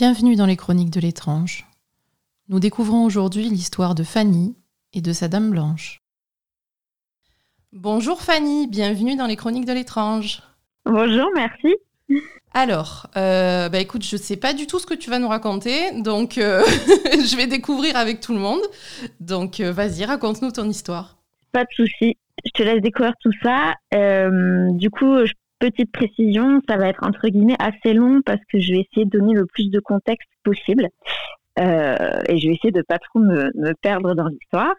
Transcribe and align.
Bienvenue 0.00 0.36
dans 0.36 0.46
les 0.46 0.54
Chroniques 0.54 0.92
de 0.92 1.00
l'étrange. 1.00 1.66
Nous 2.48 2.60
découvrons 2.60 3.04
aujourd'hui 3.04 3.48
l'histoire 3.48 3.96
de 3.96 4.04
Fanny 4.04 4.54
et 4.92 5.00
de 5.00 5.12
sa 5.12 5.26
Dame 5.26 5.50
Blanche. 5.50 5.98
Bonjour 7.72 8.22
Fanny, 8.22 8.68
bienvenue 8.68 9.16
dans 9.16 9.26
les 9.26 9.34
Chroniques 9.34 9.64
de 9.64 9.72
l'étrange. 9.72 10.40
Bonjour, 10.84 11.28
merci. 11.34 11.74
Alors, 12.54 13.08
euh, 13.16 13.68
bah 13.68 13.80
écoute, 13.80 14.04
je 14.04 14.14
ne 14.14 14.20
sais 14.20 14.36
pas 14.36 14.52
du 14.52 14.68
tout 14.68 14.78
ce 14.78 14.86
que 14.86 14.94
tu 14.94 15.10
vas 15.10 15.18
nous 15.18 15.26
raconter, 15.26 16.00
donc 16.00 16.38
euh, 16.38 16.62
je 16.66 17.36
vais 17.36 17.48
découvrir 17.48 17.96
avec 17.96 18.20
tout 18.20 18.34
le 18.34 18.38
monde. 18.38 18.62
Donc 19.18 19.58
euh, 19.58 19.72
vas-y, 19.72 20.04
raconte-nous 20.04 20.52
ton 20.52 20.68
histoire. 20.68 21.16
Pas 21.50 21.64
de 21.64 21.70
souci, 21.74 22.16
je 22.44 22.50
te 22.54 22.62
laisse 22.62 22.82
découvrir 22.82 23.14
tout 23.20 23.32
ça. 23.42 23.74
du 23.90 24.90
coup, 24.90 25.16
petite 25.58 25.92
précision, 25.92 26.60
ça 26.68 26.76
va 26.76 26.88
être 26.88 27.04
entre 27.04 27.28
guillemets 27.28 27.56
assez 27.58 27.94
long 27.94 28.22
parce 28.24 28.40
que 28.50 28.58
je 28.58 28.72
vais 28.72 28.80
essayer 28.80 29.04
de 29.04 29.18
donner 29.18 29.34
le 29.34 29.46
plus 29.46 29.70
de 29.70 29.80
contexte 29.80 30.28
possible. 30.44 30.88
Euh, 31.58 32.20
et 32.28 32.38
je 32.38 32.48
vais 32.48 32.54
essayer 32.54 32.70
de 32.70 32.82
pas 32.82 32.98
trop 32.98 33.18
me, 33.18 33.50
perdre 33.82 34.14
dans 34.14 34.28
l'histoire. 34.28 34.74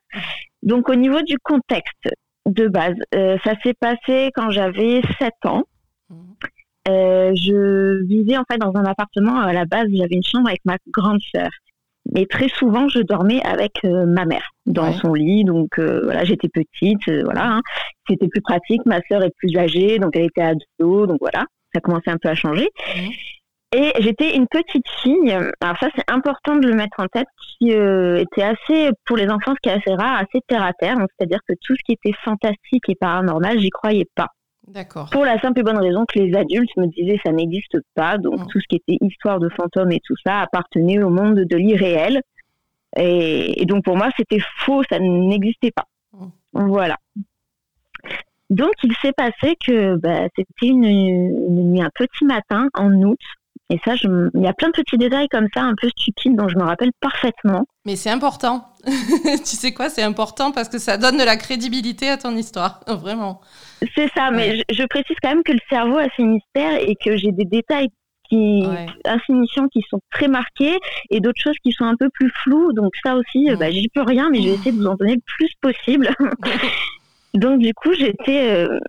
Donc 0.63 0.89
au 0.89 0.95
niveau 0.95 1.21
du 1.21 1.37
contexte 1.39 2.09
de 2.45 2.67
base, 2.67 2.95
euh, 3.15 3.37
ça 3.43 3.53
s'est 3.63 3.73
passé 3.73 4.31
quand 4.33 4.49
j'avais 4.49 5.01
7 5.19 5.33
ans. 5.45 5.63
Euh, 6.87 7.33
je 7.35 8.03
vivais 8.05 8.37
en 8.37 8.43
fait 8.49 8.57
dans 8.57 8.73
un 8.75 8.85
appartement 8.85 9.39
à 9.39 9.53
la 9.53 9.65
base, 9.65 9.87
j'avais 9.91 10.15
une 10.15 10.23
chambre 10.23 10.47
avec 10.47 10.61
ma 10.65 10.77
grande 10.87 11.19
sœur. 11.33 11.49
Mais 12.13 12.25
très 12.25 12.47
souvent, 12.47 12.87
je 12.87 13.01
dormais 13.01 13.41
avec 13.43 13.83
ma 13.83 14.25
mère 14.25 14.49
dans 14.69 14.93
son 14.93 15.13
lit. 15.13 15.43
Donc 15.43 15.77
voilà, 15.77 16.23
j'étais 16.23 16.49
petite, 16.49 17.09
voilà. 17.25 17.55
Hein. 17.55 17.61
C'était 18.07 18.27
plus 18.27 18.41
pratique. 18.41 18.85
Ma 18.85 19.01
sœur 19.09 19.23
est 19.23 19.33
plus 19.35 19.55
âgée, 19.57 19.99
donc 19.99 20.15
elle 20.15 20.25
était 20.25 20.41
ado, 20.41 21.05
donc 21.05 21.17
voilà, 21.19 21.45
ça 21.73 21.81
commençait 21.81 22.11
un 22.11 22.17
peu 22.17 22.29
à 22.29 22.35
changer. 22.35 22.69
Et 23.71 23.91
j'étais 23.99 24.35
une 24.35 24.47
petite 24.47 24.87
fille, 25.03 25.31
alors 25.31 25.77
ça 25.79 25.89
c'est 25.95 26.09
important 26.09 26.55
de 26.55 26.67
le 26.67 26.73
mettre 26.73 26.99
en 26.99 27.05
tête, 27.05 27.27
qui 27.37 27.71
euh, 27.71 28.23
était 28.23 28.41
assez, 28.41 28.89
pour 29.05 29.15
les 29.15 29.29
enfants, 29.29 29.53
ce 29.53 29.59
qui 29.61 29.69
est 29.69 29.77
assez 29.77 29.93
rare, 29.93 30.17
assez 30.17 30.41
terre 30.47 30.63
à 30.63 30.73
terre. 30.73 30.97
C'est-à-dire 30.97 31.39
que 31.47 31.53
tout 31.61 31.75
ce 31.75 31.83
qui 31.85 31.91
était 31.91 32.17
fantastique 32.23 32.89
et 32.89 32.95
paranormal, 32.95 33.59
j'y 33.59 33.69
croyais 33.69 34.07
pas. 34.15 34.29
D'accord. 34.67 35.09
Pour 35.11 35.23
la 35.23 35.39
simple 35.39 35.59
et 35.59 35.63
bonne 35.63 35.77
raison 35.77 36.05
que 36.05 36.17
les 36.17 36.35
adultes 36.35 36.75
me 36.77 36.87
disaient 36.87 37.19
ça 37.23 37.31
n'existe 37.31 37.77
pas. 37.93 38.17
Donc 38.17 38.47
tout 38.49 38.59
ce 38.59 38.67
qui 38.67 38.77
était 38.77 38.97
histoire 39.05 39.39
de 39.39 39.49
fantômes 39.49 39.91
et 39.91 39.99
tout 40.03 40.15
ça 40.25 40.39
appartenait 40.39 41.01
au 41.03 41.09
monde 41.09 41.35
de 41.35 41.55
l'irréel. 41.55 42.21
Et, 42.97 43.65
donc 43.65 43.83
pour 43.83 43.95
moi 43.95 44.09
c'était 44.17 44.41
faux, 44.59 44.83
ça 44.89 44.99
n'existait 44.99 45.71
pas. 45.71 45.85
Mm. 46.13 46.27
Voilà. 46.53 46.97
Donc 48.49 48.71
il 48.83 48.95
s'est 49.01 49.13
passé 49.13 49.55
que 49.65 49.95
bah, 49.95 50.27
c'était 50.35 50.67
une, 50.67 50.83
une 50.83 51.71
nuit, 51.71 51.81
un 51.81 51.91
petit 51.93 52.25
matin 52.25 52.67
en 52.73 52.91
août. 53.03 53.19
Et 53.71 53.79
ça, 53.85 53.93
il 54.03 54.41
y 54.41 54.47
a 54.47 54.53
plein 54.53 54.69
de 54.69 54.73
petits 54.73 54.97
détails 54.97 55.27
comme 55.27 55.47
ça, 55.53 55.61
un 55.61 55.75
peu 55.79 55.89
stupides, 55.89 56.35
dont 56.35 56.49
je 56.49 56.57
me 56.57 56.63
rappelle 56.63 56.91
parfaitement. 56.99 57.67
Mais 57.85 57.95
c'est 57.95 58.09
important. 58.09 58.65
tu 58.83 59.55
sais 59.55 59.73
quoi, 59.73 59.89
c'est 59.89 60.01
important 60.01 60.51
parce 60.51 60.69
que 60.69 60.79
ça 60.79 60.97
donne 60.97 61.17
de 61.17 61.23
la 61.23 61.37
crédibilité 61.37 62.09
à 62.09 62.17
ton 62.17 62.35
histoire, 62.35 62.79
vraiment. 62.87 63.41
C'est 63.95 64.09
ça, 64.15 64.31
mais 64.31 64.63
je, 64.71 64.83
précise 64.85 65.15
quand 65.21 65.29
même 65.29 65.43
que 65.43 65.51
le 65.51 65.59
cerveau 65.69 65.97
a 65.97 66.07
ses 66.17 66.23
mystères 66.23 66.79
et 66.81 66.95
que 66.95 67.15
j'ai 67.15 67.31
des 67.31 67.45
détails 67.45 67.89
qui 68.29 68.63
insignifiants 69.05 69.67
qui 69.67 69.81
sont 69.89 69.99
très 70.11 70.27
marqués 70.27 70.77
et 71.09 71.19
d'autres 71.19 71.41
choses 71.41 71.57
qui 71.63 71.71
sont 71.71 71.85
un 71.85 71.95
peu 71.95 72.09
plus 72.09 72.31
floues. 72.43 72.73
Donc 72.73 72.93
ça 73.03 73.15
aussi, 73.15 73.49
bah, 73.59 73.71
j'y 73.71 73.89
peux 73.89 74.03
rien, 74.03 74.29
mais 74.31 74.41
je 74.41 74.49
vais 74.49 74.53
essayer 74.55 74.71
de 74.71 74.77
vous 74.77 74.87
en 74.87 74.95
donner 74.95 75.15
le 75.15 75.21
plus 75.25 75.51
possible. 75.61 76.09
Donc 77.33 77.59
du 77.59 77.73
coup, 77.73 77.93
j'étais 77.93 78.49
euh, 78.51 78.79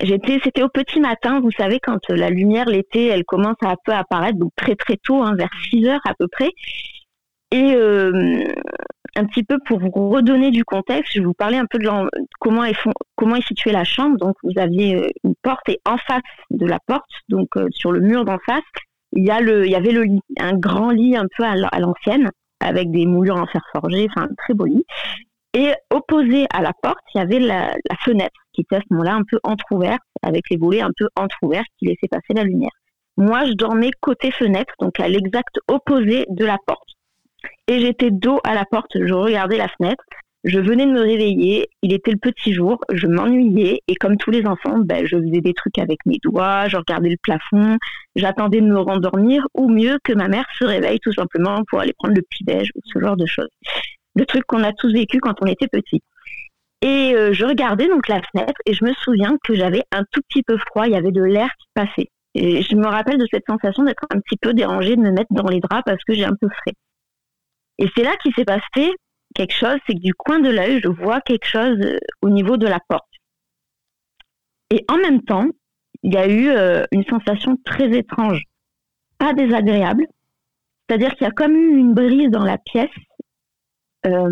J'étais, 0.00 0.38
c'était 0.44 0.62
au 0.62 0.68
petit 0.68 1.00
matin, 1.00 1.40
vous 1.40 1.50
savez, 1.50 1.80
quand 1.80 1.98
la 2.10 2.30
lumière 2.30 2.66
l'été, 2.66 3.06
elle 3.06 3.24
commence 3.24 3.56
à 3.62 3.70
un 3.70 3.76
peu 3.84 3.92
apparaître, 3.92 4.38
donc 4.38 4.52
très 4.54 4.76
très 4.76 4.96
tôt, 4.96 5.22
hein, 5.22 5.34
vers 5.36 5.50
6 5.70 5.88
heures 5.88 6.00
à 6.04 6.14
peu 6.14 6.28
près. 6.28 6.50
Et 7.50 7.74
euh, 7.74 8.44
un 9.16 9.24
petit 9.24 9.42
peu 9.42 9.58
pour 9.66 9.80
vous 9.80 9.90
redonner 10.10 10.50
du 10.50 10.64
contexte, 10.64 11.14
je 11.14 11.20
vais 11.20 11.24
vous 11.24 11.34
parler 11.34 11.56
un 11.56 11.66
peu 11.66 11.78
de 11.78 11.88
comment 12.38 12.64
est, 12.64 12.76
comment 13.16 13.36
est 13.36 13.46
située 13.46 13.72
la 13.72 13.84
chambre. 13.84 14.18
Donc 14.18 14.36
vous 14.44 14.52
aviez 14.56 14.96
euh, 14.96 15.08
une 15.24 15.34
porte 15.42 15.68
et 15.68 15.80
en 15.84 15.96
face 15.96 16.22
de 16.50 16.66
la 16.66 16.78
porte, 16.86 17.10
donc 17.28 17.48
euh, 17.56 17.66
sur 17.70 17.90
le 17.90 18.00
mur 18.00 18.24
d'en 18.24 18.38
face, 18.46 18.62
il 19.12 19.24
y, 19.24 19.30
a 19.30 19.40
le, 19.40 19.66
il 19.66 19.72
y 19.72 19.74
avait 19.74 19.92
le 19.92 20.02
lit, 20.02 20.20
un 20.38 20.54
grand 20.54 20.90
lit 20.90 21.16
un 21.16 21.26
peu 21.36 21.44
à 21.44 21.78
l'ancienne, 21.78 22.30
avec 22.60 22.90
des 22.90 23.06
moulures 23.06 23.36
en 23.36 23.46
fer 23.46 23.62
forgé, 23.72 24.06
enfin 24.10 24.28
très 24.36 24.54
beau 24.54 24.64
lit. 24.64 24.84
Et 25.54 25.72
opposé 25.90 26.46
à 26.52 26.60
la 26.60 26.72
porte, 26.82 27.02
il 27.14 27.18
y 27.18 27.20
avait 27.20 27.38
la, 27.38 27.74
fenêtre 28.04 28.40
qui 28.52 28.62
était 28.62 28.76
à 28.76 28.80
ce 28.80 28.86
moment-là 28.90 29.14
un 29.14 29.22
peu 29.28 29.38
entrouverte, 29.42 30.02
avec 30.22 30.50
les 30.50 30.56
volets 30.56 30.82
un 30.82 30.90
peu 30.96 31.08
entrouverts 31.16 31.64
qui 31.78 31.86
laissaient 31.86 32.08
passer 32.08 32.34
la 32.34 32.44
lumière. 32.44 32.70
Moi, 33.16 33.46
je 33.46 33.52
dormais 33.52 33.90
côté 34.00 34.30
fenêtre, 34.30 34.72
donc 34.78 35.00
à 35.00 35.08
l'exact 35.08 35.58
opposé 35.68 36.26
de 36.28 36.44
la 36.44 36.58
porte. 36.66 36.88
Et 37.66 37.80
j'étais 37.80 38.10
dos 38.10 38.40
à 38.44 38.54
la 38.54 38.64
porte, 38.64 38.92
je 38.94 39.12
regardais 39.12 39.56
la 39.56 39.68
fenêtre, 39.68 40.04
je 40.48 40.58
venais 40.58 40.86
de 40.86 40.92
me 40.92 41.00
réveiller, 41.00 41.68
il 41.82 41.92
était 41.92 42.10
le 42.10 42.18
petit 42.18 42.52
jour, 42.52 42.80
je 42.92 43.06
m'ennuyais 43.06 43.80
et 43.86 43.94
comme 43.96 44.16
tous 44.16 44.30
les 44.30 44.46
enfants, 44.46 44.78
ben, 44.78 45.06
je 45.06 45.16
faisais 45.16 45.40
des 45.40 45.54
trucs 45.54 45.78
avec 45.78 45.98
mes 46.06 46.18
doigts, 46.22 46.68
je 46.68 46.76
regardais 46.76 47.10
le 47.10 47.16
plafond, 47.22 47.76
j'attendais 48.16 48.60
de 48.60 48.66
me 48.66 48.78
rendormir 48.78 49.46
ou 49.54 49.68
mieux 49.68 49.98
que 50.02 50.12
ma 50.12 50.28
mère 50.28 50.46
se 50.58 50.64
réveille 50.64 50.98
tout 51.00 51.12
simplement 51.12 51.62
pour 51.68 51.80
aller 51.80 51.92
prendre 51.98 52.14
le 52.14 52.22
petit-déj 52.22 52.70
ou 52.74 52.80
ce 52.84 52.98
genre 53.00 53.16
de 53.16 53.26
choses 53.26 53.48
le 54.18 54.26
truc 54.26 54.44
qu'on 54.46 54.64
a 54.64 54.72
tous 54.72 54.92
vécu 54.92 55.20
quand 55.20 55.34
on 55.40 55.46
était 55.46 55.68
petit. 55.68 56.02
Et 56.82 57.14
euh, 57.14 57.32
je 57.32 57.44
regardais 57.44 57.88
donc 57.88 58.08
la 58.08 58.20
fenêtre 58.22 58.60
et 58.66 58.72
je 58.72 58.84
me 58.84 58.92
souviens 58.94 59.36
que 59.44 59.54
j'avais 59.54 59.82
un 59.92 60.04
tout 60.10 60.20
petit 60.28 60.42
peu 60.42 60.58
froid, 60.58 60.86
il 60.86 60.92
y 60.92 60.96
avait 60.96 61.12
de 61.12 61.22
l'air 61.22 61.48
qui 61.58 61.66
passait. 61.74 62.08
Et 62.34 62.62
je 62.62 62.76
me 62.76 62.86
rappelle 62.86 63.18
de 63.18 63.26
cette 63.30 63.44
sensation 63.48 63.84
d'être 63.84 64.04
un 64.10 64.20
petit 64.20 64.36
peu 64.40 64.52
dérangée, 64.52 64.96
de 64.96 65.00
me 65.00 65.10
mettre 65.10 65.32
dans 65.32 65.48
les 65.48 65.60
draps 65.60 65.82
parce 65.84 66.02
que 66.04 66.14
j'ai 66.14 66.24
un 66.24 66.34
peu 66.40 66.48
frais. 66.48 66.74
Et 67.78 67.88
c'est 67.96 68.02
là 68.02 68.14
qu'il 68.22 68.32
s'est 68.34 68.44
passé 68.44 68.92
quelque 69.34 69.54
chose, 69.54 69.78
c'est 69.86 69.94
que 69.94 70.00
du 70.00 70.14
coin 70.14 70.40
de 70.40 70.50
l'œil, 70.50 70.80
je 70.82 70.88
vois 70.88 71.20
quelque 71.20 71.46
chose 71.46 71.78
euh, 71.80 71.98
au 72.22 72.30
niveau 72.30 72.56
de 72.56 72.66
la 72.66 72.80
porte. 72.88 73.08
Et 74.70 74.84
en 74.88 74.96
même 74.96 75.22
temps, 75.22 75.46
il 76.02 76.14
y 76.14 76.16
a 76.16 76.28
eu 76.28 76.48
euh, 76.48 76.84
une 76.92 77.04
sensation 77.04 77.56
très 77.64 77.90
étrange, 77.96 78.42
pas 79.18 79.32
désagréable. 79.32 80.06
C'est-à-dire 80.88 81.14
qu'il 81.14 81.26
y 81.26 81.30
a 81.30 81.32
comme 81.32 81.54
eu 81.54 81.76
une 81.76 81.94
brise 81.94 82.30
dans 82.30 82.44
la 82.44 82.58
pièce 82.58 82.90
euh, 84.06 84.28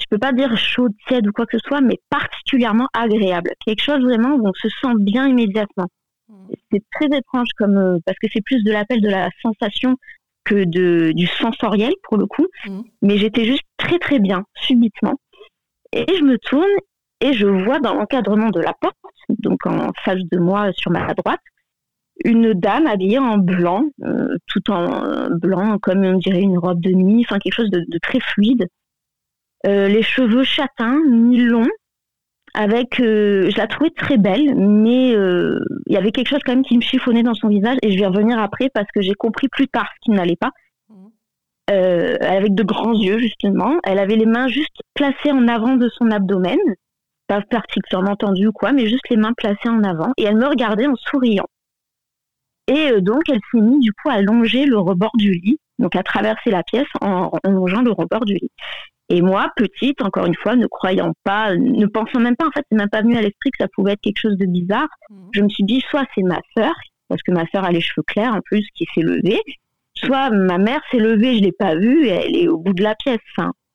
je 0.00 0.06
peux 0.10 0.18
pas 0.18 0.32
dire 0.32 0.56
chaude, 0.56 0.92
tiède 1.06 1.26
ou 1.26 1.32
quoi 1.32 1.46
que 1.46 1.58
ce 1.58 1.66
soit, 1.66 1.80
mais 1.80 2.00
particulièrement 2.10 2.88
agréable. 2.92 3.50
Quelque 3.64 3.82
chose 3.82 4.02
vraiment 4.02 4.34
où 4.34 4.48
on 4.48 4.52
se 4.52 4.68
sent 4.68 4.94
bien 4.98 5.28
immédiatement. 5.28 5.86
Mmh. 6.28 6.34
C'est 6.72 6.82
très 6.90 7.16
étrange 7.16 7.48
comme 7.56 7.76
euh, 7.76 7.98
parce 8.04 8.18
que 8.18 8.26
c'est 8.32 8.42
plus 8.42 8.62
de 8.64 8.72
l'appel 8.72 9.00
de 9.00 9.08
la 9.08 9.30
sensation 9.42 9.96
que 10.44 10.64
de, 10.64 11.12
du 11.12 11.26
sensoriel 11.26 11.92
pour 12.02 12.16
le 12.16 12.26
coup. 12.26 12.46
Mmh. 12.66 12.80
Mais 13.02 13.18
j'étais 13.18 13.44
juste 13.44 13.63
très 13.76 13.98
très 13.98 14.18
bien 14.18 14.44
subitement. 14.54 15.14
Et 15.92 16.06
je 16.16 16.24
me 16.24 16.38
tourne 16.38 16.70
et 17.20 17.32
je 17.32 17.46
vois 17.46 17.78
dans 17.80 17.94
l'encadrement 17.94 18.50
de 18.50 18.60
la 18.60 18.74
porte, 18.74 18.96
donc 19.28 19.66
en 19.66 19.92
face 20.04 20.22
de 20.30 20.38
moi 20.38 20.72
sur 20.72 20.90
ma 20.90 21.14
droite, 21.14 21.40
une 22.24 22.52
dame 22.54 22.86
habillée 22.86 23.18
en 23.18 23.38
blanc, 23.38 23.84
euh, 24.02 24.36
tout 24.46 24.70
en 24.70 25.30
blanc, 25.30 25.78
comme 25.78 26.04
on 26.04 26.18
dirait 26.18 26.42
une 26.42 26.58
robe 26.58 26.80
de 26.80 26.90
nuit, 26.90 27.24
enfin 27.26 27.38
quelque 27.38 27.54
chose 27.54 27.70
de, 27.70 27.98
très 28.02 28.20
fluide. 28.20 28.66
Euh, 29.66 29.88
les 29.88 30.02
cheveux 30.02 30.44
châtains, 30.44 31.00
mi-longs, 31.08 31.70
avec, 32.52 33.00
euh, 33.00 33.50
je 33.50 33.56
la 33.56 33.66
trouvais 33.66 33.90
très 33.90 34.18
belle, 34.18 34.54
mais 34.54 35.10
il 35.10 35.92
y 35.92 35.96
avait 35.96 36.12
quelque 36.12 36.28
chose 36.28 36.40
quand 36.44 36.52
même 36.52 36.64
qui 36.64 36.76
me 36.76 36.82
chiffonnait 36.82 37.22
dans 37.22 37.34
son 37.34 37.48
visage, 37.48 37.78
et 37.82 37.90
je 37.90 37.98
vais 37.98 38.06
revenir 38.06 38.38
après 38.38 38.68
parce 38.68 38.90
que 38.94 39.00
j'ai 39.00 39.14
compris 39.14 39.48
plus 39.48 39.68
tard 39.68 39.88
ce 39.94 40.00
qui 40.04 40.10
n'allait 40.10 40.36
pas. 40.36 40.50
Mmh. 41.70 41.72
avec 42.20 42.54
de 42.54 42.62
grands 42.62 42.92
yeux 42.92 43.18
justement, 43.18 43.78
elle 43.84 43.98
avait 43.98 44.16
les 44.16 44.26
mains 44.26 44.48
juste 44.48 44.82
placées 44.94 45.32
en 45.32 45.48
avant 45.48 45.76
de 45.76 45.88
son 45.88 46.10
abdomen, 46.10 46.58
pas 47.26 47.40
particulièrement 47.40 48.16
tendues 48.16 48.48
ou 48.48 48.52
quoi, 48.52 48.72
mais 48.72 48.86
juste 48.86 49.08
les 49.08 49.16
mains 49.16 49.32
placées 49.32 49.68
en 49.68 49.82
avant, 49.82 50.12
et 50.18 50.24
elle 50.24 50.36
me 50.36 50.46
regardait 50.46 50.86
en 50.86 50.96
souriant. 50.96 51.46
Et 52.66 52.92
euh, 52.92 53.00
donc, 53.00 53.28
elle 53.28 53.40
s'est 53.50 53.60
mise 53.60 53.80
du 53.80 53.92
coup 53.92 54.10
à 54.10 54.20
longer 54.20 54.64
le 54.66 54.78
rebord 54.78 55.12
du 55.16 55.32
lit, 55.32 55.58
donc 55.78 55.96
à 55.96 56.02
traverser 56.02 56.50
la 56.50 56.62
pièce 56.62 56.88
en, 57.00 57.30
longeant 57.44 57.82
le 57.82 57.92
rebord 57.92 58.24
du 58.24 58.34
lit. 58.34 58.50
Et 59.10 59.20
moi, 59.20 59.50
petite, 59.56 60.00
encore 60.00 60.24
une 60.24 60.34
fois, 60.34 60.56
ne 60.56 60.66
croyant 60.66 61.12
pas, 61.24 61.54
ne 61.54 61.86
pensant 61.86 62.20
même 62.20 62.36
pas, 62.36 62.46
en 62.46 62.50
fait, 62.50 62.64
c'est 62.70 62.78
même 62.78 62.88
pas 62.88 63.02
venu 63.02 63.16
à 63.16 63.20
l'esprit 63.20 63.50
que 63.50 63.58
ça 63.62 63.68
pouvait 63.74 63.92
être 63.92 64.00
quelque 64.00 64.20
chose 64.20 64.38
de 64.38 64.46
bizarre. 64.46 64.88
Mhm. 65.10 65.28
Je 65.32 65.42
me 65.42 65.48
suis 65.50 65.64
dit, 65.64 65.82
soit 65.90 66.06
c'est 66.14 66.22
ma 66.22 66.40
sœur, 66.56 66.74
parce 67.08 67.22
que 67.22 67.32
ma 67.32 67.46
sœur 67.48 67.64
a 67.64 67.72
les 67.72 67.82
cheveux 67.82 68.04
clairs 68.06 68.34
en 68.34 68.40
plus, 68.40 68.66
qui 68.74 68.86
s'est 68.94 69.02
levée, 69.02 69.40
soit 69.96 70.30
ma 70.30 70.58
mère 70.58 70.80
s'est 70.90 70.98
levée, 70.98 71.36
je 71.36 71.42
l'ai 71.42 71.52
pas 71.52 71.74
vue, 71.74 72.08
elle 72.08 72.36
est 72.36 72.48
au 72.48 72.58
bout 72.58 72.72
de 72.72 72.82
la 72.82 72.94
pièce. 72.94 73.20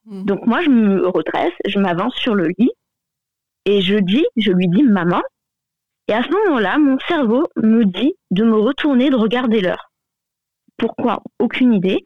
Mhm. 0.06 0.26
Donc 0.26 0.46
moi, 0.46 0.62
je 0.62 0.70
me 0.70 1.08
redresse, 1.08 1.54
je 1.66 1.80
m'avance 1.80 2.16
sur 2.16 2.36
le 2.36 2.50
lit, 2.58 2.72
et 3.66 3.82
je 3.82 3.96
dis, 3.96 4.26
je 4.36 4.52
lui 4.52 4.68
dis, 4.68 4.84
maman, 4.84 5.22
et 6.08 6.14
à 6.14 6.24
ce 6.24 6.30
moment-là, 6.30 6.80
mon 6.80 6.98
cerveau 7.08 7.48
me 7.56 7.86
dit 7.86 8.16
de 8.32 8.44
me 8.44 8.58
retourner, 8.58 9.12
de 9.12 9.16
regarder 9.16 9.62
l'heure. 9.62 9.92
Pourquoi? 10.76 11.22
Aucune 11.38 11.72
idée. 11.72 12.04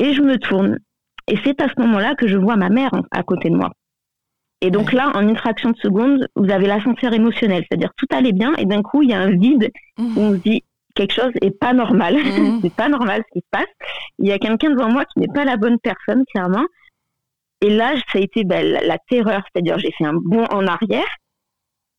Et 0.00 0.14
je 0.14 0.20
me 0.20 0.36
tourne. 0.36 0.78
Et 1.28 1.36
c'est 1.44 1.60
à 1.60 1.68
ce 1.68 1.80
moment-là 1.80 2.16
que 2.16 2.26
je 2.26 2.36
vois 2.36 2.56
ma 2.56 2.70
mère 2.70 2.90
à 3.12 3.22
côté 3.22 3.50
de 3.50 3.54
moi. 3.54 3.70
Et 4.62 4.72
donc 4.72 4.92
là, 4.92 5.12
en 5.14 5.20
une 5.20 5.36
fraction 5.36 5.70
de 5.70 5.76
seconde, 5.76 6.26
vous 6.34 6.50
avez 6.50 6.66
l'ascenseur 6.66 7.12
émotionnel, 7.12 7.64
c'est-à-dire 7.68 7.92
tout 7.96 8.06
allait 8.10 8.32
bien 8.32 8.52
et 8.56 8.64
d'un 8.64 8.82
coup, 8.82 9.02
il 9.02 9.10
y 9.10 9.14
a 9.14 9.20
un 9.20 9.30
vide 9.30 9.70
où 9.98 10.10
on 10.16 10.32
se 10.32 10.38
dit 10.38 10.64
quelque 10.96 11.14
chose 11.14 11.32
est 11.40 11.56
pas 11.56 11.72
normal. 11.72 12.16
Mmh. 12.16 12.60
c'est 12.62 12.74
pas 12.74 12.88
normal 12.88 13.22
ce 13.28 13.38
qui 13.38 13.44
se 13.44 13.50
passe. 13.50 13.72
Il 14.18 14.26
y 14.26 14.32
a 14.32 14.38
quelqu'un 14.38 14.70
devant 14.70 14.90
moi 14.90 15.04
qui 15.04 15.20
n'est 15.20 15.32
pas 15.32 15.44
la 15.44 15.56
bonne 15.56 15.78
personne, 15.78 16.24
clairement. 16.32 16.64
Et 17.60 17.70
là, 17.70 17.94
ça 18.12 18.18
a 18.18 18.20
été 18.20 18.44
ben, 18.44 18.66
la, 18.66 18.98
terreur, 18.98 19.42
c'est-à-dire 19.44 19.78
j'ai 19.78 19.92
fait 19.92 20.04
un 20.04 20.14
bond 20.14 20.44
en 20.50 20.66
arrière. 20.66 21.16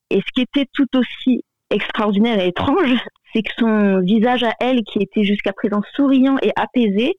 Et 0.09 0.17
ce 0.17 0.31
qui 0.33 0.41
était 0.41 0.67
tout 0.73 0.88
aussi 0.97 1.44
extraordinaire 1.69 2.39
et 2.39 2.47
étrange, 2.47 2.99
c'est 3.33 3.41
que 3.41 3.51
son 3.57 3.99
visage 4.01 4.44
à 4.44 4.53
elle, 4.59 4.83
qui 4.83 4.99
était 4.99 5.23
jusqu'à 5.23 5.53
présent 5.53 5.81
souriant 5.95 6.38
et 6.41 6.51
apaisé, 6.55 7.15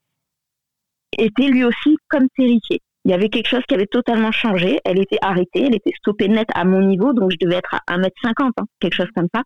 était 1.16 1.48
lui 1.48 1.64
aussi 1.64 1.96
comme 2.08 2.28
terrifié. 2.36 2.80
Il 3.04 3.10
y 3.10 3.14
avait 3.14 3.28
quelque 3.28 3.48
chose 3.48 3.62
qui 3.66 3.74
avait 3.74 3.86
totalement 3.86 4.32
changé. 4.32 4.80
Elle 4.84 5.00
était 5.00 5.18
arrêtée, 5.22 5.64
elle 5.66 5.74
était 5.74 5.92
stoppée 5.96 6.28
net 6.28 6.48
à 6.54 6.64
mon 6.64 6.82
niveau, 6.82 7.12
donc 7.12 7.32
je 7.32 7.36
devais 7.40 7.56
être 7.56 7.74
à 7.74 7.96
1m50, 7.96 8.50
hein, 8.56 8.64
quelque 8.80 8.94
chose 8.94 9.10
comme 9.14 9.28
ça. 9.34 9.42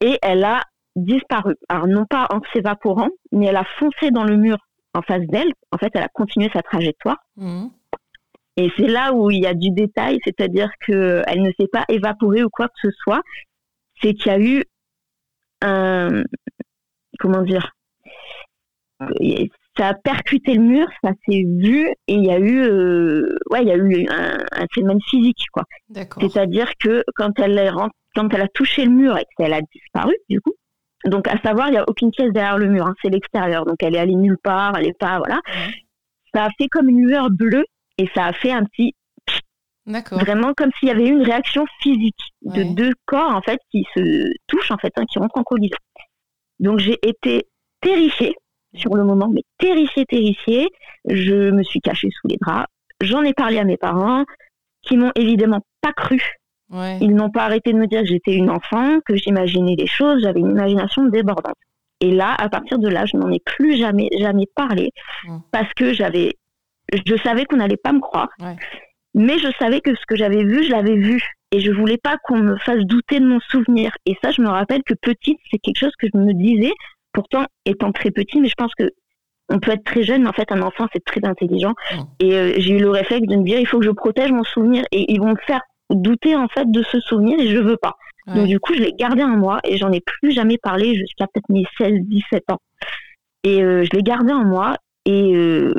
Et 0.00 0.18
elle 0.22 0.44
a 0.44 0.62
disparu. 0.98 1.54
Alors 1.68 1.86
non 1.86 2.04
pas 2.04 2.26
en 2.30 2.40
s'évaporant, 2.52 3.08
mais 3.32 3.46
elle 3.46 3.56
a 3.56 3.64
foncé 3.78 4.10
dans 4.10 4.24
le 4.24 4.36
mur 4.36 4.58
en 4.94 5.02
face 5.02 5.26
d'elle. 5.28 5.52
En 5.72 5.78
fait, 5.78 5.90
elle 5.94 6.02
a 6.02 6.08
continué 6.08 6.50
sa 6.52 6.62
trajectoire. 6.62 7.18
Mmh. 7.36 7.68
Et 8.58 8.72
c'est 8.76 8.88
là 8.88 9.12
où 9.12 9.30
il 9.30 9.40
y 9.40 9.46
a 9.46 9.54
du 9.54 9.70
détail, 9.70 10.18
c'est-à-dire 10.24 10.68
qu'elle 10.84 11.42
ne 11.42 11.52
s'est 11.58 11.68
pas 11.70 11.84
évaporée 11.88 12.42
ou 12.42 12.48
quoi 12.50 12.66
que 12.66 12.80
ce 12.82 12.90
soit. 13.02 13.22
C'est 14.02 14.14
qu'il 14.14 14.32
y 14.32 14.34
a 14.34 14.40
eu 14.40 14.64
un. 15.62 16.24
Comment 17.20 17.42
dire 17.42 17.70
Ça 19.76 19.88
a 19.88 19.94
percuté 19.94 20.54
le 20.54 20.62
mur, 20.62 20.88
ça 21.04 21.12
s'est 21.24 21.44
vu, 21.46 21.86
et 22.08 22.14
il 22.14 22.24
y 22.24 22.32
a 22.32 22.38
eu, 22.40 22.62
euh, 22.62 23.38
ouais, 23.50 23.62
il 23.62 23.68
y 23.68 23.70
a 23.70 23.76
eu 23.76 24.06
un, 24.10 24.66
phénomène 24.74 25.00
physique, 25.08 25.44
quoi. 25.52 25.62
C'est-à-dire 26.20 26.72
que 26.80 27.04
quand 27.14 27.38
elle, 27.38 27.58
est 27.58 27.70
quand 28.16 28.34
elle 28.34 28.42
a 28.42 28.48
touché 28.48 28.84
le 28.84 28.90
mur 28.90 29.16
et 29.16 29.24
qu'elle 29.36 29.52
a 29.52 29.60
disparu, 29.72 30.16
du 30.28 30.40
coup, 30.40 30.54
donc, 31.04 31.28
à 31.28 31.38
savoir, 31.38 31.68
il 31.68 31.72
n'y 31.72 31.78
a 31.78 31.84
aucune 31.88 32.10
pièce 32.10 32.32
derrière 32.32 32.58
le 32.58 32.68
mur, 32.68 32.86
hein, 32.86 32.94
c'est 33.02 33.10
l'extérieur. 33.10 33.64
Donc, 33.64 33.82
elle 33.82 33.94
est 33.94 33.98
allée 33.98 34.16
nulle 34.16 34.38
part, 34.42 34.76
elle 34.76 34.86
n'est 34.86 34.92
pas, 34.92 35.18
voilà. 35.18 35.40
Ça 36.34 36.44
a 36.44 36.48
fait 36.58 36.68
comme 36.68 36.88
une 36.88 37.06
lueur 37.06 37.30
bleue 37.30 37.64
et 37.98 38.08
ça 38.14 38.26
a 38.26 38.32
fait 38.32 38.52
un 38.52 38.64
petit. 38.64 38.94
D'accord. 39.86 40.18
Vraiment 40.18 40.52
comme 40.54 40.70
s'il 40.78 40.88
y 40.88 40.92
avait 40.92 41.08
une 41.08 41.22
réaction 41.22 41.64
physique 41.80 42.20
de 42.42 42.62
deux 42.74 42.92
corps, 43.06 43.34
en 43.34 43.40
fait, 43.40 43.58
qui 43.70 43.86
se 43.94 44.30
touchent, 44.46 44.70
en 44.70 44.76
fait, 44.76 44.92
hein, 44.96 45.04
qui 45.10 45.18
rentrent 45.18 45.38
en 45.38 45.44
collision. 45.44 45.78
Donc, 46.60 46.78
j'ai 46.78 46.98
été 47.02 47.46
terrifiée 47.80 48.34
sur 48.74 48.94
le 48.94 49.04
moment, 49.04 49.28
mais 49.32 49.42
terrifiée, 49.58 50.04
terrifiée. 50.04 50.68
Je 51.08 51.50
me 51.50 51.62
suis 51.62 51.80
cachée 51.80 52.10
sous 52.10 52.28
les 52.28 52.36
draps. 52.40 52.66
J'en 53.00 53.22
ai 53.22 53.32
parlé 53.32 53.58
à 53.58 53.64
mes 53.64 53.76
parents, 53.76 54.24
qui 54.82 54.96
m'ont 54.96 55.12
évidemment 55.14 55.60
pas 55.80 55.92
cru 55.92 56.37
ils 56.70 57.14
n'ont 57.14 57.30
pas 57.30 57.44
arrêté 57.44 57.72
de 57.72 57.78
me 57.78 57.86
dire 57.86 58.00
que 58.02 58.08
j'étais 58.08 58.34
une 58.34 58.50
enfant, 58.50 58.98
que 59.06 59.16
j'imaginais 59.16 59.76
des 59.76 59.86
choses, 59.86 60.22
j'avais 60.22 60.40
une 60.40 60.50
imagination 60.50 61.06
débordante. 61.06 61.56
Et 62.00 62.10
là, 62.12 62.34
à 62.38 62.48
partir 62.48 62.78
de 62.78 62.88
là, 62.88 63.06
je 63.06 63.16
n'en 63.16 63.30
ai 63.30 63.40
plus 63.40 63.76
jamais, 63.76 64.08
jamais 64.18 64.46
parlé 64.54 64.92
parce 65.50 65.72
que 65.74 65.92
j'avais, 65.92 66.34
je 66.92 67.16
savais 67.24 67.44
qu'on 67.44 67.56
n'allait 67.56 67.76
pas 67.76 67.92
me 67.92 68.00
croire, 68.00 68.28
mais 69.14 69.38
je 69.38 69.48
savais 69.58 69.80
que 69.80 69.94
ce 69.94 70.06
que 70.06 70.14
j'avais 70.16 70.44
vu, 70.44 70.62
je 70.64 70.70
l'avais 70.70 70.96
vu. 70.96 71.22
Et 71.50 71.60
je 71.60 71.72
voulais 71.72 71.96
pas 71.96 72.18
qu'on 72.24 72.36
me 72.36 72.56
fasse 72.58 72.80
douter 72.80 73.20
de 73.20 73.26
mon 73.26 73.40
souvenir. 73.40 73.90
Et 74.04 74.14
ça, 74.22 74.30
je 74.32 74.42
me 74.42 74.48
rappelle 74.48 74.82
que 74.84 74.92
petite, 74.92 75.38
c'est 75.50 75.58
quelque 75.58 75.78
chose 75.78 75.94
que 75.98 76.06
je 76.12 76.18
me 76.18 76.34
disais, 76.34 76.72
pourtant 77.14 77.46
étant 77.64 77.90
très 77.90 78.10
petit, 78.10 78.38
mais 78.38 78.48
je 78.48 78.54
pense 78.54 78.74
que 78.74 78.90
on 79.50 79.58
peut 79.58 79.70
être 79.70 79.82
très 79.82 80.02
jeune, 80.02 80.24
mais 80.24 80.28
en 80.28 80.34
fait, 80.34 80.52
un 80.52 80.60
enfant, 80.60 80.86
c'est 80.92 81.02
très 81.02 81.24
intelligent. 81.24 81.72
Et 82.20 82.34
euh, 82.34 82.52
j'ai 82.58 82.74
eu 82.74 82.80
le 82.80 82.90
réflexe 82.90 83.26
de 83.26 83.34
me 83.34 83.44
dire, 83.44 83.58
il 83.58 83.66
faut 83.66 83.78
que 83.78 83.86
je 83.86 83.90
protège 83.90 84.30
mon 84.30 84.44
souvenir. 84.44 84.84
Et 84.92 85.10
ils 85.10 85.18
vont 85.18 85.30
me 85.30 85.40
faire 85.46 85.62
douter 85.90 86.36
en 86.36 86.48
fait 86.48 86.70
de 86.70 86.82
ce 86.82 87.00
souvenir 87.00 87.38
et 87.40 87.48
je 87.48 87.58
veux 87.58 87.76
pas. 87.76 87.96
Donc 88.34 88.46
du 88.46 88.60
coup, 88.60 88.74
je 88.74 88.80
l'ai 88.80 88.92
gardé 88.92 89.22
en 89.22 89.36
moi 89.38 89.58
et 89.64 89.78
j'en 89.78 89.90
ai 89.90 90.00
plus 90.00 90.32
jamais 90.32 90.58
parlé 90.58 90.94
jusqu'à 90.94 91.26
peut-être 91.26 91.48
mes 91.48 91.64
16-17 91.80 92.52
ans. 92.52 92.58
Et 93.42 93.62
euh, 93.62 93.84
je 93.84 93.96
l'ai 93.96 94.02
gardé 94.02 94.32
en 94.32 94.44
moi 94.44 94.76
et 95.06 95.34
euh, 95.34 95.72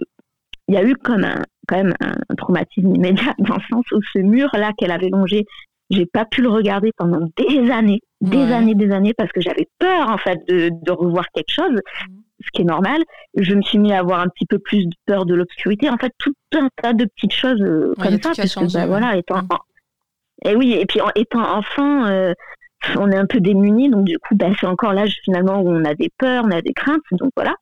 il 0.68 0.74
y 0.74 0.78
a 0.78 0.84
eu 0.84 0.96
comme 0.96 1.24
un, 1.24 1.44
quand 1.68 1.78
même 1.78 1.94
un 2.00 2.36
traumatisme 2.36 2.96
immédiat 2.96 3.36
dans 3.40 3.56
le 3.56 3.62
sens 3.70 3.86
où 3.92 4.00
ce 4.14 4.20
mur-là 4.20 4.72
qu'elle 4.78 4.92
avait 4.92 5.10
longé, 5.10 5.46
j'ai 5.92 6.06
pas 6.06 6.26
pu 6.26 6.42
le 6.42 6.50
regarder 6.50 6.92
pendant 6.98 7.20
des 7.38 7.70
années, 7.70 8.02
des 8.22 8.52
années, 8.52 8.76
des 8.76 8.92
années 8.92 9.14
parce 9.14 9.32
que 9.32 9.42
j'avais 9.42 9.68
peur 9.78 10.10
en 10.10 10.18
fait 10.18 10.40
de, 10.48 10.72
de 10.82 10.92
revoir 10.92 11.26
quelque 11.34 11.52
chose. 11.52 11.74
Mmh. 11.74 12.14
ce 12.44 12.50
qui 12.54 12.62
est 12.62 12.66
normal. 12.66 13.04
Je 13.36 13.54
me 13.54 13.62
suis 13.62 13.78
mis 13.78 13.94
à 13.94 14.00
avoir 14.00 14.22
un 14.22 14.28
petit 14.28 14.46
peu 14.46 14.60
plus 14.60 14.86
de 14.86 14.96
peur 15.06 15.26
de 15.26 15.36
l'obscurité. 15.36 15.90
En 15.90 15.98
fait, 15.98 16.12
tout 16.18 16.34
un 16.56 16.70
tas 16.82 16.94
de 16.94 17.06
petites 17.06 17.34
choses 17.34 17.62
euh, 17.62 17.94
comme 17.98 18.22
ça, 18.22 18.32
parce 18.36 18.56
que 18.56 18.74
bah, 18.74 18.88
voilà, 18.88 19.18
étant, 19.18 19.44
mmh. 19.44 19.48
Et 20.46 20.56
oui, 20.56 20.74
et 20.74 20.86
puis 20.86 21.02
en 21.02 21.10
étant 21.16 21.58
enfant, 21.58 22.06
euh, 22.06 22.34
on 22.98 23.12
est 23.12 23.18
un 23.18 23.26
peu 23.26 23.40
démunis, 23.40 23.90
donc 23.90 24.06
du 24.06 24.18
coup, 24.20 24.36
bah, 24.36 24.48
c'est 24.60 24.68
encore 24.68 24.94
l'âge 24.94 25.18
finalement 25.24 25.60
où 25.60 25.70
on 25.70 25.84
a 25.86 25.94
des 25.94 26.10
peurs, 26.18 26.46
on 26.46 26.52
a 26.52 26.62
des 26.62 26.74
craintes, 26.74 27.02
donc 27.12 27.32
voilà. 27.36 27.56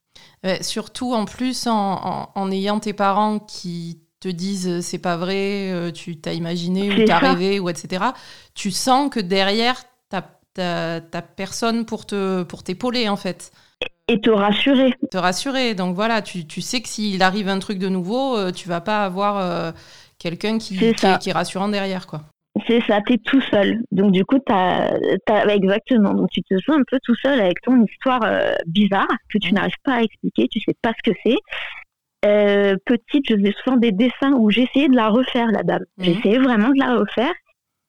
surtout 0.61 1.13
en 1.13 1.25
plus 1.25 1.67
en, 1.67 2.29
en, 2.33 2.51
ayant 2.51 2.79
tes 2.79 2.93
parents 2.93 3.39
qui 3.39 3.99
te 4.19 4.27
disent 4.27 4.67
euh, 4.67 4.81
c'est 4.81 4.99
pas 4.99 5.17
vrai, 5.17 5.71
euh, 5.71 5.91
tu 5.91 6.17
t'as 6.17 6.33
imaginé 6.33 6.91
ou 6.91 7.05
t'as 7.05 7.19
rêvé 7.19 7.59
ou 7.59 7.69
etc. 7.69 8.05
Tu 8.55 8.71
sens 8.71 9.09
que 9.09 9.19
derrière 9.19 9.81
t'as 10.09 10.23
t'as 11.01 11.21
personne 11.21 11.85
pour 11.85 12.07
te 12.07 12.41
pour 12.43 12.63
t'épauler 12.63 13.09
en 13.09 13.15
fait. 13.15 13.51
Et 14.07 14.19
te 14.19 14.31
rassurer. 14.31 14.95
Te 15.11 15.17
rassurer. 15.17 15.75
Donc 15.75 15.93
voilà, 15.93 16.23
tu, 16.23 16.47
tu 16.47 16.61
sais 16.61 16.81
que 16.81 16.87
s'il 16.87 17.21
arrive 17.21 17.47
un 17.47 17.59
truc 17.59 17.77
de 17.77 17.89
nouveau, 17.89 18.51
tu 18.53 18.67
vas 18.69 18.81
pas 18.81 19.03
avoir 19.03 19.73
quelqu'un 20.17 20.57
qui, 20.57 20.77
qui, 20.77 21.17
qui, 21.19 21.29
est 21.29 21.33
rassurant 21.33 21.67
derrière 21.67 22.07
quoi. 22.07 22.23
C'est 22.65 22.81
ça, 22.81 23.01
tu 23.05 23.13
es 23.13 23.17
tout 23.17 23.41
seul. 23.41 23.81
Donc 23.91 24.11
du 24.11 24.23
coup, 24.25 24.39
t'as, 24.39 24.91
as, 25.29 25.55
exactement. 25.55 26.13
Donc 26.13 26.29
tu 26.31 26.41
te 26.41 26.55
sens 26.59 26.77
un 26.77 26.83
peu 26.89 26.99
tout 27.03 27.15
seul 27.15 27.39
avec 27.39 27.61
ton 27.61 27.83
histoire 27.83 28.21
euh, 28.23 28.53
bizarre 28.65 29.07
que 29.29 29.37
tu 29.37 29.53
n'arrives 29.53 29.73
pas 29.83 29.95
à 29.95 30.01
expliquer, 30.01 30.47
tu 30.47 30.59
sais 30.59 30.75
pas 30.81 30.93
ce 30.97 31.11
que 31.11 31.17
c'est. 31.25 31.37
Euh, 32.25 32.75
petite, 32.85 33.29
je 33.29 33.35
faisais 33.35 33.53
souvent 33.63 33.77
des 33.77 33.91
dessins 33.91 34.33
où 34.33 34.49
j'essayais 34.49 34.87
de 34.87 34.95
la 34.95 35.09
refaire, 35.09 35.47
la 35.51 35.63
dame. 35.63 35.85
Mhm. 35.97 36.05
J'essayais 36.05 36.39
vraiment 36.39 36.69
de 36.69 36.79
la 36.79 36.95
refaire 36.95 37.33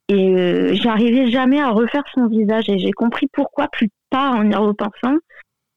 et 0.09 0.29
euh, 0.35 0.75
j'arrivais 0.75 1.31
jamais 1.31 1.61
à 1.61 1.71
refaire 1.71 2.05
son 2.15 2.27
visage. 2.27 2.69
Et 2.69 2.79
j'ai 2.79 2.93
compris 2.93 3.29
pourquoi 3.33 3.69
plus 3.69 3.89
tard 4.11 4.37
en 4.37 4.51
y 4.51 4.55
repensant. 4.55 5.17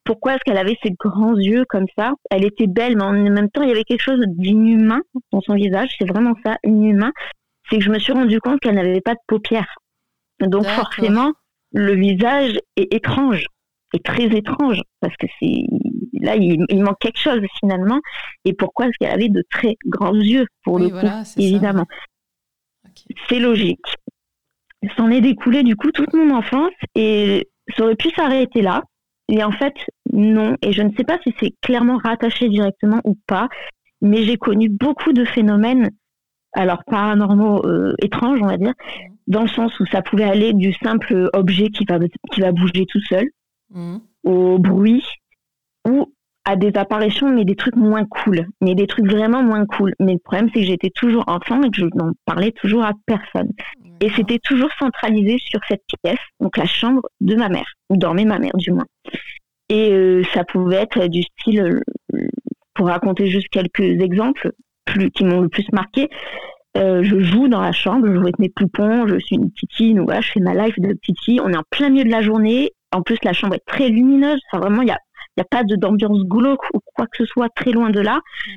Pourquoi 0.03 0.33
est-ce 0.33 0.43
qu'elle 0.43 0.57
avait 0.57 0.77
ces 0.83 0.91
grands 0.91 1.37
yeux 1.37 1.63
comme 1.69 1.85
ça 1.97 2.13
Elle 2.31 2.43
était 2.43 2.67
belle, 2.67 2.97
mais 2.97 3.03
en 3.03 3.13
même 3.13 3.49
temps, 3.51 3.61
il 3.61 3.69
y 3.69 3.71
avait 3.71 3.83
quelque 3.83 4.01
chose 4.01 4.23
d'inhumain 4.27 5.01
dans 5.31 5.41
son 5.41 5.53
visage. 5.53 5.89
C'est 5.99 6.09
vraiment 6.09 6.33
ça, 6.43 6.57
inhumain 6.63 7.11
c'est 7.71 7.79
que 7.79 7.83
je 7.83 7.89
me 7.89 7.99
suis 7.99 8.13
rendu 8.13 8.39
compte 8.39 8.59
qu'elle 8.59 8.75
n'avait 8.75 9.01
pas 9.01 9.13
de 9.13 9.19
paupières. 9.27 9.75
Donc 10.41 10.65
forcément, 10.65 11.31
le 11.71 11.93
visage 11.95 12.59
est 12.75 12.93
étrange, 12.93 13.45
est 13.93 14.03
très 14.03 14.25
étrange, 14.25 14.81
parce 14.99 15.15
que 15.17 15.27
c'est 15.39 15.63
là 16.19 16.35
il, 16.35 16.83
manque 16.83 16.99
quelque 16.99 17.19
chose 17.19 17.41
finalement. 17.59 17.99
Et 18.45 18.53
pourquoi 18.53 18.87
est-ce 18.87 18.97
qu'elle 18.99 19.13
avait 19.13 19.29
de 19.29 19.43
très 19.49 19.77
grands 19.85 20.15
yeux 20.15 20.47
pour 20.63 20.79
le 20.79 20.89
coup, 20.89 21.07
évidemment. 21.37 21.85
C'est 23.29 23.39
logique. 23.39 23.85
S'en 24.97 25.09
est 25.11 25.21
découlé 25.21 25.63
du 25.63 25.75
coup 25.75 25.91
toute 25.91 26.13
mon 26.13 26.35
enfance 26.35 26.73
et 26.95 27.49
ça 27.75 27.83
aurait 27.83 27.95
pu 27.95 28.09
s'arrêter 28.09 28.61
là. 28.61 28.83
Et 29.29 29.43
en 29.43 29.51
fait, 29.51 29.75
non. 30.11 30.57
Et 30.61 30.73
je 30.73 30.81
ne 30.81 30.89
sais 30.97 31.03
pas 31.03 31.19
si 31.23 31.33
c'est 31.39 31.53
clairement 31.61 31.97
rattaché 31.97 32.49
directement 32.49 32.99
ou 33.05 33.15
pas, 33.27 33.47
mais 34.01 34.23
j'ai 34.23 34.37
connu 34.37 34.67
beaucoup 34.69 35.13
de 35.13 35.23
phénomènes 35.23 35.91
alors 36.53 36.83
paranormaux 36.85 37.65
euh, 37.65 37.93
étranges, 38.01 38.39
on 38.41 38.47
va 38.47 38.57
dire, 38.57 38.73
dans 39.27 39.43
le 39.43 39.47
sens 39.47 39.79
où 39.79 39.85
ça 39.85 40.01
pouvait 40.01 40.23
aller 40.23 40.53
du 40.53 40.73
simple 40.73 41.29
objet 41.33 41.69
qui 41.69 41.85
va, 41.85 41.99
qui 42.31 42.41
va 42.41 42.51
bouger 42.51 42.85
tout 42.87 43.01
seul 43.07 43.25
mmh. 43.69 43.97
au 44.23 44.59
bruit 44.59 45.03
ou 45.87 46.13
à 46.45 46.55
des 46.55 46.75
apparitions, 46.75 47.29
mais 47.29 47.45
des 47.45 47.55
trucs 47.55 47.75
moins 47.75 48.05
cool, 48.05 48.47
mais 48.61 48.73
des 48.73 48.87
trucs 48.87 49.09
vraiment 49.09 49.43
moins 49.43 49.65
cool. 49.65 49.93
Mais 49.99 50.13
le 50.13 50.19
problème, 50.19 50.49
c'est 50.53 50.61
que 50.61 50.65
j'étais 50.65 50.89
toujours 50.89 51.23
enfant 51.27 51.61
et 51.61 51.69
que 51.69 51.77
je 51.77 51.85
n'en 51.95 52.13
parlais 52.25 52.51
toujours 52.51 52.83
à 52.83 52.93
personne. 53.05 53.51
Et 54.01 54.09
c'était 54.09 54.39
toujours 54.39 54.69
centralisé 54.79 55.37
sur 55.37 55.59
cette 55.67 55.83
pièce, 56.03 56.19
donc 56.39 56.57
la 56.57 56.65
chambre 56.65 57.03
de 57.21 57.35
ma 57.35 57.49
mère, 57.49 57.71
où 57.89 57.97
dormait 57.97 58.25
ma 58.25 58.39
mère 58.39 58.55
du 58.55 58.71
moins. 58.71 58.87
Et 59.69 59.91
euh, 59.91 60.23
ça 60.33 60.43
pouvait 60.43 60.77
être 60.77 61.05
du 61.07 61.21
style, 61.21 61.61
euh, 61.61 62.27
pour 62.73 62.87
raconter 62.87 63.27
juste 63.27 63.49
quelques 63.49 64.01
exemples, 64.01 64.51
plus, 64.85 65.11
qui 65.11 65.25
m'ont 65.25 65.41
le 65.41 65.49
plus 65.49 65.65
marqué. 65.71 66.09
Euh, 66.77 67.03
je 67.03 67.19
joue 67.19 67.47
dans 67.47 67.61
la 67.61 67.73
chambre, 67.73 68.07
je 68.07 68.13
joue 68.13 68.21
avec 68.21 68.39
mes 68.39 68.49
poupons, 68.49 69.05
je 69.07 69.17
suis 69.19 69.35
une 69.35 69.51
petite 69.51 69.95
donc 69.95 70.05
voilà, 70.05 70.21
je 70.21 70.31
fais 70.31 70.39
ma 70.39 70.53
life 70.53 70.79
de 70.79 70.93
petite 70.93 71.19
fille. 71.21 71.41
On 71.41 71.49
est 71.49 71.57
en 71.57 71.63
plein 71.69 71.89
milieu 71.89 72.05
de 72.05 72.09
la 72.09 72.21
journée. 72.21 72.71
En 72.93 73.01
plus, 73.01 73.17
la 73.23 73.33
chambre 73.33 73.55
est 73.55 73.65
très 73.65 73.89
lumineuse. 73.89 74.39
Enfin, 74.51 74.61
vraiment, 74.61 74.81
il 74.81 74.85
n'y 74.85 74.91
a, 74.91 74.99
y 75.37 75.41
a 75.41 75.45
pas 75.45 75.63
d'ambiance 75.63 76.23
glauque 76.23 76.63
ou 76.73 76.79
quoi 76.95 77.07
que 77.07 77.17
ce 77.17 77.25
soit 77.25 77.49
très 77.49 77.71
loin 77.71 77.89
de 77.89 77.99
là. 77.99 78.19
Mmh. 78.47 78.51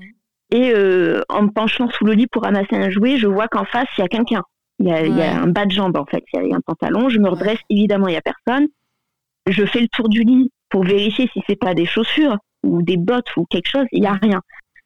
Et 0.55 0.73
euh, 0.73 1.23
en 1.29 1.43
me 1.43 1.51
penchant 1.51 1.89
sous 1.91 2.05
le 2.05 2.13
lit 2.13 2.27
pour 2.29 2.43
ramasser 2.43 2.77
un 2.77 2.91
jouet, 2.91 3.17
je 3.17 3.27
vois 3.27 3.49
qu'en 3.49 3.65
face, 3.65 3.89
il 3.99 4.03
y 4.03 4.05
a 4.05 4.09
quelqu'un. 4.09 4.43
Il 4.81 4.87
y, 4.87 4.93
a, 4.93 5.41
un 5.41 5.47
bas 5.47 5.67
de 5.67 5.71
jambe, 5.71 5.97
en 5.97 6.05
fait. 6.05 6.23
Il 6.33 6.49
y, 6.49 6.53
a 6.53 6.57
un 6.57 6.61
pantalon. 6.61 7.09
Je 7.09 7.19
me 7.19 7.29
redresse, 7.29 7.59
évidemment, 7.71 8.09
il 8.09 8.13
n'y 8.13 8.17
a 8.17 8.23
personne. 8.23 8.69
Je 9.49 9.65
fais 9.65 9.81
le 9.81 9.89
tour 9.89 10.09
du 10.09 10.23
lit 10.23 10.51
pour 10.69 10.85
vérifier 10.85 11.29
si 11.33 11.41
c'est 11.47 11.59
pas 11.59 11.75
des 11.75 11.87
chaussures 11.87 12.37
ou 12.65 12.83
des 12.83 12.97
bottes 12.97 13.37
ou 13.37 13.47
quelque 13.47 13.69
chose. 13.69 13.87
Il 13.93 14.01
n'y 14.01 14.07
a 14.07 14.13
rien. 14.13 14.41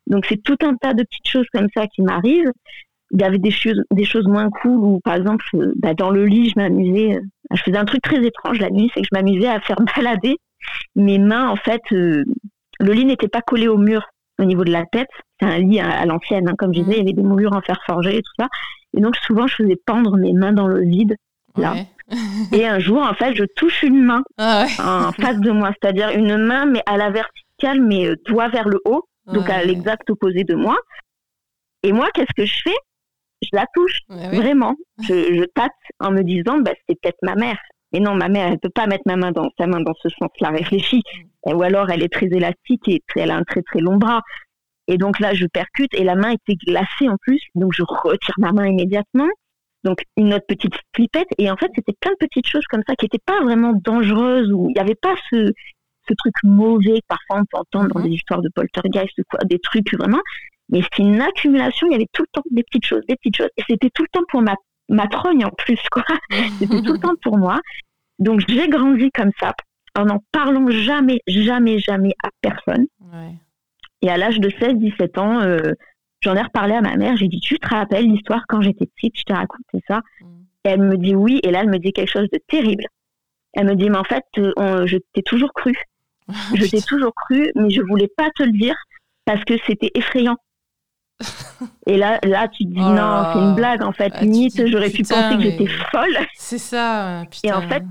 Donc 0.09 0.27
c'est 0.27 0.43
tout 0.43 0.57
un 0.63 0.75
tas 0.75 0.95
de 0.95 1.03
petites 1.03 1.29
choses 1.29 1.47
comme 1.53 1.69
ça 1.75 1.87
qui 1.87 2.03
m'arrivent. 2.03 2.53
Il 3.13 3.21
y 3.21 3.25
avait 3.25 3.39
des 3.39 3.51
choses, 3.51 3.83
des 3.91 4.05
choses 4.05 4.27
moins 4.27 4.51
cool 4.51 4.79
où, 4.85 5.01
par 5.01 5.15
exemple, 5.15 5.45
euh, 5.55 5.73
bah, 5.77 5.95
dans 5.95 6.11
le 6.11 6.27
lit, 6.27 6.51
je 6.51 6.55
m'amusais. 6.57 7.17
Euh, 7.17 7.21
je 7.55 7.63
faisais 7.63 7.79
un 7.79 7.87
truc 7.87 8.03
très 8.03 8.23
étrange 8.23 8.59
la 8.59 8.69
nuit, 8.69 8.91
c'est 8.93 9.01
que 9.01 9.07
je 9.11 9.17
m'amusais 9.17 9.49
à 9.49 9.61
faire 9.61 9.79
balader 9.97 10.37
mes 10.97 11.19
mains, 11.19 11.49
en 11.49 11.57
fait, 11.57 11.81
le 11.91 12.25
lit 12.81 13.05
n'était 13.05 13.29
pas 13.29 13.43
collé 13.43 13.69
au 13.69 13.79
mur 13.79 14.07
au 14.41 14.45
niveau 14.45 14.65
de 14.65 14.71
la 14.71 14.85
tête. 14.87 15.09
C'est 15.41 15.47
un 15.47 15.59
lit 15.59 15.81
à, 15.81 16.05
l'ancienne, 16.07 16.49
hein, 16.49 16.55
comme 16.57 16.75
je 16.75 16.81
disais, 16.81 16.93
il 16.93 16.99
y 16.99 17.03
avait 17.03 17.13
des 17.13 17.23
moulures 17.23 17.55
en 17.55 17.61
fer 17.61 17.81
forgé 17.87 18.17
et 18.17 18.23
tout 18.23 18.33
ça. 18.39 18.49
Et 18.97 19.01
donc 19.01 19.17
souvent, 19.17 19.47
je 19.47 19.57
faisais 19.57 19.77
pendre 19.87 20.17
mes 20.17 20.33
mains 20.33 20.53
dans 20.53 20.67
le 20.67 20.81
vide, 20.83 21.17
là. 21.57 21.75
et 22.53 22.67
un 22.67 22.79
jour, 22.79 23.03
en 23.03 23.15
fait, 23.15 23.35
je 23.35 23.45
touche 23.57 23.83
une 23.83 24.03
main 24.03 24.23
ah 24.39 24.65
en 24.79 25.13
face 25.13 25.39
de 25.39 25.51
moi, 25.51 25.71
c'est-à-dire 25.81 26.11
une 26.11 26.37
main, 26.39 26.67
mais 26.67 26.83
à 26.87 26.97
la 26.97 27.11
verticale, 27.11 27.83
mais 27.83 28.11
doigt 28.27 28.49
vers 28.49 28.69
le 28.69 28.81
haut, 28.87 29.05
donc 29.33 29.49
à 29.51 29.65
l'exact 29.65 30.09
opposé 30.11 30.45
de 30.45 30.55
moi. 30.55 30.77
Et 31.83 31.93
moi, 31.93 32.09
qu'est-ce 32.13 32.35
que 32.37 32.45
je 32.45 32.63
fais? 32.63 32.77
Je 33.43 33.51
la 33.53 33.67
touche, 33.75 34.01
vraiment. 34.09 34.75
Je, 35.03 35.37
je, 35.37 35.45
tâte 35.55 35.71
en 36.01 36.11
me 36.11 36.23
disant, 36.23 36.59
bah, 36.59 36.73
c'est 36.89 37.01
peut-être 37.01 37.19
ma 37.23 37.37
mère. 37.37 37.59
Mais 37.93 38.01
non, 38.01 38.15
ma 38.15 38.29
mère, 38.29 38.49
elle 38.49 38.59
peut 38.59 38.69
pas 38.69 38.87
mettre 38.87 39.05
ma 39.07 39.17
main 39.17 39.31
dans 39.31 39.49
sa 39.57 39.67
main 39.67 39.81
dans 39.81 39.95
ce 40.03 40.09
sens-là. 40.09 40.51
Réfléchis. 40.51 41.03
Mm. 41.47 41.53
Ou 41.55 41.63
alors, 41.63 41.91
elle 41.91 42.03
est 42.03 42.13
très 42.13 42.27
élastique 42.27 42.89
et 42.89 43.03
elle 43.17 43.31
a 43.31 43.37
un 43.37 43.45
très 43.45 43.63
très 43.63 43.81
long 43.81 43.97
bras. 43.97 44.23
Et 44.89 44.97
donc 44.97 45.21
là, 45.21 45.35
je 45.35 45.47
percute 45.47 45.95
et 45.95 46.03
la 46.03 46.17
main 46.17 46.31
était 46.31 46.57
glacée 46.57 47.09
en 47.09 47.17
plus. 47.19 47.41
Donc 47.55 47.73
je 47.75 47.83
retire 47.87 48.35
ma 48.39 48.53
main 48.53 48.67
immédiatement. 48.67 49.29
Donc 49.85 50.03
une 50.17 50.35
autre 50.35 50.47
petite 50.47 50.75
flippette. 50.95 51.29
Et 51.39 51.51
en 51.51 51.57
fait, 51.57 51.71
c'était 51.75 51.95
plein 52.01 52.13
de 52.13 52.27
petites 52.27 52.49
choses 52.49 52.65
comme 52.69 52.83
ça 52.89 52.97
qui 52.97 53.05
n'étaient 53.05 53.23
pas 53.25 53.41
vraiment 53.43 53.73
dangereuses 53.73 54.51
ou 54.53 54.69
il 54.69 54.73
n'y 54.73 54.81
avait 54.81 54.97
pas 54.97 55.15
ce, 55.31 55.53
ce 56.09 56.15
truc 56.15 56.35
mauvais 56.43 57.01
que 57.01 57.07
parfois 57.09 57.41
on 57.41 57.45
peut 57.45 57.59
entendre 57.59 57.95
dans 57.95 58.01
mm-hmm. 58.01 58.05
des 58.05 58.15
histoires 58.15 58.43
de 58.43 58.49
poltergeist 58.55 59.19
ou 59.19 59.23
quoi, 59.31 59.41
des 59.45 59.59
trucs 59.59 59.93
vraiment. 59.95 60.21
Mais 60.71 60.83
c'est 60.83 61.03
une 61.03 61.21
accumulation, 61.21 61.87
il 61.89 61.93
y 61.93 61.95
avait 61.95 62.09
tout 62.13 62.23
le 62.23 62.29
temps 62.33 62.43
des 62.51 62.63
petites 62.63 62.85
choses, 62.85 63.03
des 63.09 63.17
petites 63.17 63.37
choses. 63.37 63.51
Et 63.57 63.63
c'était 63.69 63.91
tout 63.91 64.03
le 64.03 64.09
temps 64.13 64.25
pour 64.29 64.43
ma, 64.43 64.55
ma 64.89 65.07
trogne 65.07 65.45
en 65.45 65.51
plus, 65.51 65.81
quoi. 65.91 66.05
c'était 66.59 66.83
tout 66.83 66.93
le 66.93 66.99
temps 66.99 67.15
pour 67.23 67.39
moi. 67.39 67.61
Donc 68.19 68.43
j'ai 68.49 68.69
grandi 68.69 69.11
comme 69.13 69.31
ça, 69.41 69.55
en 69.97 70.07
n'en 70.07 70.23
parlant 70.33 70.69
jamais, 70.71 71.21
jamais, 71.27 71.79
jamais 71.79 72.15
à 72.23 72.29
personne. 72.41 72.87
Et 74.03 74.11
à 74.11 74.17
l'âge 74.17 74.39
de 74.39 74.49
16-17 74.49 75.19
ans, 75.19 75.41
euh, 75.41 75.73
j'en 76.21 76.37
ai 76.37 76.43
reparlé 76.43 76.75
à 76.75 76.81
ma 76.81 76.97
mère. 76.97 77.17
J'ai 77.17 77.29
dit, 77.29 77.41
tu 77.41 77.59
te 77.59 77.69
rappelles 77.69 78.07
l'histoire 78.07 78.45
quand 78.49 78.61
j'étais 78.61 78.87
petite, 78.87 79.19
je 79.19 79.25
t'ai 79.25 79.33
raconté 79.33 79.83
ça? 79.89 80.03
Mm. 80.21 80.27
Et 80.65 80.69
elle 80.69 80.83
me 80.83 80.97
dit 80.97 81.15
oui. 81.15 81.41
Et 81.43 81.51
là, 81.51 81.61
elle 81.63 81.71
me 81.71 81.79
dit 81.79 81.93
quelque 81.93 82.11
chose 82.11 82.29
de 82.33 82.41
terrible. 82.47 82.85
Elle 83.55 83.67
me 83.67 83.75
dit, 83.75 83.91
mais 83.91 83.99
en 83.99 84.05
fait, 84.05 84.25
euh, 84.39 84.87
je 84.87 84.99
t'ai 85.15 85.23
toujours 85.23 85.53
cru. 85.53 85.75
je 86.55 86.67
t'ai 86.67 86.83
toujours 86.83 87.15
cru, 87.15 87.51
mais 87.55 87.71
je 87.71 87.83
voulais 87.83 88.11
pas 88.17 88.31
te 88.35 88.43
le 88.43 88.53
dire 88.53 88.77
parce 89.25 89.45
que 89.45 89.55
c'était 89.67 89.91
effrayant. 89.95 90.37
Et 91.87 91.97
là, 91.97 92.19
là, 92.23 92.49
tu 92.49 92.65
te 92.65 92.69
dis 92.69 92.81
oh 92.81 92.91
non, 92.91 93.25
c'est 93.33 93.39
une 93.41 93.55
blague 93.55 93.83
en 93.83 93.93
fait. 93.93 94.13
Ah, 94.15 94.23
Limite, 94.23 94.67
j'aurais 94.67 94.91
pu 94.91 95.03
penser 95.03 95.37
que 95.37 95.43
j'étais 95.43 95.67
folle. 95.91 96.19
C'est 96.35 96.59
ça. 96.59 97.25
Et 97.43 97.53
en 97.53 97.63
fait, 97.63 97.83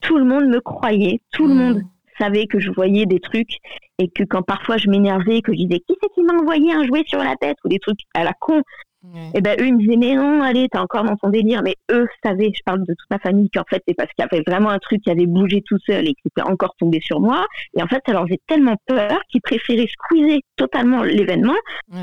tout 0.00 0.18
le 0.18 0.24
monde 0.24 0.46
me 0.46 0.60
croyait, 0.60 1.20
tout 1.32 1.46
le 1.46 1.54
mm. 1.54 1.58
monde 1.58 1.82
savait 2.18 2.46
que 2.46 2.58
je 2.58 2.70
voyais 2.70 3.06
des 3.06 3.20
trucs 3.20 3.56
et 3.98 4.08
que 4.08 4.24
quand 4.24 4.42
parfois 4.42 4.76
je 4.76 4.88
m'énervais, 4.88 5.40
que 5.40 5.52
je 5.52 5.58
disais 5.58 5.80
qui 5.80 5.94
c'est 6.00 6.08
qui 6.14 6.22
m'a 6.22 6.34
envoyé 6.34 6.72
un 6.72 6.84
jouet 6.84 7.04
sur 7.06 7.22
la 7.22 7.36
tête 7.36 7.56
ou 7.64 7.68
des 7.68 7.78
trucs 7.78 8.00
à 8.14 8.24
la 8.24 8.32
con, 8.32 8.62
et 9.04 9.30
eh 9.34 9.40
ben 9.40 9.56
eux 9.60 9.66
ils 9.66 9.74
me 9.74 9.78
disaient 9.78 9.96
mais 9.96 10.14
non 10.16 10.42
allez 10.42 10.68
t'es 10.68 10.78
encore 10.78 11.04
dans 11.04 11.16
ton 11.16 11.28
délire. 11.28 11.62
Mais 11.62 11.76
eux 11.90 12.08
savaient 12.24 12.50
je 12.52 12.62
parle 12.64 12.80
de 12.80 12.94
toute 12.94 13.10
ma 13.10 13.18
famille 13.18 13.48
qu'en 13.50 13.62
fait 13.68 13.82
c'est 13.86 13.94
parce 13.94 14.10
qu'il 14.12 14.24
y 14.24 14.34
avait 14.34 14.42
vraiment 14.46 14.70
un 14.70 14.78
truc 14.78 15.02
qui 15.02 15.10
avait 15.10 15.26
bougé 15.26 15.62
tout 15.64 15.78
seul 15.86 16.08
et 16.08 16.14
qui 16.14 16.26
était 16.26 16.42
encore 16.42 16.74
tombé 16.78 17.00
sur 17.00 17.20
moi. 17.20 17.46
Et 17.76 17.82
en 17.82 17.86
fait 17.86 18.02
ça 18.04 18.12
leur 18.12 18.24
faisait 18.24 18.40
tellement 18.48 18.76
peur 18.86 19.20
qu'ils 19.30 19.40
préféraient 19.40 19.86
squeezer 19.86 20.40
totalement 20.56 21.02
l'événement 21.02 21.56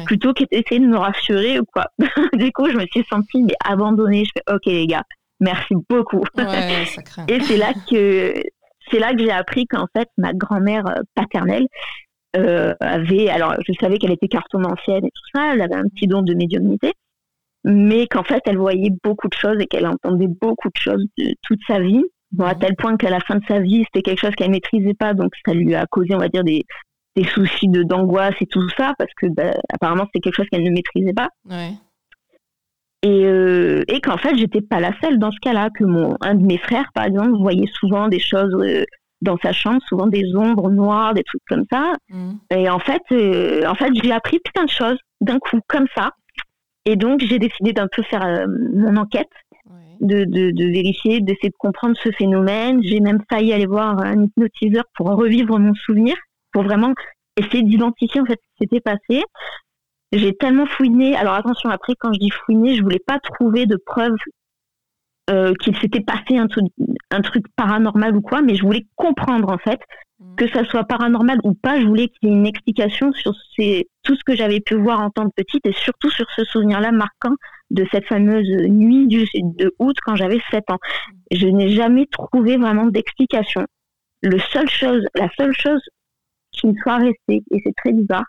plutôt 0.06 0.34
qu'essayer 0.34 0.80
de 0.80 0.88
me 0.88 0.98
rassurer 0.98 1.60
ou 1.60 1.66
quoi. 1.66 1.86
Du 2.34 2.52
coup 2.52 2.70
je 2.70 2.78
me 2.78 2.86
suis 2.92 3.04
sentie 3.10 3.44
mais 3.44 3.56
abandonnée. 3.64 4.24
Je 4.26 4.32
fais 4.38 4.54
ok 4.54 4.66
les 4.66 4.88
gars 4.88 5.04
merci 5.42 5.76
beaucoup. 5.90 6.24
Et 7.28 7.40
c'est 7.42 7.58
là 7.58 7.74
que 7.90 8.34
c'est 8.92 9.00
là 9.00 9.14
que 9.14 9.20
j'ai 9.20 9.32
appris 9.32 9.66
qu'en 9.68 9.88
fait 9.96 10.08
ma 10.18 10.34
grand-mère 10.34 10.88
euh, 10.88 11.02
paternelle 11.16 11.68
euh, 12.36 12.74
avait, 12.80 13.30
alors 13.30 13.56
je 13.68 13.74
savais 13.80 13.98
qu'elle 13.98 14.12
était 14.12 14.28
cartomancienne 14.28 15.06
et 15.06 15.12
tout 15.12 15.30
ça, 15.34 15.54
elle 15.54 15.62
avait 15.62 15.76
un 15.76 15.88
petit 15.88 16.08
don 16.08 16.22
de 16.22 16.34
médiumnité, 16.34 16.94
mais 17.64 18.08
qu'en 18.08 18.24
fait 18.24 18.42
elle 18.46 18.58
voyait 18.58 18.92
beaucoup 19.04 19.28
de 19.28 19.34
choses 19.34 19.58
et 19.60 19.68
qu'elle 19.68 19.88
entendait 19.88 20.28
beaucoup 20.28 20.70
de 20.70 20.78
choses 20.78 21.06
de 21.18 21.34
toute 21.44 21.60
sa 21.68 21.80
vie, 21.80 22.04
bon, 22.32 22.46
à 22.46 22.56
tel 22.56 22.76
point 22.76 22.98
qu'à 22.98 23.10
la 23.10 23.20
fin 23.20 23.36
de 23.36 23.46
sa 23.48 23.60
vie 23.60 23.84
c'était 23.86 24.02
quelque 24.02 24.20
chose 24.20 24.36
qu'elle 24.36 24.52
maîtrisait 24.52 24.94
pas, 24.94 25.14
donc 25.14 25.34
ça 25.46 25.54
lui 25.54 25.76
a 25.76 25.86
causé 25.86 26.14
on 26.16 26.20
va 26.20 26.30
dire 26.30 26.44
des, 26.44 26.64
des 27.16 27.24
soucis 27.26 27.70
de 27.70 27.84
d'angoisse 27.84 28.36
et 28.42 28.46
tout 28.48 28.68
ça 28.78 28.94
parce 28.98 29.14
que 29.16 29.28
bah, 29.28 29.54
apparemment 29.74 30.06
c'était 30.06 30.20
quelque 30.20 30.36
chose 30.36 30.48
qu'elle 30.52 30.64
ne 30.64 30.72
maîtrisait 30.72 31.14
pas. 31.14 31.30
Et, 33.04 33.26
euh, 33.26 33.84
et 33.88 34.02
qu'en 34.02 34.18
fait 34.18 34.36
j'étais 34.36 34.62
pas 34.62 34.80
la 34.80 34.92
seule 35.02 35.20
dans 35.20 35.32
ce 35.32 35.40
cas-là, 35.42 35.70
que 35.70 35.84
mon 35.84 36.18
un 36.22 36.36
de 36.36 36.44
mes 36.44 36.58
frères 36.58 36.90
par 36.94 37.06
exemple 37.06 37.38
voyait 37.40 37.70
souvent 37.74 38.08
des 38.08 38.20
choses 38.20 38.54
euh, 38.56 38.84
dans 39.26 39.38
sa 39.38 39.52
chambre, 39.52 39.82
souvent 39.88 40.08
des 40.08 40.36
ombres 40.36 40.72
noires, 40.72 41.14
des 41.14 41.24
trucs 41.24 41.44
comme 41.50 41.66
ça. 41.70 41.94
Mm. 42.10 42.34
Et 42.52 42.70
en 42.70 42.80
fait, 42.80 43.02
euh, 43.12 43.66
en 43.68 43.76
fait, 43.76 43.92
j'ai 44.02 44.12
appris 44.12 44.40
plein 44.54 44.64
de 44.64 44.70
choses 44.70 44.98
d'un 45.20 45.40
coup, 45.40 45.60
comme 45.68 45.88
ça. 45.96 46.12
Et 46.86 46.96
donc, 46.96 47.20
j'ai 47.22 47.40
décidé 47.40 47.74
d'un 47.74 47.88
peu 47.92 48.04
faire 48.04 48.24
euh, 48.26 48.46
mon 48.74 48.96
enquête, 48.96 49.30
de, 50.02 50.24
de, 50.26 50.52
de, 50.52 50.66
vérifier, 50.66 51.20
d'essayer 51.20 51.50
de 51.50 51.56
comprendre 51.58 51.98
ce 52.02 52.12
phénomène. 52.12 52.82
J'ai 52.84 53.00
même 53.00 53.22
failli 53.30 53.54
aller 53.54 53.66
voir 53.66 54.00
un 54.00 54.24
hypnotiseur 54.24 54.84
pour 54.96 55.08
revivre 55.08 55.58
mon 55.60 55.74
souvenir, 55.74 56.16
pour 56.52 56.64
vraiment 56.64 56.94
essayer 57.38 57.64
d'identifier 57.64 58.22
en 58.22 58.26
fait 58.26 58.40
ce 58.42 58.66
qui 58.66 58.74
s'était 58.74 58.82
passé. 58.82 59.24
J'ai 60.12 60.34
tellement 60.36 60.66
fouiné. 60.66 61.16
Alors 61.16 61.34
attention, 61.34 61.70
après, 61.70 61.94
quand 62.00 62.14
je 62.14 62.20
dis 62.20 62.30
fouiner, 62.30 62.76
je 62.76 62.84
voulais 62.84 63.04
pas 63.06 63.20
trouver 63.20 63.66
de 63.66 63.78
preuves 63.78 64.16
euh, 65.30 65.54
qu'il 65.56 65.76
s'était 65.78 66.02
passé 66.02 66.38
un 66.38 66.48
truc, 66.48 66.66
un 67.12 67.22
truc 67.22 67.46
paranormal 67.56 68.16
ou 68.16 68.22
quoi, 68.22 68.42
mais 68.42 68.56
je 68.56 68.62
voulais 68.62 68.86
comprendre 68.96 69.50
en 69.50 69.58
fait, 69.58 69.80
mm. 70.20 70.36
que 70.36 70.48
ça 70.50 70.64
soit 70.66 70.84
paranormal 70.84 71.40
ou 71.44 71.54
pas, 71.54 71.80
je 71.80 71.86
voulais 71.86 72.10
qu'il 72.10 72.30
y 72.30 72.32
ait 72.32 72.36
une 72.36 72.46
explication 72.46 73.12
sur 73.14 73.34
ces, 73.56 73.88
tout 74.04 74.16
ce 74.16 74.24
que 74.24 74.36
j'avais 74.36 74.60
pu 74.60 74.76
voir 74.76 75.02
en 75.02 75.10
tant 75.10 75.26
que 75.26 75.34
petite 75.36 75.66
et 75.66 75.74
surtout 75.74 76.10
sur 76.12 76.30
ce 76.32 76.44
souvenir-là 76.44 76.92
marquant 76.92 77.36
de 77.72 77.86
cette 77.92 78.06
fameuse 78.06 78.48
nuit 78.70 79.08
du, 79.08 79.26
de 79.34 79.74
août 79.80 79.98
quand 80.06 80.16
j'avais 80.16 80.40
7 80.52 80.70
ans. 80.70 80.80
Je 81.32 81.48
n'ai 81.48 81.70
jamais 81.70 82.06
trouvé 82.06 82.58
vraiment 82.58 82.86
d'explication. 82.86 83.66
Le 84.22 84.40
seul 84.40 84.70
chose, 84.70 85.06
la 85.16 85.30
seule 85.38 85.54
chose 85.54 85.82
qui 86.52 86.68
me 86.68 86.74
soit 86.82 86.98
restée, 86.98 87.44
et 87.52 87.62
c'est 87.64 87.76
très 87.76 87.92
bizarre, 87.92 88.26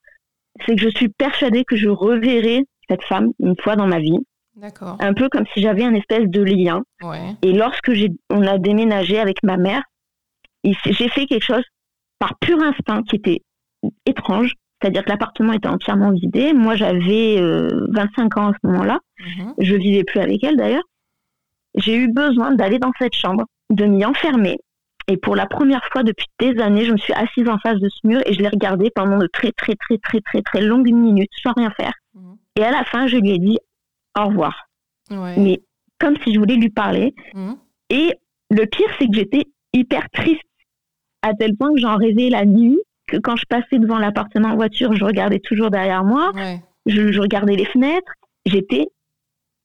c'est 0.65 0.77
que 0.77 0.83
je 0.83 0.89
suis 0.89 1.09
persuadée 1.09 1.65
que 1.65 1.77
je 1.77 1.89
reverrai 1.89 2.65
cette 2.89 3.05
femme 3.05 3.33
une 3.41 3.57
fois 3.61 3.77
dans 3.77 3.87
ma 3.87 3.99
vie. 3.99 4.19
Un 5.01 5.15
peu 5.15 5.29
comme 5.29 5.45
si 5.53 5.61
j'avais 5.61 5.85
un 5.85 5.95
espèce 5.95 6.27
de 6.29 6.43
lien. 6.43 6.83
Et 7.43 7.53
lorsque 7.53 7.91
on 8.31 8.43
a 8.47 8.59
déménagé 8.59 9.19
avec 9.19 9.43
ma 9.43 9.57
mère, 9.57 9.83
j'ai 10.65 11.09
fait 11.09 11.27
quelque 11.27 11.45
chose 11.45 11.65
par 12.19 12.39
pur 12.39 12.59
instinct 12.63 13.03
qui 13.03 13.17
était 13.17 13.43
étrange. 14.07 14.53
C'est-à-dire 14.81 15.05
que 15.05 15.11
l'appartement 15.11 15.53
était 15.53 15.69
entièrement 15.69 16.11
vidé. 16.11 16.53
Moi, 16.53 16.77
j'avais 16.77 17.41
25 17.41 17.41
euh, 17.41 18.41
ans 18.41 18.49
à 18.49 18.53
ce 18.53 18.67
moment-là. 18.69 18.99
Mhm. 19.21 19.55
Je 19.59 19.75
vivais 19.75 20.05
plus 20.05 20.21
avec 20.21 20.45
elle 20.45 20.57
d'ailleurs. 20.57 20.85
J'ai 21.77 21.97
eu 21.97 22.13
besoin 22.13 22.53
d'aller 22.53 22.79
dans 22.79 22.93
cette 22.99 23.15
chambre, 23.15 23.45
de 23.71 23.85
m'y 23.85 24.05
enfermer. 24.05 24.59
Et 25.09 25.17
pour 25.17 25.37
la 25.37 25.47
première 25.47 25.85
fois 25.93 26.03
depuis 26.03 26.27
des 26.41 26.61
années, 26.61 26.85
je 26.85 26.93
me 26.93 26.97
suis 26.97 27.13
assise 27.13 27.49
en 27.49 27.59
face 27.59 27.79
de 27.79 27.89
ce 27.89 28.07
mur 28.07 28.21
et 28.27 28.33
je 28.33 28.41
l'ai 28.41 28.49
regardé 28.49 28.91
pendant 28.95 29.19
de 29.19 29.29
très, 29.29 29.53
très, 29.53 29.77
très, 29.77 29.99
très, 29.99 30.21
très, 30.21 30.43
très 30.43 30.61
longues 30.61 30.93
minutes 30.93 31.31
sans 31.43 31.53
rien 31.53 31.71
faire. 31.71 31.93
Mhm. 32.15 32.37
Et 32.57 32.63
à 32.63 32.71
la 32.71 32.85
fin, 32.85 33.07
je 33.07 33.17
lui 33.17 33.31
ai 33.31 33.39
dit 33.39 33.59
au 34.19 34.27
revoir. 34.27 34.69
Mais 35.11 35.61
comme 35.99 36.17
si 36.23 36.35
je 36.35 36.39
voulais 36.39 36.57
lui 36.57 36.71
parler. 36.71 37.15
Mmh. 37.35 37.55
Et 37.91 38.15
le 38.51 38.67
pire, 38.67 38.89
c'est 38.99 39.07
que 39.07 39.15
j'étais 39.15 39.45
hyper 39.73 40.09
triste, 40.11 40.43
à 41.23 41.35
tel 41.35 41.57
point 41.57 41.73
que 41.73 41.81
j'en 41.81 41.97
rêvais 41.97 42.29
la 42.29 42.45
nuit, 42.45 42.79
que 43.07 43.17
quand 43.17 43.37
je 43.37 43.45
passais 43.49 43.79
devant 43.79 43.99
l'appartement 43.99 44.51
en 44.51 44.57
voiture, 44.57 44.95
je 44.95 45.05
regardais 45.05 45.39
toujours 45.39 45.71
derrière 45.71 46.05
moi, 46.05 46.33
je, 46.87 47.21
regardais 47.21 47.57
les 47.57 47.65
fenêtres, 47.65 48.13
j'étais, 48.45 48.87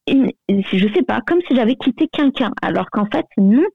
je 0.07 0.93
sais 0.93 1.03
pas, 1.03 1.21
comme 1.25 1.39
si 1.47 1.55
j'avais 1.55 1.75
quitté 1.75 2.07
quelqu'un, 2.07 2.51
alors 2.61 2.89
qu'en 2.91 3.05
fait, 3.05 3.25
non. 3.37 3.65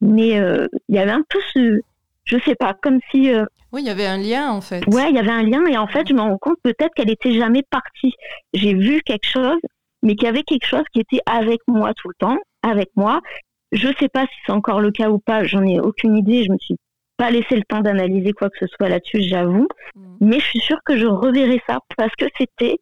Mais 0.00 0.40
euh, 0.40 0.66
il 0.88 0.96
y 0.96 0.98
avait 0.98 1.12
un 1.12 1.24
peu 1.28 1.38
ce, 1.52 1.80
je 2.24 2.36
sais 2.44 2.56
pas, 2.56 2.74
comme 2.74 2.98
si. 3.12 3.32
Euh, 3.32 3.44
oui, 3.70 3.82
il 3.82 3.86
y 3.86 3.90
avait 3.90 4.06
un 4.06 4.18
lien 4.18 4.50
en 4.50 4.60
fait. 4.60 4.84
Ouais, 4.88 5.08
il 5.10 5.14
y 5.14 5.18
avait 5.18 5.30
un 5.30 5.44
lien 5.44 5.64
et 5.66 5.78
en 5.78 5.86
fait, 5.86 6.08
je 6.08 6.12
me 6.12 6.20
rends 6.20 6.38
compte 6.38 6.58
peut-être 6.64 6.92
qu'elle 6.94 7.10
était 7.10 7.32
jamais 7.32 7.62
partie. 7.62 8.12
J'ai 8.52 8.74
vu 8.74 9.00
quelque 9.02 9.26
chose 9.26 9.60
mais 10.02 10.14
qu'il 10.14 10.26
y 10.26 10.28
avait 10.28 10.42
quelque 10.42 10.66
chose 10.66 10.84
qui 10.92 11.00
était 11.00 11.20
avec 11.26 11.60
moi 11.66 11.92
tout 11.94 12.08
le 12.08 12.14
temps, 12.18 12.38
avec 12.62 12.90
moi. 12.96 13.20
Je 13.72 13.88
ne 13.88 13.94
sais 13.94 14.08
pas 14.08 14.22
si 14.26 14.34
c'est 14.44 14.52
encore 14.52 14.80
le 14.80 14.90
cas 14.90 15.10
ou 15.10 15.18
pas, 15.18 15.44
j'en 15.44 15.64
ai 15.64 15.80
aucune 15.80 16.16
idée, 16.16 16.44
je 16.44 16.52
me 16.52 16.58
suis 16.58 16.76
pas 17.16 17.30
laissé 17.30 17.56
le 17.56 17.62
temps 17.62 17.80
d'analyser 17.80 18.32
quoi 18.32 18.50
que 18.50 18.58
ce 18.58 18.66
soit 18.66 18.88
là-dessus, 18.88 19.22
j'avoue. 19.22 19.68
Mm. 19.94 20.16
Mais 20.20 20.40
je 20.40 20.44
suis 20.44 20.60
sûre 20.60 20.80
que 20.84 20.96
je 20.96 21.06
reverrai 21.06 21.60
ça 21.66 21.78
parce 21.96 22.14
que 22.16 22.26
c'était 22.36 22.78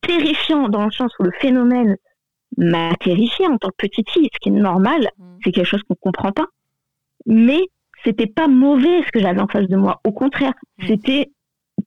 terrifiant 0.00 0.68
dans 0.68 0.84
le 0.84 0.90
sens 0.90 1.12
où 1.18 1.24
le 1.24 1.32
phénomène 1.40 1.96
m'a 2.56 2.94
terrifié 2.96 3.46
en 3.46 3.56
tant 3.58 3.68
que 3.68 3.86
petite 3.86 4.10
fille, 4.10 4.28
ce 4.32 4.38
qui 4.40 4.48
est 4.48 4.52
normal, 4.52 5.08
mm. 5.18 5.24
c'est 5.44 5.52
quelque 5.52 5.66
chose 5.66 5.82
qu'on 5.88 5.94
comprend 5.94 6.32
pas. 6.32 6.46
Mais 7.26 7.60
c'était 8.04 8.26
pas 8.26 8.48
mauvais 8.48 9.02
ce 9.06 9.12
que 9.12 9.20
j'avais 9.20 9.40
en 9.40 9.46
face 9.46 9.68
de 9.68 9.76
moi. 9.76 10.00
Au 10.04 10.12
contraire, 10.12 10.54
mm. 10.78 10.86
c'était 10.86 11.30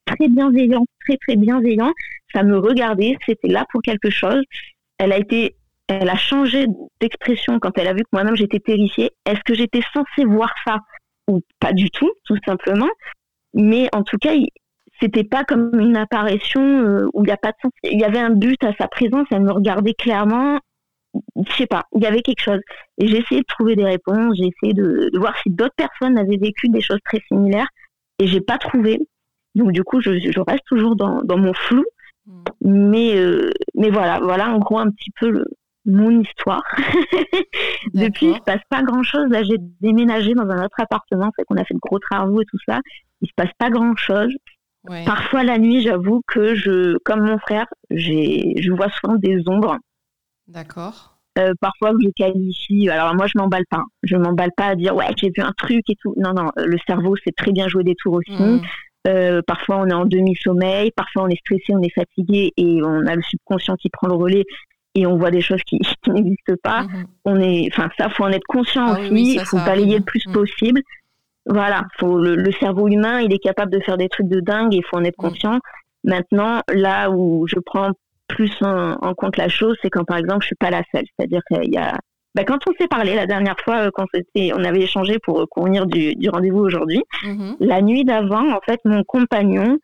très 0.06 0.28
bienveillant, 0.28 0.86
très 1.06 1.18
très 1.18 1.36
bienveillant. 1.36 1.92
Ça 2.34 2.44
me 2.44 2.58
regardait, 2.58 3.18
c'était 3.26 3.48
là 3.48 3.66
pour 3.72 3.82
quelque 3.82 4.10
chose 4.10 4.44
elle 4.98 5.12
a 5.12 5.18
été, 5.18 5.56
elle 5.88 6.10
a 6.10 6.16
changé 6.16 6.68
d'expression 7.02 7.60
quand 7.60 7.78
elle 7.78 7.88
a 7.88 7.94
vu 7.94 8.04
que 8.04 8.10
moi-même 8.14 8.36
j'étais 8.36 8.60
terrifiée. 8.60 9.12
Est-ce 9.26 9.42
que 9.46 9.54
j'étais 9.54 9.82
censée 9.94 10.26
voir 10.26 10.54
ça 10.66 10.80
ou 11.28 11.42
pas 11.60 11.74
du 11.74 11.90
tout, 11.90 12.12
tout 12.26 12.38
simplement? 12.46 12.90
Mais 13.54 13.90
en 13.94 14.04
tout 14.04 14.18
cas, 14.18 14.34
c'était 15.02 15.24
pas 15.24 15.44
comme 15.44 15.80
une 15.80 15.98
apparition 15.98 16.62
euh, 16.62 17.08
où 17.14 17.24
il 17.24 17.28
n'y 17.28 17.32
a 17.32 17.38
pas 17.38 17.52
de 17.52 17.58
sens. 17.62 17.72
Il 17.84 18.00
y 18.00 18.04
avait 18.04 18.20
un 18.20 18.32
but 18.32 18.62
à 18.64 18.74
sa 18.76 18.88
présence, 18.88 19.28
elle 19.32 19.42
me 19.42 19.52
regardait 19.52 19.94
clairement. 19.94 20.60
Je 21.48 21.54
sais 21.54 21.68
pas, 21.68 21.84
il 21.96 22.04
y 22.04 22.06
avait 22.06 22.22
quelque 22.22 22.42
chose. 22.42 22.60
Et 22.98 23.08
j'ai 23.08 23.20
essayé 23.20 23.42
de 23.42 23.46
trouver 23.48 23.76
des 23.76 23.86
réponses, 23.86 24.36
j'ai 24.38 24.48
essayé 24.48 24.74
de, 24.74 25.10
voir 25.18 25.36
si 25.42 25.50
d'autres 25.50 25.76
personnes 25.76 26.18
avaient 26.18 26.38
vécu 26.38 26.68
des 26.70 26.82
choses 26.82 27.00
très 27.06 27.22
similaires, 27.30 27.70
et 28.20 28.28
j'ai 28.28 28.42
pas 28.42 28.58
trouvé. 28.58 29.00
Donc 29.56 29.72
du 29.72 29.84
coup, 29.84 30.02
je, 30.02 30.12
reste 30.42 30.66
toujours 30.68 30.96
dans, 30.96 31.38
mon 31.38 31.54
flou. 31.54 31.86
Hmm. 32.26 32.44
Mais, 32.62 33.18
euh, 33.18 33.52
mais 33.76 33.90
voilà, 33.90 34.20
voilà 34.20 34.50
en 34.50 34.60
gros 34.60 34.80
un 34.80 34.90
petit 34.90 35.12
peu 35.20 35.30
le, 35.30 35.46
mon 35.86 36.22
histoire. 36.22 36.64
Depuis, 37.94 38.28
il 38.28 38.36
se 38.36 38.42
passe 38.42 38.62
pas 38.70 38.82
grand 38.82 39.04
chose. 39.04 39.28
Là, 39.30 39.44
j'ai 39.44 39.58
déménagé 39.82 40.34
dans 40.34 40.50
un 40.50 40.66
autre 40.66 40.80
appartement, 40.80 41.32
fait 41.36 41.44
qu'on 41.44 41.58
a 41.58 41.64
fait 41.64 41.76
de 41.76 41.80
gros 41.80 42.00
travaux 42.00 42.42
et 42.42 42.46
tout 42.46 42.58
ça. 42.68 42.80
Il 43.22 43.28
se 43.28 43.34
passe 43.36 43.52
pas 43.58 43.70
grand 43.70 43.96
chose. 43.96 44.34
Parfois 45.06 45.44
la 45.44 45.58
nuit, 45.58 45.82
j'avoue 45.82 46.22
que 46.28 46.54
je, 46.54 46.98
comme 47.00 47.22
mon 47.22 47.40
frère, 47.40 47.66
j'ai, 47.90 48.54
je 48.60 48.72
vois 48.72 48.90
souvent 48.90 49.16
des 49.16 49.42
ombres. 49.48 49.78
D'accord. 50.48 51.18
Euh, 51.38 51.54
parfois 51.60 51.92
je 52.02 52.10
qualifie. 52.16 52.90
Alors 52.90 53.16
moi, 53.16 53.26
je 53.26 53.38
m'emballe 53.38 53.66
pas. 53.70 53.84
Je 54.04 54.16
m'emballe 54.16 54.52
pas 54.56 54.68
à 54.68 54.76
dire 54.76 54.96
ouais, 54.96 55.08
j'ai 55.18 55.32
vu 55.36 55.42
un 55.42 55.54
truc 55.58 55.82
et 55.90 55.96
tout. 56.00 56.14
Non, 56.18 56.34
non. 56.34 56.52
Le 56.56 56.78
cerveau, 56.88 57.16
c'est 57.24 57.36
très 57.36 57.52
bien 57.52 57.68
jouer 57.68 57.84
des 57.84 57.96
tours 57.96 58.14
aussi. 58.14 58.32
Mmh. 58.32 58.62
Euh, 59.08 59.42
parfois, 59.46 59.78
on 59.78 59.88
est 59.88 59.94
en 59.94 60.06
demi-sommeil. 60.06 60.92
Parfois, 60.92 61.24
on 61.24 61.28
est 61.28 61.40
stressé, 61.40 61.74
on 61.74 61.82
est 61.82 61.94
fatigué 61.94 62.54
et 62.58 62.82
on 62.84 63.06
a 63.06 63.16
le 63.16 63.22
subconscient 63.22 63.76
qui 63.76 63.90
prend 63.90 64.08
le 64.08 64.16
relais 64.16 64.46
et 64.96 65.06
on 65.06 65.18
voit 65.18 65.32
des 65.32 65.42
choses 65.42 65.62
qui, 65.66 65.80
n'existent 66.08 66.56
pas. 66.64 66.84
Mhm. 66.84 67.06
On 67.26 67.40
est, 67.40 67.70
enfin, 67.72 67.90
ça, 67.98 68.10
faut 68.10 68.24
en 68.24 68.32
être 68.32 68.48
conscient 68.48 68.88
ah 68.88 69.00
aussi. 69.00 69.36
Il 69.36 69.46
faut 69.46 69.58
balayer 69.58 70.00
le 70.00 70.04
plus 70.04 70.26
mhm. 70.28 70.34
possible. 70.34 70.82
Voilà, 71.46 71.84
faut 72.00 72.18
le, 72.18 72.52
cerveau 72.54 72.88
humain, 72.88 73.22
il 73.22 73.32
est 73.32 73.40
capable 73.40 73.72
de 73.72 73.80
faire 73.80 73.98
des 73.98 74.10
trucs 74.10 74.28
de 74.28 74.40
dingue. 74.40 74.74
Il 74.74 74.84
faut 74.84 74.98
en 74.98 75.04
être 75.04 75.16
conscient. 75.16 75.60
Maintenant, 76.04 76.62
là 76.74 77.12
où 77.12 77.46
je 77.48 77.60
prends 77.60 77.92
plus 78.28 78.52
en, 78.62 79.14
compte 79.14 79.38
la 79.38 79.48
chose, 79.48 79.78
c'est 79.84 79.92
quand 79.92 80.06
par 80.06 80.18
exemple 80.18 80.42
je 80.42 80.48
suis 80.48 80.56
pas 80.56 80.72
la 80.72 80.82
seule. 80.92 81.06
C'est-à-dire 81.16 81.42
qu'il 81.48 81.72
y 81.72 81.78
a, 81.78 82.00
bah, 82.36 82.44
quand 82.44 82.60
on 82.68 82.74
s'est 82.80 82.88
parlé 82.88 83.16
la 83.16 83.26
dernière 83.26 83.56
fois, 83.64 83.88
euh, 83.88 83.90
quand 83.94 84.06
on 84.14 84.64
avait 84.64 84.82
échangé 84.82 85.18
pour 85.20 85.48
convenir 85.50 85.86
du, 85.86 86.16
du 86.16 86.30
rendez-vous 86.30 86.60
aujourd'hui, 86.60 87.02
mhm. 87.24 87.56
la 87.60 87.82
nuit 87.82 88.04
d'avant, 88.04 88.54
en 88.54 88.60
fait, 88.62 88.80
mon 88.86 89.04
compagnon 89.04 89.80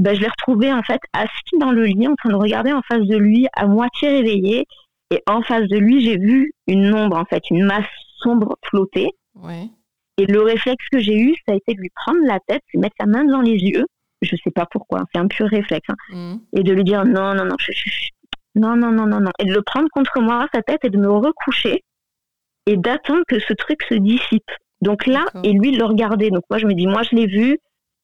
ben, 0.00 0.14
je 0.14 0.20
l'ai 0.20 0.28
retrouvé 0.28 0.72
en 0.72 0.82
fait 0.82 1.00
assis 1.12 1.58
dans 1.58 1.72
le 1.72 1.84
lit 1.84 2.06
en 2.06 2.14
train 2.14 2.30
de 2.30 2.36
regarder 2.36 2.72
en 2.72 2.82
face 2.82 3.02
de 3.02 3.16
lui 3.16 3.46
à 3.56 3.66
moitié 3.66 4.08
réveillé. 4.08 4.66
Et 5.10 5.22
en 5.26 5.42
face 5.42 5.66
de 5.68 5.78
lui 5.78 6.04
j'ai 6.04 6.18
vu 6.18 6.52
une 6.66 6.92
ombre 6.94 7.16
en 7.16 7.24
fait 7.24 7.42
une 7.50 7.64
masse 7.64 7.86
sombre 8.18 8.56
flotter. 8.68 9.08
Et 10.18 10.26
le 10.26 10.42
réflexe 10.42 10.84
que 10.92 10.98
j'ai 10.98 11.18
eu 11.18 11.34
ça 11.46 11.52
a 11.52 11.56
été 11.56 11.74
de 11.74 11.80
lui 11.80 11.90
prendre 11.94 12.20
la 12.24 12.38
tête 12.46 12.62
de 12.74 12.80
mettre 12.80 12.96
sa 13.00 13.06
main 13.06 13.24
dans 13.24 13.40
les 13.40 13.56
yeux. 13.56 13.86
Je 14.20 14.36
sais 14.44 14.50
pas 14.50 14.66
pourquoi 14.70 15.04
c'est 15.12 15.20
un 15.20 15.28
pur 15.28 15.46
réflexe 15.46 15.88
hein, 15.88 15.94
mmh. 16.10 16.58
et 16.58 16.62
de 16.62 16.72
lui 16.72 16.84
dire 16.84 17.04
non 17.04 17.34
non 17.34 17.44
non 17.44 17.56
non 18.58 18.76
non 18.76 18.90
non 18.90 19.06
non 19.06 19.20
non. 19.20 19.30
Et 19.38 19.44
de 19.44 19.52
le 19.52 19.62
prendre 19.62 19.88
contre 19.90 20.20
moi 20.20 20.46
sa 20.52 20.62
tête 20.62 20.84
et 20.84 20.90
de 20.90 20.98
me 20.98 21.10
recoucher 21.10 21.84
et 22.66 22.76
d'attendre 22.76 23.22
que 23.26 23.38
ce 23.40 23.52
truc 23.54 23.82
se 23.88 23.94
dissipe. 23.94 24.50
Donc 24.80 25.06
là 25.06 25.24
et 25.42 25.52
lui 25.52 25.72
le 25.72 25.84
regarder 25.84 26.30
donc 26.30 26.44
moi 26.50 26.58
je 26.58 26.66
me 26.66 26.74
dis 26.74 26.86
moi 26.86 27.02
je 27.02 27.16
l'ai 27.16 27.26
vu 27.26 27.58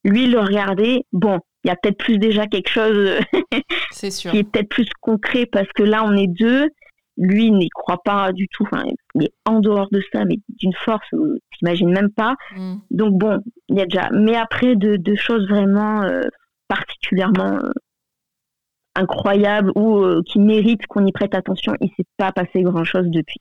lui 0.05 0.27
le 0.27 0.41
regarder 0.41 1.05
bon 1.13 1.39
il 1.63 1.69
y 1.69 1.71
a 1.71 1.77
peut-être 1.77 1.99
plus 1.99 2.19
déjà 2.19 2.47
quelque 2.47 2.69
chose 2.69 3.19
qui 3.93 4.39
est 4.39 4.51
peut-être 4.51 4.69
plus 4.69 4.89
concret 5.01 5.47
parce 5.47 5.69
que 5.75 5.83
là 5.83 6.05
on 6.05 6.17
est 6.17 6.29
deux. 6.29 6.69
Lui 7.17 7.53
n'y 7.53 7.69
croit 7.69 8.03
pas 8.05 8.33
du 8.33 8.49
tout 8.49 8.65
enfin, 8.65 8.83
il 9.15 9.27
est 9.27 9.33
en 9.45 9.61
dehors 9.61 9.89
de 9.93 10.03
ça 10.13 10.25
mais 10.25 10.35
d'une 10.49 10.75
force 10.75 11.07
tu 11.11 11.59
t'imagines 11.59 11.93
même 11.93 12.11
pas. 12.11 12.35
Mm. 12.57 12.75
donc 12.91 13.15
bon 13.17 13.41
il 13.69 13.79
y 13.79 13.81
a 13.81 13.87
déjà 13.87 14.09
mais 14.13 14.35
après 14.35 14.75
de, 14.75 15.15
choses 15.15 15.49
vraiment 15.49 16.03
euh, 16.03 16.23
particulièrement 16.67 17.53
euh, 17.53 17.71
incroyables 18.95 19.73
ou 19.75 19.99
euh, 19.99 20.23
qui 20.27 20.39
méritent 20.39 20.87
qu'on 20.87 21.05
y 21.07 21.13
prête 21.13 21.35
attention 21.35 21.75
il 21.81 21.89
s'est 21.97 22.07
pas 22.17 22.33
passé 22.33 22.63
grand 22.63 22.85
chose 22.85 23.07
depuis. 23.09 23.41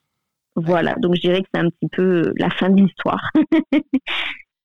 Voilà. 0.55 0.95
Donc 0.95 1.15
je 1.15 1.21
dirais 1.21 1.41
que 1.41 1.47
c'est 1.53 1.61
un 1.61 1.69
petit 1.69 1.89
peu 1.91 2.33
la 2.37 2.49
fin 2.49 2.69
de 2.69 2.81
l'histoire. 2.81 3.31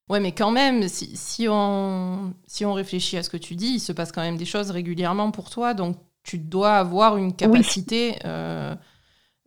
Ouais, 0.08 0.20
mais 0.20 0.32
quand 0.32 0.50
même, 0.50 0.88
si, 0.88 1.14
si, 1.16 1.48
on, 1.50 2.32
si 2.46 2.64
on 2.64 2.72
réfléchit 2.72 3.18
à 3.18 3.22
ce 3.22 3.28
que 3.28 3.36
tu 3.36 3.56
dis, 3.56 3.74
il 3.74 3.80
se 3.80 3.92
passe 3.92 4.10
quand 4.10 4.22
même 4.22 4.38
des 4.38 4.46
choses 4.46 4.70
régulièrement 4.70 5.30
pour 5.30 5.50
toi, 5.50 5.74
donc 5.74 5.96
tu 6.22 6.38
dois 6.38 6.76
avoir 6.76 7.18
une 7.18 7.34
capacité 7.34 8.16
euh, 8.24 8.74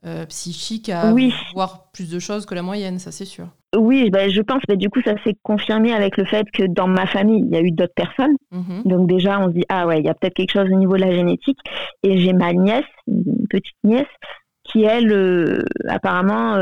euh, 0.06 0.26
psychique 0.28 0.90
à 0.90 1.14
voir 1.54 1.92
plus 1.92 2.10
de 2.10 2.20
choses 2.20 2.46
que 2.46 2.54
la 2.54 2.62
moyenne, 2.62 3.00
ça 3.00 3.12
c'est 3.12 3.26
sûr. 3.26 3.48
Oui, 3.76 4.10
bah, 4.10 4.28
je 4.28 4.42
pense, 4.42 4.62
bah, 4.68 4.76
du 4.76 4.90
coup, 4.90 5.02
ça 5.02 5.16
s'est 5.24 5.36
confirmé 5.44 5.94
avec 5.94 6.18
le 6.18 6.26
fait 6.26 6.46
que 6.52 6.64
dans 6.64 6.88
ma 6.88 7.06
famille, 7.06 7.42
il 7.46 7.54
y 7.54 7.58
a 7.58 7.62
eu 7.62 7.72
d'autres 7.72 7.94
personnes. 7.96 8.36
Mhm. 8.52 8.84
Donc 8.86 9.08
déjà, 9.08 9.40
on 9.40 9.48
se 9.48 9.54
dit, 9.54 9.66
ah 9.70 9.88
ouais, 9.88 10.00
il 10.00 10.06
y 10.06 10.10
a 10.10 10.14
peut-être 10.14 10.34
quelque 10.34 10.52
chose 10.52 10.70
au 10.72 10.76
niveau 10.76 10.96
de 10.96 11.02
la 11.02 11.14
génétique. 11.14 11.60
Et 12.04 12.18
j'ai 12.18 12.34
ma 12.34 12.52
nièce, 12.54 12.86
une 13.08 13.48
petite 13.50 13.78
nièce, 13.84 14.06
qui 14.64 14.84
elle, 14.84 15.12
euh, 15.12 15.60
apparemment, 15.88 16.56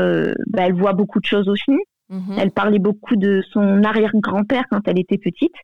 bah, 0.46 0.62
elle 0.66 0.74
voit 0.74 0.92
beaucoup 0.92 1.20
de 1.20 1.26
choses 1.26 1.48
aussi. 1.48 1.76
Mhm. 2.10 2.36
Elle 2.38 2.50
parlait 2.50 2.78
beaucoup 2.78 3.16
de 3.16 3.42
son 3.52 3.82
arrière-grand-père 3.84 4.64
quand 4.70 4.86
elle 4.86 4.98
était 4.98 5.18
petite. 5.18 5.54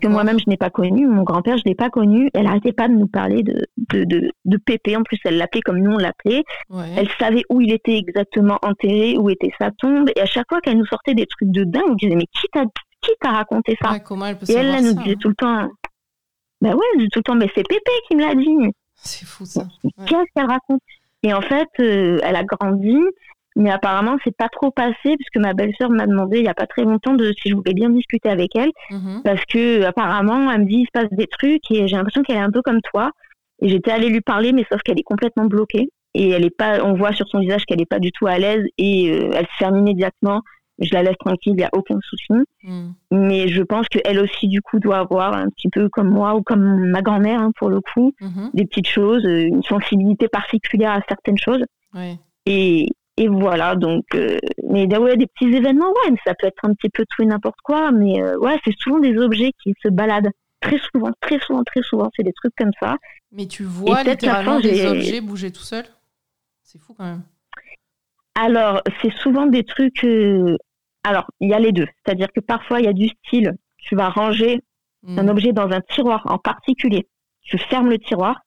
Que 0.00 0.08
moi-même, 0.08 0.38
je 0.38 0.44
n'ai 0.46 0.56
pas 0.56 0.70
connu. 0.70 1.06
Mon 1.06 1.22
grand-père, 1.22 1.56
je 1.56 1.62
ne 1.64 1.70
l'ai 1.70 1.74
pas 1.74 1.88
connu. 1.88 2.30
Elle 2.34 2.44
n'arrêtait 2.44 2.72
pas 2.72 2.88
de 2.88 2.94
nous 2.94 3.06
parler 3.06 3.42
de, 3.42 3.66
de, 3.78 4.30
de, 4.44 4.56
Pépé. 4.58 4.96
En 4.96 5.02
plus, 5.02 5.18
elle 5.24 5.38
l'appelait 5.38 5.62
comme 5.62 5.78
nous, 5.78 5.92
on 5.92 5.98
l'appelait. 5.98 6.42
Elle 6.96 7.08
savait 7.18 7.44
où 7.48 7.60
il 7.60 7.72
était 7.72 7.96
exactement 7.96 8.58
enterré, 8.62 9.16
où 9.16 9.30
était 9.30 9.52
sa 9.58 9.70
tombe. 9.70 10.10
Et 10.16 10.20
à 10.20 10.26
chaque 10.26 10.46
fois 10.48 10.60
qu'elle 10.60 10.76
nous 10.76 10.86
sortait 10.86 11.14
des 11.14 11.26
trucs 11.26 11.50
de 11.50 11.64
dingue, 11.64 11.84
on 11.88 11.94
disait, 11.94 12.14
mais 12.14 12.26
qui 12.26 12.46
t'a, 12.52 12.64
qui 13.00 13.10
t'a 13.20 13.30
raconté 13.30 13.76
ça? 13.82 13.98
Comment 14.00 14.26
elle 14.26 14.38
peut 14.38 14.46
Et 14.50 14.54
elle, 14.54 14.66
elle 14.66 14.84
nous 14.84 14.94
disait 14.94 15.12
hein 15.12 15.18
tout 15.18 15.28
le 15.28 15.34
temps, 15.34 15.68
ben 16.60 16.74
ouais, 16.74 16.86
elle 16.98 17.08
tout 17.08 17.20
le 17.20 17.22
temps, 17.22 17.34
mais 17.34 17.48
c'est 17.54 17.66
Pépé 17.66 17.90
qui 18.08 18.16
me 18.16 18.22
l'a 18.22 18.34
dit. 18.34 18.72
C'est 18.96 19.24
fou 19.24 19.46
ça. 19.46 19.66
Qu'est-ce 20.06 20.30
qu'elle 20.34 20.46
raconte? 20.46 20.82
Et 21.22 21.32
en 21.32 21.40
fait, 21.40 21.68
euh, 21.80 22.18
elle 22.22 22.36
a 22.36 22.44
grandi. 22.44 22.96
Mais 23.56 23.70
apparemment, 23.70 24.16
c'est 24.24 24.36
pas 24.36 24.48
trop 24.48 24.70
passé 24.70 25.16
puisque 25.16 25.36
ma 25.36 25.54
belle-sœur 25.54 25.90
m'a 25.90 26.06
demandé 26.06 26.38
il 26.38 26.44
y 26.44 26.48
a 26.48 26.54
pas 26.54 26.66
très 26.66 26.82
longtemps 26.82 27.14
de 27.14 27.32
si 27.32 27.50
je 27.50 27.54
voulais 27.54 27.74
bien 27.74 27.90
discuter 27.90 28.28
avec 28.28 28.54
elle 28.54 28.70
mhm. 28.90 29.22
parce 29.24 29.44
que 29.44 29.82
apparemment, 29.82 30.50
elle 30.50 30.62
me 30.62 30.66
dit 30.66 30.76
il 30.76 30.86
se 30.86 30.92
passe 30.92 31.10
des 31.10 31.26
trucs 31.26 31.68
et 31.70 31.88
j'ai 31.88 31.96
l'impression 31.96 32.22
qu'elle 32.22 32.36
est 32.36 32.40
un 32.40 32.50
peu 32.50 32.62
comme 32.62 32.80
toi. 32.82 33.10
Et 33.62 33.68
j'étais 33.68 33.90
allée 33.90 34.08
lui 34.08 34.20
parler, 34.20 34.52
mais 34.52 34.64
sauf 34.70 34.80
qu'elle 34.82 34.98
est 34.98 35.04
complètement 35.04 35.44
bloquée 35.44 35.90
et 36.14 36.30
elle 36.30 36.44
est 36.44 36.56
pas. 36.56 36.82
On 36.84 36.94
voit 36.94 37.12
sur 37.12 37.28
son 37.28 37.40
visage 37.40 37.64
qu'elle 37.66 37.80
est 37.80 37.86
pas 37.86 37.98
du 37.98 38.12
tout 38.12 38.26
à 38.26 38.38
l'aise 38.38 38.64
et 38.78 39.10
euh, 39.10 39.30
elle 39.34 39.46
se 39.46 39.56
ferme 39.58 39.78
immédiatement. 39.78 40.42
Je 40.78 40.94
la 40.94 41.02
laisse 41.02 41.18
tranquille, 41.18 41.52
il 41.52 41.58
n'y 41.58 41.64
a 41.64 41.70
aucun 41.72 41.98
souci. 42.02 42.32
Mhm. 42.64 42.94
Mais 43.10 43.48
je 43.48 43.62
pense 43.62 43.86
qu'elle 43.88 44.18
aussi, 44.18 44.48
du 44.48 44.62
coup, 44.62 44.78
doit 44.78 44.98
avoir 44.98 45.34
un 45.34 45.48
petit 45.50 45.68
peu 45.68 45.90
comme 45.90 46.08
moi 46.08 46.34
ou 46.34 46.42
comme 46.42 46.88
ma 46.90 47.02
grand-mère, 47.02 47.40
hein, 47.40 47.50
pour 47.58 47.68
le 47.68 47.80
coup, 47.80 48.14
mhm. 48.20 48.50
des 48.54 48.64
petites 48.64 48.88
choses, 48.88 49.24
euh, 49.26 49.46
une 49.46 49.62
sensibilité 49.62 50.28
particulière 50.28 50.92
à 50.92 51.02
certaines 51.06 51.36
choses. 51.36 51.62
Et, 52.46 52.88
et 53.20 53.28
voilà, 53.28 53.76
donc, 53.76 54.06
euh, 54.14 54.38
mais 54.66 54.86
ouais, 54.96 55.18
des 55.18 55.26
petits 55.26 55.54
événements, 55.54 55.90
ouais, 55.90 56.14
ça 56.24 56.34
peut 56.34 56.46
être 56.46 56.64
un 56.64 56.72
petit 56.72 56.88
peu 56.88 57.04
tout 57.04 57.20
et 57.20 57.26
n'importe 57.26 57.60
quoi, 57.62 57.92
mais 57.92 58.22
euh, 58.22 58.38
ouais, 58.38 58.58
c'est 58.64 58.74
souvent 58.78 58.98
des 58.98 59.14
objets 59.18 59.52
qui 59.62 59.74
se 59.82 59.90
baladent. 59.90 60.30
Très 60.62 60.78
souvent, 60.78 61.10
très 61.20 61.38
souvent, 61.38 61.62
très 61.62 61.82
souvent, 61.82 62.08
c'est 62.16 62.22
des 62.22 62.32
trucs 62.32 62.54
comme 62.56 62.70
ça. 62.80 62.96
Mais 63.30 63.46
tu 63.46 63.62
vois 63.62 64.02
littéralement 64.04 64.58
des 64.58 64.86
objets 64.86 65.20
bouger 65.20 65.52
tout 65.52 65.60
seul? 65.60 65.84
C'est 66.62 66.78
fou 66.78 66.94
quand 66.94 67.04
même. 67.04 67.22
Alors, 68.36 68.80
c'est 69.02 69.12
souvent 69.12 69.44
des 69.44 69.64
trucs. 69.64 70.02
Euh, 70.04 70.56
alors, 71.04 71.26
il 71.40 71.50
y 71.50 71.52
a 71.52 71.58
les 71.58 71.72
deux. 71.72 71.88
C'est-à-dire 72.02 72.32
que 72.32 72.40
parfois, 72.40 72.80
il 72.80 72.86
y 72.86 72.88
a 72.88 72.94
du 72.94 73.08
style, 73.08 73.54
tu 73.76 73.96
vas 73.96 74.08
ranger 74.08 74.62
un 75.06 75.24
hmm. 75.24 75.28
objet 75.28 75.52
dans 75.52 75.68
un 75.68 75.82
tiroir 75.82 76.22
en 76.24 76.38
particulier. 76.38 77.06
Tu 77.42 77.58
fermes 77.58 77.90
le 77.90 77.98
tiroir, 77.98 78.40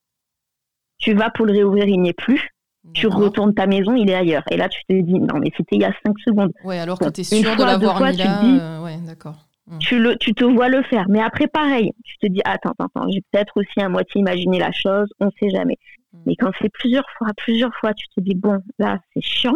tu 0.98 1.14
vas 1.14 1.30
pour 1.30 1.46
le 1.46 1.52
réouvrir, 1.52 1.86
il 1.86 2.02
n'y 2.02 2.10
est 2.10 2.14
plus 2.14 2.53
tu 2.94 3.08
retournes 3.08 3.54
ta 3.54 3.66
maison, 3.66 3.96
il 3.96 4.10
est 4.10 4.16
ailleurs. 4.16 4.44
Et 4.52 4.58
là, 4.58 4.68
tu 4.68 4.82
te 4.90 4.94
dis, 4.94 5.14
non, 5.14 5.40
mais 5.40 5.52
c'était 5.56 5.78
il 5.78 5.82
y 5.82 5.86
a 5.86 5.94
5 6.06 6.20
secondes. 6.20 6.52
Ouais, 6.64 6.80
alors 6.80 7.00
que 7.00 7.10
tu 7.10 7.22
es 7.22 7.24
sûr 7.24 7.56
de 7.56 7.64
l'avoir 7.64 8.02
mis 8.02 8.18
là. 8.18 8.42
Dis, 8.42 8.58
euh, 8.60 8.84
ouais, 8.84 8.98
d'accord. 9.06 9.36
Hum. 9.72 9.80
Tu, 9.80 10.00
le, 10.00 10.18
tu 10.18 10.34
te 10.34 10.44
vois 10.44 10.68
le 10.68 10.84
faire. 10.84 11.06
Mais 11.08 11.22
après, 11.22 11.48
pareil, 11.48 11.92
tu 12.04 12.18
te 12.18 12.28
dis, 12.28 12.42
attends, 12.44 12.74
attends, 12.78 13.10
j'ai 13.10 13.22
peut-être 13.32 13.54
aussi 13.56 13.80
à 13.80 13.88
moitié 13.88 14.20
imaginé 14.20 14.60
la 14.60 14.74
chose, 14.74 15.08
on 15.22 15.28
ne 15.28 15.32
sait 15.40 15.50
jamais. 15.50 15.78
Hum. 16.14 16.20
Mais 16.26 16.36
quand 16.36 16.52
c'est 16.62 16.70
plusieurs 16.70 17.10
fois, 17.18 17.30
plusieurs 17.38 17.74
fois, 17.76 17.94
tu 17.94 18.08
te 18.10 18.20
dis, 18.20 18.36
bon, 18.36 18.60
là, 18.80 19.00
c'est 19.14 19.24
chiant. 19.24 19.56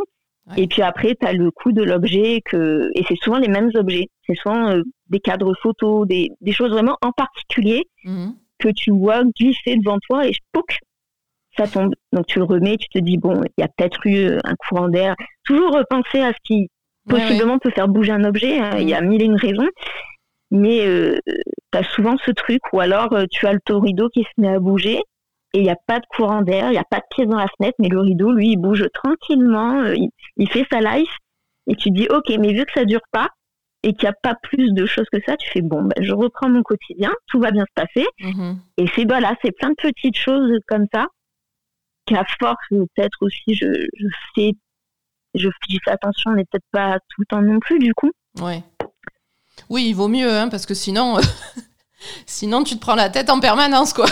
Et 0.55 0.67
puis 0.67 0.81
après, 0.81 1.13
tu 1.19 1.27
as 1.27 1.33
le 1.33 1.51
coup 1.51 1.73
de 1.73 1.83
l'objet, 1.83 2.41
que 2.45 2.89
et 2.95 3.03
c'est 3.09 3.17
souvent 3.21 3.37
les 3.37 3.49
mêmes 3.49 3.69
objets. 3.75 4.07
C'est 4.25 4.35
souvent 4.35 4.69
euh, 4.69 4.81
des 5.09 5.19
cadres 5.19 5.53
photos, 5.61 6.07
des, 6.07 6.31
des, 6.39 6.53
choses 6.53 6.71
vraiment 6.71 6.97
en 7.01 7.11
particulier 7.11 7.83
hum. 8.05 8.33
que 8.57 8.69
tu 8.69 8.91
vois 8.91 9.23
glisser 9.37 9.75
devant 9.75 9.97
toi 9.99 10.25
et 10.25 10.31
pouc, 10.53 10.79
ça 11.57 11.67
tombe. 11.67 11.93
Donc 12.13 12.25
tu 12.27 12.39
le 12.39 12.45
remets, 12.45 12.77
tu 12.77 12.87
te 12.89 12.99
dis, 12.99 13.17
bon, 13.17 13.41
il 13.57 13.61
y 13.61 13.63
a 13.63 13.67
peut-être 13.67 14.05
eu 14.05 14.29
euh, 14.29 14.39
un 14.43 14.55
courant 14.55 14.89
d'air. 14.89 15.15
Toujours 15.45 15.73
repenser 15.73 16.21
à 16.21 16.31
ce 16.31 16.37
qui 16.43 16.69
possiblement 17.09 17.57
peut 17.57 17.71
faire 17.71 17.87
bouger 17.87 18.11
un 18.11 18.23
objet. 18.23 18.59
Hein. 18.59 18.77
Il 18.79 18.89
y 18.89 18.93
a 18.93 19.01
mille 19.01 19.21
et 19.21 19.25
une 19.25 19.35
raisons. 19.35 19.69
Mais 20.51 20.85
euh, 20.85 21.17
tu 21.25 21.77
as 21.77 21.83
souvent 21.83 22.15
ce 22.25 22.31
truc, 22.31 22.61
ou 22.71 22.79
alors 22.79 23.11
euh, 23.13 23.25
tu 23.29 23.47
as 23.47 23.53
le 23.53 23.75
rideau 23.75 24.09
qui 24.09 24.23
se 24.23 24.41
met 24.41 24.47
à 24.47 24.59
bouger 24.59 25.01
et 25.53 25.59
il 25.59 25.63
n'y 25.63 25.69
a 25.69 25.77
pas 25.87 25.99
de 25.99 26.05
courant 26.15 26.41
d'air, 26.41 26.67
il 26.67 26.71
n'y 26.71 26.77
a 26.77 26.85
pas 26.89 26.97
de 26.97 27.05
pièce 27.09 27.27
dans 27.27 27.37
la 27.37 27.47
fenêtre, 27.57 27.75
mais 27.79 27.87
le 27.87 27.99
rideau, 27.99 28.31
lui, 28.31 28.51
il 28.51 28.57
bouge 28.57 28.85
tranquillement, 28.93 29.81
il, 30.37 30.49
fait 30.49 30.65
sa 30.69 30.81
life. 30.81 31.09
Et 31.67 31.75
tu 31.75 31.89
dis, 31.89 32.07
ok, 32.09 32.29
mais 32.39 32.53
vu 32.53 32.65
que 32.65 32.73
ça 32.73 32.85
dure 32.85 33.01
pas, 33.11 33.29
et 33.83 33.93
qu'il 33.93 34.03
n'y 34.03 34.09
a 34.09 34.15
pas 34.21 34.35
plus 34.43 34.73
de 34.73 34.85
choses 34.85 35.07
que 35.11 35.19
ça, 35.25 35.37
tu 35.37 35.49
fais 35.49 35.61
bon, 35.61 35.83
ben, 35.83 36.03
je 36.03 36.13
reprends 36.13 36.49
mon 36.49 36.63
quotidien, 36.63 37.11
tout 37.27 37.39
va 37.39 37.51
bien 37.51 37.63
se 37.63 37.73
passer. 37.73 38.07
Mm-hmm. 38.21 38.55
Et 38.77 38.87
c'est 38.93 39.05
voilà, 39.07 39.35
c'est 39.41 39.51
plein 39.51 39.69
de 39.69 39.75
petites 39.75 40.17
choses 40.17 40.59
comme 40.67 40.85
ça 40.93 41.07
qu'à 42.07 42.23
force, 42.39 42.57
peut-être 42.69 43.17
aussi, 43.21 43.53
je, 43.53 43.65
je 43.65 44.07
fais, 44.33 44.51
je, 45.35 45.49
fais 45.83 45.91
attention, 45.91 46.31
mais 46.31 46.43
peut-être 46.45 46.65
pas 46.71 46.97
tout 47.09 47.21
le 47.21 47.25
temps 47.25 47.41
non 47.41 47.59
plus, 47.59 47.79
du 47.79 47.93
coup. 47.93 48.11
Ouais. 48.41 48.63
Oui, 49.69 49.85
il 49.87 49.93
vaut 49.93 50.07
mieux, 50.07 50.29
hein, 50.29 50.49
parce 50.49 50.65
que 50.65 50.73
sinon, 50.73 51.17
sinon 52.25 52.63
tu 52.63 52.75
te 52.75 52.79
prends 52.79 52.95
la 52.95 53.09
tête 53.09 53.29
en 53.29 53.39
permanence, 53.39 53.93
quoi. 53.93 54.05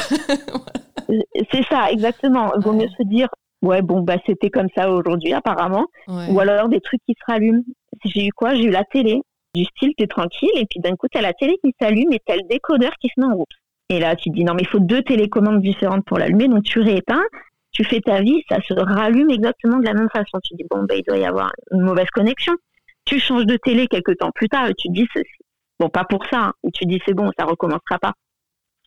c'est 1.52 1.66
ça, 1.70 1.92
exactement. 1.92 2.54
Il 2.56 2.64
vaut 2.64 2.74
mieux 2.74 2.90
se 2.98 3.04
dire, 3.04 3.30
ouais, 3.62 3.82
bon, 3.82 4.02
bah, 4.02 4.18
c'était 4.26 4.50
comme 4.50 4.68
ça 4.76 4.90
aujourd'hui, 4.92 5.34
apparemment. 5.34 5.88
Ou 6.08 6.40
alors 6.40 6.70
des 6.70 6.82
trucs 6.82 7.02
qui 7.08 7.14
se 7.14 7.32
rallument. 7.32 7.64
J'ai 8.04 8.26
eu 8.28 8.32
quoi? 8.32 8.56
J'ai 8.56 8.66
eu 8.66 8.72
la 8.72 8.84
télé. 8.84 9.22
Du 9.54 9.64
style, 9.64 9.94
t'es 9.98 10.08
tranquille, 10.08 10.52
et 10.56 10.66
puis 10.66 10.82
d'un 10.82 10.98
coup, 10.98 11.08
t'as 11.10 11.22
la 11.22 11.32
télé 11.32 11.58
qui 11.64 11.74
s'allume 11.80 12.12
et 12.12 12.20
t'as 12.26 12.36
le 12.36 12.42
décodeur 12.50 12.92
qui 13.00 13.08
se 13.08 13.22
met 13.22 13.28
en 13.28 13.38
route. 13.38 13.48
Et 13.90 14.00
là, 14.00 14.16
tu 14.18 14.30
te 14.30 14.36
dis, 14.36 14.44
non, 14.44 14.54
mais 14.54 14.64
il 14.64 14.68
faut 14.68 14.80
deux 14.80 15.02
télécommandes 15.02 15.62
différentes 15.62 16.04
pour 16.04 16.18
l'allumer, 16.18 16.50
donc 16.50 16.64
tu 16.64 16.82
rééteins, 16.82 17.24
tu 17.76 17.84
fais 17.84 18.00
ta 18.00 18.22
vie, 18.22 18.42
ça 18.50 18.58
se 18.62 18.74
rallume 18.74 19.30
exactement 19.30 19.80
de 19.80 19.86
la 19.86 19.94
même 19.94 20.10
façon. 20.10 20.40
Tu 20.44 20.56
dis, 20.56 20.66
bon, 20.70 20.84
bah, 20.84 20.96
il 20.96 21.04
doit 21.04 21.18
y 21.18 21.26
avoir 21.26 21.52
une 21.72 21.82
mauvaise 21.82 22.10
connexion. 22.14 22.54
Tu 23.04 23.20
changes 23.20 23.46
de 23.46 23.58
télé 23.58 23.88
quelques 23.88 24.18
temps 24.18 24.32
plus 24.34 24.48
tard 24.48 24.68
et 24.68 24.74
tu 24.76 24.88
te 24.88 24.94
dis, 24.94 25.08
bon, 25.80 25.90
pas 25.90 26.06
pour 26.06 26.26
ça, 26.32 26.40
hein. 26.40 26.54
et 26.66 26.72
tu 26.72 26.86
dis, 26.86 27.02
c'est 27.06 27.14
bon, 27.14 27.30
ça 27.38 27.46
recommencera 27.46 28.00
pas. 28.02 28.14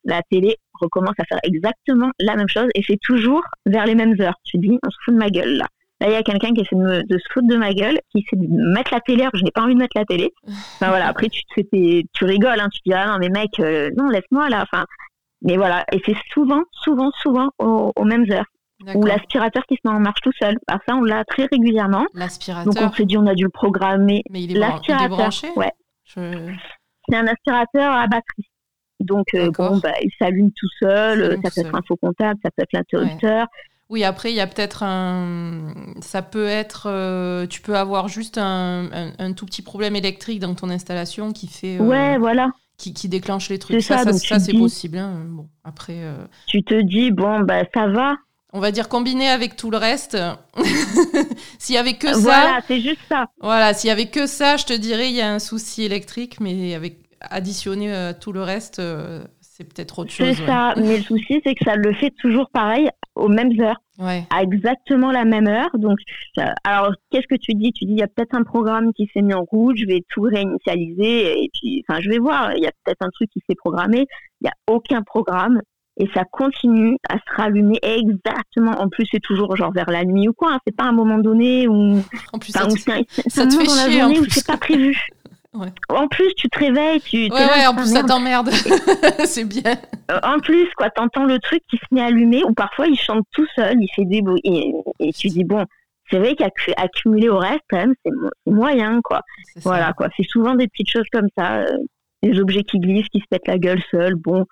La 0.05 0.22
télé 0.31 0.57
recommence 0.72 1.14
à 1.18 1.24
faire 1.24 1.38
exactement 1.42 2.11
la 2.18 2.35
même 2.35 2.48
chose 2.48 2.68
et 2.74 2.83
c'est 2.83 2.98
toujours 3.03 3.42
vers 3.66 3.85
les 3.85 3.94
mêmes 3.94 4.14
heures. 4.20 4.37
Tu 4.44 4.57
dis, 4.57 4.79
on 4.83 4.90
se 4.90 4.96
fout 5.05 5.14
de 5.14 5.18
ma 5.18 5.29
gueule 5.29 5.57
là. 5.57 5.66
Là, 6.01 6.09
il 6.09 6.12
y 6.12 6.16
a 6.16 6.22
quelqu'un 6.22 6.55
qui 6.55 6.61
essaie 6.61 6.77
de, 6.77 7.03
de, 7.07 7.18
se 7.18 7.24
foutre 7.33 7.48
de 7.48 7.57
ma 7.57 7.74
gueule, 7.74 7.98
qui 8.11 8.18
essaie 8.18 8.37
de 8.37 8.72
mettre 8.72 8.94
la 8.94 9.01
télé, 9.01 9.22
alors 9.22 9.33
que 9.33 9.38
je 9.38 9.44
n'ai 9.44 9.51
pas 9.51 9.62
envie 9.62 9.74
de 9.74 9.81
mettre 9.81 9.98
la 9.98 10.05
télé. 10.05 10.33
Enfin 10.46 10.88
voilà, 10.88 11.09
après 11.09 11.29
tu, 11.29 11.42
tu 11.51 12.24
rigoles, 12.24 12.61
hein, 12.61 12.68
tu 12.72 12.81
dis, 12.87 12.92
ah 12.92 13.09
non 13.09 13.18
mais 13.18 13.29
mec, 13.29 13.59
euh, 13.59 13.90
non, 13.96 14.09
laisse-moi 14.09 14.48
là. 14.48 14.62
Enfin, 14.62 14.85
mais 15.42 15.57
voilà, 15.57 15.85
et 15.92 16.01
c'est 16.05 16.16
souvent, 16.33 16.62
souvent, 16.72 17.11
souvent 17.20 17.51
aux, 17.59 18.05
mêmes 18.05 18.31
heures. 18.31 18.46
Ou 18.94 19.04
l'aspirateur 19.04 19.64
qui 19.66 19.74
se 19.74 19.80
met 19.84 19.94
en 19.94 20.00
marche 20.00 20.20
tout 20.22 20.32
seul. 20.40 20.56
Alors 20.68 20.80
ça, 20.86 20.94
on 20.94 21.02
l'a 21.02 21.24
très 21.24 21.46
régulièrement. 21.46 22.06
L'aspirateur. 22.14 22.72
Donc 22.72 22.82
on 22.82 22.92
s'est 22.92 23.04
dit, 23.04 23.16
on 23.16 23.26
a 23.26 23.34
dû 23.34 23.44
le 23.44 23.50
programmer. 23.50 24.22
Mais 24.30 24.42
il 24.42 24.56
est, 24.56 24.58
l'aspirateur, 24.58 25.30
ouais. 25.56 25.72
C'est 26.14 27.16
un 27.16 27.26
aspirateur 27.26 27.92
à 27.92 28.06
batterie. 28.06 28.48
Donc, 29.00 29.26
euh, 29.34 29.50
bon, 29.50 29.78
bah, 29.78 29.92
il 30.02 30.10
s'allume 30.18 30.50
tout 30.52 30.68
seul. 30.80 31.38
Ça 31.42 31.50
peut 31.50 31.60
être 31.60 31.74
un 31.74 31.82
faux 31.86 31.96
contact, 31.96 32.40
ça 32.42 32.50
peut 32.50 32.62
être 32.62 32.72
l'interrupteur. 32.72 33.46
Oui, 33.90 34.04
après, 34.04 34.30
il 34.30 34.36
y 34.36 34.40
a 34.40 34.46
peut-être 34.46 34.82
un. 34.82 35.72
Ça 36.00 36.20
peut 36.20 36.46
être. 36.46 36.88
Euh, 36.90 37.46
tu 37.46 37.62
peux 37.62 37.76
avoir 37.76 38.08
juste 38.08 38.36
un, 38.38 39.12
un, 39.18 39.32
tout 39.32 39.46
petit 39.46 39.62
problème 39.62 39.96
électrique 39.96 40.40
dans 40.40 40.54
ton 40.54 40.68
installation 40.68 41.32
qui 41.32 41.46
fait. 41.46 41.78
Euh, 41.80 41.84
ouais, 41.84 42.18
voilà. 42.18 42.50
Qui, 42.76 42.92
qui, 42.92 43.08
déclenche 43.08 43.48
les 43.48 43.58
trucs. 43.58 43.82
Ça, 43.82 44.04
ça, 44.04 44.12
ça, 44.12 44.38
c'est 44.38 44.52
possible. 44.52 44.98
Hein. 44.98 45.22
Bon, 45.26 45.48
après. 45.64 46.00
Tu 46.46 46.62
te 46.62 46.80
dis, 46.82 47.10
bon, 47.10 47.40
bah, 47.40 47.62
ça 47.72 47.88
va. 47.88 48.14
On 48.52 48.61
va 48.61 48.70
dire 48.70 48.88
combiné 48.88 49.28
avec 49.28 49.56
tout 49.56 49.70
le 49.70 49.76
reste. 49.76 50.16
s'il 51.58 51.74
y 51.74 51.78
avait 51.78 51.98
que 51.98 52.12
ça. 52.12 52.20
Voilà, 52.20 52.61
c'est 52.66 52.80
juste 52.80 53.00
ça. 53.08 53.26
Voilà, 53.40 53.74
s'il 53.74 53.88
y 53.88 53.90
avait 53.90 54.06
que 54.06 54.26
ça, 54.26 54.56
je 54.56 54.64
te 54.64 54.72
dirais, 54.72 55.11
il 55.11 55.16
y 55.16 55.20
a 55.20 55.32
un 55.32 55.38
souci 55.38 55.84
électrique, 55.84 56.40
mais 56.40 56.74
avec 56.74 56.98
additionner 57.20 57.92
euh, 57.92 58.12
tout 58.18 58.32
le 58.32 58.42
reste, 58.42 58.78
euh, 58.78 59.24
c'est 59.40 59.64
peut-être 59.64 59.98
autre 59.98 60.12
chose. 60.12 60.37
C'est 60.37 60.46
ça, 60.46 60.72
mais 60.76 60.98
le 60.98 61.02
souci, 61.02 61.40
c'est 61.44 61.54
que 61.54 61.64
ça 61.64 61.74
le 61.74 61.92
fait 61.94 62.12
toujours 62.22 62.48
pareil, 62.50 62.88
aux 63.16 63.28
mêmes 63.28 63.61
heures. 63.61 63.80
À 63.98 64.42
exactement 64.42 65.11
la 65.11 65.24
même 65.24 65.48
heure. 65.48 65.70
Donc, 65.74 65.98
alors, 66.62 66.92
qu'est-ce 67.11 67.26
que 67.26 67.34
tu 67.34 67.54
dis? 67.54 67.72
Tu 67.72 67.84
dis, 67.84 67.92
il 67.92 67.98
y 67.98 68.02
a 68.02 68.06
peut-être 68.06 68.34
un 68.34 68.44
programme 68.44 68.92
qui 68.92 69.11
s'est 69.12 69.22
mis 69.22 69.34
en 69.34 69.42
route, 69.42 69.76
je 69.76 69.87
vais 69.87 70.04
tout 70.08 70.22
réinitialiser, 70.22 71.42
et 71.42 71.50
puis, 71.52 71.84
enfin, 71.88 72.00
je 72.00 72.08
vais 72.08 72.18
voir, 72.18 72.52
il 72.56 72.62
y 72.62 72.66
a 72.66 72.72
peut-être 72.84 73.02
un 73.02 73.11
truc 73.11 73.28
qui 73.30 73.40
s'est 73.48 73.56
programmé. 73.56 74.06
Il 74.40 74.44
n'y 74.44 74.48
a 74.50 74.72
aucun 74.72 75.02
programme, 75.02 75.61
et 75.98 76.08
ça 76.14 76.24
continue 76.24 76.96
à 77.08 77.16
se 77.16 77.37
rallumer 77.37 77.78
exactement. 77.82 78.72
En 78.80 78.88
plus, 78.88 79.06
c'est 79.11 79.20
toujours 79.20 79.56
genre 79.56 79.72
vers 79.72 79.90
la 79.90 80.04
nuit 80.04 80.28
ou 80.28 80.32
quoi. 80.32 80.54
Hein. 80.54 80.58
C'est 80.66 80.74
pas 80.74 80.84
un 80.84 80.92
moment 80.92 81.18
donné 81.18 81.68
où. 81.68 82.00
En 82.32 82.38
plus, 82.38 82.52
ça, 82.52 82.66
te, 82.66 82.78
fait, 82.78 83.06
ça 83.26 83.46
te 83.46 83.54
fait 83.54 83.64
chier. 83.64 84.02
En 84.02 84.12
plus. 84.12 84.30
c'est 84.30 84.46
pas 84.46 84.56
prévu. 84.56 84.96
En 85.88 86.06
plus, 86.06 86.34
tu 86.37 86.48
te 86.48 86.58
réveilles, 86.58 87.00
tu. 87.00 87.16
Ouais, 87.16 87.30
ouais, 87.30 87.66
en 87.66 87.74
plus, 87.74 87.92
ça 87.92 88.04
t'emmerde. 88.04 88.50
c'est 89.24 89.44
bien. 89.44 89.74
Euh, 90.11 90.20
en 90.22 90.38
plus, 90.38 90.68
quoi, 90.76 90.88
t'entends 90.90 91.24
le 91.24 91.40
truc 91.40 91.62
qui 91.68 91.78
se 91.78 91.87
met 91.90 92.00
à 92.00 92.04
allumer, 92.04 92.44
ou 92.44 92.52
parfois 92.52 92.87
il 92.87 92.96
chante 92.96 93.24
tout 93.32 93.46
seul, 93.56 93.76
il 93.80 93.88
fait 93.96 94.04
des 94.04 94.22
bruits. 94.22 94.42
Et, 95.00 95.12
tu 95.12 95.28
dis, 95.28 95.42
bon, 95.42 95.64
c'est 96.11 96.18
vrai 96.18 96.37
qu'accumuler 96.37 97.28
au 97.28 97.38
reste, 97.38 97.62
quand 97.68 97.78
même, 97.78 97.94
c'est 98.04 98.12
moyen, 98.46 99.00
quoi. 99.02 99.22
Voilà, 99.62 99.94
quoi. 99.94 100.08
C'est 100.16 100.28
souvent 100.28 100.54
des 100.54 100.68
petites 100.68 100.90
choses 100.90 101.08
comme 101.11 101.28
ça. 101.37 101.62
Euh, 101.62 101.78
des 102.22 102.38
objets 102.40 102.64
qui 102.64 102.78
glissent, 102.78 103.08
qui 103.08 103.20
se 103.20 103.26
pètent 103.30 103.46
la 103.46 103.58
gueule 103.58 103.82
seuls. 103.90 104.16
Bon, 104.16 104.44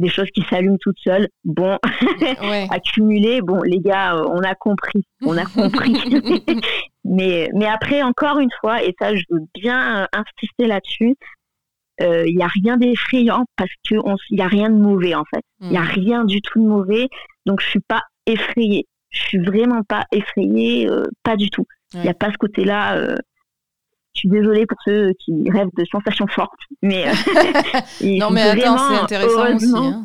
des 0.00 0.08
choses 0.08 0.30
qui 0.34 0.42
s'allument 0.48 0.78
toutes 0.80 0.98
seules. 0.98 1.28
Bon, 1.44 1.78
accumuler, 2.70 3.40
bon, 3.42 3.62
les 3.62 3.78
gars, 3.78 4.16
euh, 4.16 4.24
on 4.28 4.40
a 4.40 4.54
compris, 4.54 5.04
on 5.22 5.36
a 5.36 5.44
compris. 5.44 5.94
mais, 7.04 7.48
mais 7.54 7.66
après, 7.66 8.02
encore 8.02 8.38
une 8.38 8.50
fois, 8.60 8.82
et 8.82 8.94
ça, 8.98 9.14
je 9.14 9.22
veux 9.30 9.42
bien 9.54 10.02
euh, 10.02 10.06
insister 10.12 10.66
là-dessus, 10.66 11.14
euh, 12.00 12.26
il 12.26 12.36
n'y 12.36 12.42
a 12.42 12.48
rien 12.48 12.78
d'effrayant 12.78 13.44
parce 13.56 13.70
qu'il 13.86 14.00
n'y 14.32 14.40
a 14.40 14.48
rien 14.48 14.70
de 14.70 14.76
mauvais, 14.76 15.14
en 15.14 15.24
fait. 15.24 15.44
Il 15.60 15.68
n'y 15.68 15.76
a 15.76 15.82
mm. 15.82 15.88
rien 15.88 16.24
du 16.24 16.40
tout 16.40 16.62
de 16.62 16.66
mauvais, 16.66 17.08
donc 17.44 17.60
je 17.60 17.68
suis 17.68 17.80
pas 17.80 18.02
effrayée. 18.26 18.86
Je 19.10 19.20
suis 19.20 19.38
vraiment 19.38 19.82
pas 19.82 20.04
effrayée, 20.12 20.88
pas 21.24 21.36
du 21.36 21.50
tout. 21.50 21.66
Il 21.94 22.02
n'y 22.02 22.08
a 22.08 22.14
pas 22.14 22.30
ce 22.30 22.38
côté-là 22.38 23.16
suis 24.20 24.28
désolée 24.28 24.66
pour 24.66 24.78
ceux 24.84 25.12
qui 25.24 25.50
rêvent 25.50 25.68
de 25.76 25.84
sensations 25.90 26.26
fortes, 26.26 26.60
mais 26.82 27.08
euh, 27.08 27.12
non, 28.18 28.30
mais 28.30 28.42
attends, 28.42 28.78
c'est 28.78 29.02
intéressant 29.02 29.54
aussi. 29.54 29.72
Hein. 29.74 30.04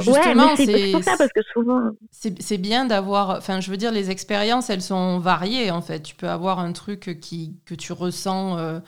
Justement, 0.00 0.56
c'est 0.56 0.90
pour 0.90 1.04
ça 1.04 1.16
parce 1.16 1.30
que 1.32 1.42
souvent. 1.52 1.90
C'est 2.10 2.58
bien 2.58 2.84
d'avoir. 2.84 3.30
Enfin, 3.30 3.60
je 3.60 3.70
veux 3.70 3.76
dire, 3.76 3.92
les 3.92 4.10
expériences, 4.10 4.70
elles 4.70 4.82
sont 4.82 5.18
variées 5.18 5.70
en 5.70 5.82
fait. 5.82 6.02
Tu 6.02 6.16
peux 6.16 6.28
avoir 6.28 6.58
un 6.58 6.72
truc 6.72 7.18
qui, 7.20 7.56
que 7.64 7.74
tu 7.74 7.92
ressens 7.92 8.58
euh, 8.58 8.80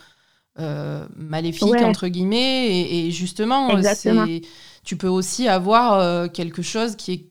euh, 0.58 1.06
maléfique, 1.14 1.76
entre 1.82 2.08
guillemets, 2.08 2.66
et, 2.68 3.06
et 3.06 3.10
justement, 3.12 3.70
tu 4.84 4.96
peux 4.96 5.08
aussi 5.08 5.48
avoir 5.48 6.30
quelque 6.32 6.62
chose 6.62 6.96
qui 6.96 7.12
est 7.12 7.30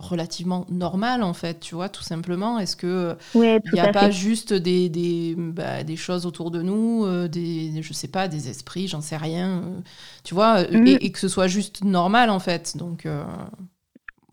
relativement 0.00 0.66
normal 0.70 1.22
en 1.22 1.34
fait, 1.34 1.60
tu 1.60 1.74
vois, 1.74 1.88
tout 1.88 2.02
simplement. 2.02 2.58
Est-ce 2.58 2.76
que 2.76 3.16
il 3.34 3.60
n'y 3.72 3.80
a 3.80 3.92
pas 3.92 4.10
juste 4.10 4.52
des, 4.52 4.88
des, 4.88 5.34
bah, 5.36 5.84
des, 5.84 5.96
choses 5.96 6.26
autour 6.26 6.50
de 6.50 6.62
nous, 6.62 7.04
euh, 7.04 7.28
des, 7.28 7.82
je 7.82 7.92
sais 7.92 8.08
pas, 8.08 8.26
des 8.26 8.48
esprits, 8.48 8.88
j'en 8.88 9.00
sais 9.00 9.16
rien, 9.16 9.58
euh, 9.58 9.80
tu 10.24 10.34
vois, 10.34 10.60
euh, 10.60 10.78
mm. 10.78 10.86
et, 11.00 11.12
que 11.12 11.18
ce 11.18 11.28
soit 11.28 11.46
juste 11.46 11.84
normal 11.84 12.30
en 12.30 12.38
fait. 12.38 12.76
Donc 12.76 13.06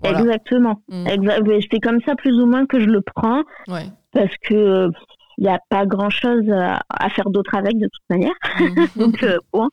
Exactement. 0.04 0.82
Mm. 0.90 1.08
C'est 1.72 1.80
comme 1.80 2.02
ça 2.06 2.16
plus 2.16 2.40
ou 2.40 2.46
moins 2.46 2.66
que 2.66 2.80
je 2.80 2.86
le 2.86 3.02
prends, 3.02 3.44
parce 4.12 4.36
que 4.44 4.90
il 5.40 5.44
n'y 5.44 5.54
a 5.54 5.60
pas 5.70 5.86
grand 5.86 6.10
chose 6.10 6.50
à, 6.50 7.10
faire 7.10 7.30
d'autre 7.30 7.54
avec 7.54 7.78
de 7.78 7.88
toute 7.88 8.10
manière. 8.10 8.34
Mm. 8.60 8.86
Donc 9.00 9.26
bon, 9.54 9.70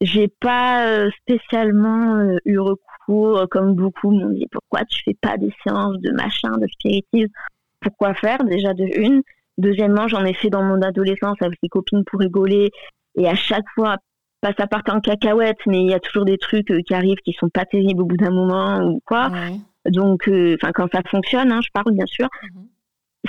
j'ai 0.00 0.28
pas 0.28 1.10
spécialement 1.22 2.38
eu 2.44 2.58
recours 2.58 3.38
euh, 3.38 3.46
comme 3.50 3.74
beaucoup 3.74 4.10
m'ont 4.10 4.30
dit 4.30 4.46
pourquoi 4.50 4.84
tu 4.84 5.02
fais 5.04 5.16
pas 5.20 5.36
des 5.36 5.52
séances 5.64 5.98
de 5.98 6.12
machin, 6.12 6.50
de 6.58 6.66
spiritisme? 6.68 7.32
Pourquoi 7.80 8.14
faire 8.14 8.44
Déjà 8.44 8.74
de 8.74 8.84
une? 8.84 9.22
Deuxièmement, 9.56 10.08
j'en 10.08 10.24
ai 10.24 10.34
fait 10.34 10.50
dans 10.50 10.62
mon 10.62 10.82
adolescence 10.82 11.36
avec 11.40 11.58
des 11.62 11.68
copines 11.68 12.04
pour 12.04 12.20
rigoler. 12.20 12.70
Et 13.16 13.28
à 13.28 13.34
chaque 13.34 13.68
fois, 13.74 13.96
pas 14.40 14.52
ça 14.56 14.66
part 14.66 14.82
en 14.88 15.00
cacahuète, 15.00 15.58
mais 15.66 15.80
il 15.80 15.90
y 15.90 15.94
a 15.94 16.00
toujours 16.00 16.24
des 16.24 16.38
trucs 16.38 16.70
euh, 16.70 16.80
qui 16.86 16.94
arrivent 16.94 17.18
qui 17.24 17.32
sont 17.32 17.48
pas 17.48 17.64
terribles 17.64 18.02
au 18.02 18.06
bout 18.06 18.16
d'un 18.16 18.30
moment 18.30 18.80
ou 18.84 19.00
quoi. 19.04 19.30
Donc, 19.86 20.28
euh, 20.28 20.56
enfin, 20.60 20.72
quand 20.72 20.88
ça 20.92 21.02
fonctionne, 21.08 21.50
hein, 21.50 21.60
je 21.62 21.70
parle 21.72 21.92
bien 21.92 22.06
sûr. 22.06 22.28
Mhm. 22.42 22.68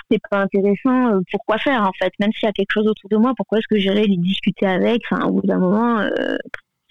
C'est 0.10 0.22
pas 0.30 0.42
intéressant. 0.42 1.20
pourquoi 1.32 1.58
faire 1.58 1.84
en 1.84 1.92
fait 2.00 2.12
Même 2.20 2.32
s'il 2.34 2.46
y 2.46 2.50
a 2.50 2.54
quelque 2.54 2.72
chose 2.72 2.88
autour 2.88 3.10
de 3.10 3.18
moi, 3.18 3.34
pourquoi 3.36 3.58
est-ce 3.58 3.68
que 3.68 3.80
j'irais 3.80 4.06
les 4.06 4.18
discuter 4.18 4.66
avec? 4.66 5.02
Enfin, 5.10 5.26
au 5.26 5.34
bout 5.34 5.48
d'un 5.48 5.58
moment, 5.58 6.08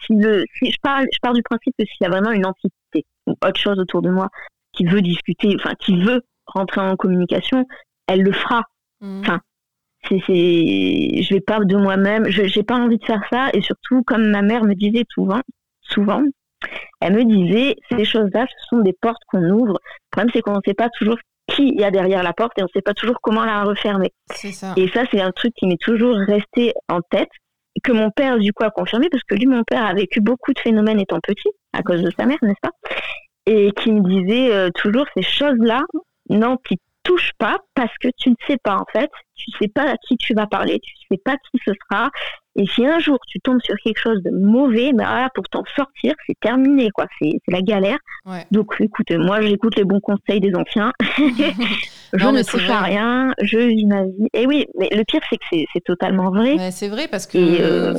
si, 0.05 0.15
le, 0.15 0.45
si 0.57 0.71
je, 0.71 0.79
parle, 0.83 1.07
je 1.13 1.19
pars 1.21 1.33
du 1.33 1.43
principe 1.43 1.75
que 1.79 1.85
s'il 1.85 2.03
y 2.03 2.07
a 2.07 2.11
vraiment 2.11 2.33
une 2.33 2.47
entité 2.47 3.05
ou 3.27 3.33
autre 3.45 3.61
chose 3.61 3.79
autour 3.79 4.03
de 4.03 4.11
moi 4.11 4.29
qui 4.73 4.85
veut 4.85 5.03
discuter, 5.03 5.55
enfin 5.59 5.75
qui 5.79 5.97
veut 6.03 6.23
rentrer 6.47 6.81
en 6.81 6.97
communication, 6.97 7.65
elle 8.07 8.23
le 8.23 8.33
fera. 8.33 8.63
Mmh. 9.01 9.21
Enfin, 9.21 9.41
c'est, 10.09 10.21
c'est, 10.27 11.23
je 11.23 11.35
vais 11.35 11.41
pas 11.41 11.59
de 11.61 11.77
moi-même, 11.77 12.29
je 12.31 12.45
j'ai 12.45 12.63
pas 12.63 12.77
envie 12.77 12.99
de 12.99 13.05
faire 13.05 13.23
ça. 13.31 13.49
Et 13.53 13.61
surtout, 13.61 14.03
comme 14.05 14.31
ma 14.31 14.43
mère 14.43 14.65
me 14.65 14.75
disait 14.75 15.05
souvent, 15.13 15.41
souvent, 15.83 16.23
elle 17.01 17.15
me 17.15 17.25
disait, 17.25 17.77
ces 17.91 18.05
choses-là, 18.05 18.47
ce 18.47 18.69
sont 18.69 18.83
des 18.83 18.93
portes 18.93 19.23
qu'on 19.29 19.45
ouvre. 19.51 19.75
Le 19.75 20.11
problème, 20.11 20.31
c'est 20.35 20.41
qu'on 20.41 20.57
ne 20.57 20.61
sait 20.65 20.75
pas 20.75 20.89
toujours 20.91 21.19
qui 21.49 21.69
il 21.69 21.81
y 21.81 21.85
a 21.85 21.91
derrière 21.91 22.23
la 22.23 22.33
porte 22.33 22.59
et 22.59 22.63
on 22.63 22.67
ne 22.67 22.71
sait 22.75 22.83
pas 22.83 22.95
toujours 22.95 23.19
comment 23.23 23.45
la 23.45 23.65
refermer. 23.65 24.13
Ça. 24.31 24.75
Et 24.77 24.89
ça, 24.89 25.05
c'est 25.11 25.21
un 25.21 25.33
truc 25.33 25.53
qui 25.55 25.67
m'est 25.67 25.81
toujours 25.81 26.17
resté 26.17 26.73
en 26.89 27.01
tête 27.01 27.31
que 27.83 27.93
mon 27.93 28.11
père 28.11 28.39
du 28.39 28.53
coup 28.53 28.65
a 28.65 28.71
confirmé 28.71 29.09
parce 29.11 29.23
que 29.25 29.35
lui 29.35 29.47
mon 29.47 29.63
père 29.65 29.85
a 29.85 29.95
vécu 29.95 30.21
beaucoup 30.21 30.53
de 30.53 30.59
phénomènes 30.59 31.01
étant 31.01 31.21
petit 31.21 31.51
à 31.73 31.83
cause 31.83 32.03
de 32.03 32.11
sa 32.19 32.27
mère 32.27 32.39
n'est-ce 32.43 32.61
pas? 32.61 32.73
Et 33.47 33.73
qui 33.73 33.93
me 33.93 34.03
disait 34.03 34.53
euh, 34.53 34.71
toujours 34.75 35.07
ces 35.15 35.23
choses 35.23 35.59
là 35.61 35.83
non 36.29 36.57
qui 36.57 36.77
touche 37.09 37.33
pas 37.39 37.59
parce 37.75 37.97
que 38.01 38.09
tu 38.19 38.31
ne 38.31 38.35
sais 38.47 38.59
pas 38.63 38.77
en 38.77 38.85
fait, 38.93 39.11
tu 39.35 39.51
sais 39.59 39.69
pas 39.69 39.93
à 39.93 39.97
qui 39.97 40.17
tu 40.19 40.35
vas 40.35 40.47
parler, 40.47 40.79
tu 40.81 40.95
sais 41.11 41.19
pas 41.25 41.37
qui 41.37 41.59
ce 41.65 41.73
sera. 41.73 42.11
Et 42.57 42.67
si 42.67 42.85
un 42.85 42.99
jour 42.99 43.19
tu 43.27 43.39
tombes 43.41 43.61
sur 43.63 43.77
quelque 43.83 44.01
chose 44.01 44.23
de 44.23 44.31
mauvais, 44.31 44.93
bah, 44.93 45.29
pour 45.35 45.45
t'en 45.49 45.63
sortir, 45.77 46.15
c'est 46.27 46.39
terminé 46.41 46.91
quoi, 46.91 47.07
c'est 47.19 47.33
la 47.47 47.63
galère. 47.63 47.99
Donc 48.51 48.75
écoute, 48.81 49.11
moi 49.13 49.41
j'écoute 49.41 49.77
les 49.77 49.85
bons 49.85 50.01
conseils 50.01 50.41
des 50.41 50.55
anciens. 50.55 50.93
je 52.13 52.27
ne 52.27 52.43
touche 52.43 52.69
à 52.69 52.83
rien, 52.83 53.33
je 53.43 53.59
vis 53.59 53.87
ma 53.87 54.03
vie. 54.05 54.29
Et 54.35 54.47
oui, 54.47 54.67
mais 54.79 54.91
le 54.93 55.05
pire 55.05 55.21
c'est 55.31 55.39
que 55.39 55.65
c'est 55.73 55.85
totalement 55.85 56.31
vrai. 56.31 56.71
c'est 56.73 56.89
vrai 56.89 57.09
parce 57.09 57.27
que 57.27 57.39
euh, 57.39 57.95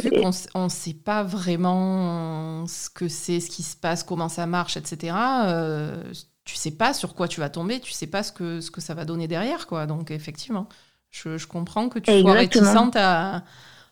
qu'on 0.54 0.66
ne 0.66 0.70
sait 0.70 0.96
pas 1.04 1.24
vraiment 1.24 2.68
ce 2.68 2.90
que 2.90 3.08
c'est, 3.08 3.40
ce 3.40 3.50
qui 3.50 3.64
se 3.64 3.76
passe, 3.76 4.04
comment 4.04 4.30
ça 4.30 4.46
marche, 4.46 4.78
etc. 4.78 5.16
Euh, 5.48 6.04
tu 6.50 6.56
sais 6.56 6.72
pas 6.72 6.94
sur 6.94 7.14
quoi 7.14 7.28
tu 7.28 7.40
vas 7.40 7.50
tomber, 7.50 7.80
tu 7.80 7.92
sais 7.92 8.08
pas 8.08 8.24
ce 8.24 8.32
que, 8.32 8.60
ce 8.60 8.72
que 8.72 8.82
ça 8.82 8.96
va 8.96 9.06
donner 9.06 9.28
derrière, 9.28 9.68
quoi. 9.68 9.86
Donc, 9.86 10.10
effectivement, 10.10 10.68
je, 11.12 11.38
je 11.38 11.46
comprends 11.46 11.90
que 11.90 12.00
tu 12.00 12.12
sois 12.22 12.34
réticente 12.34 12.96
à, 12.96 13.44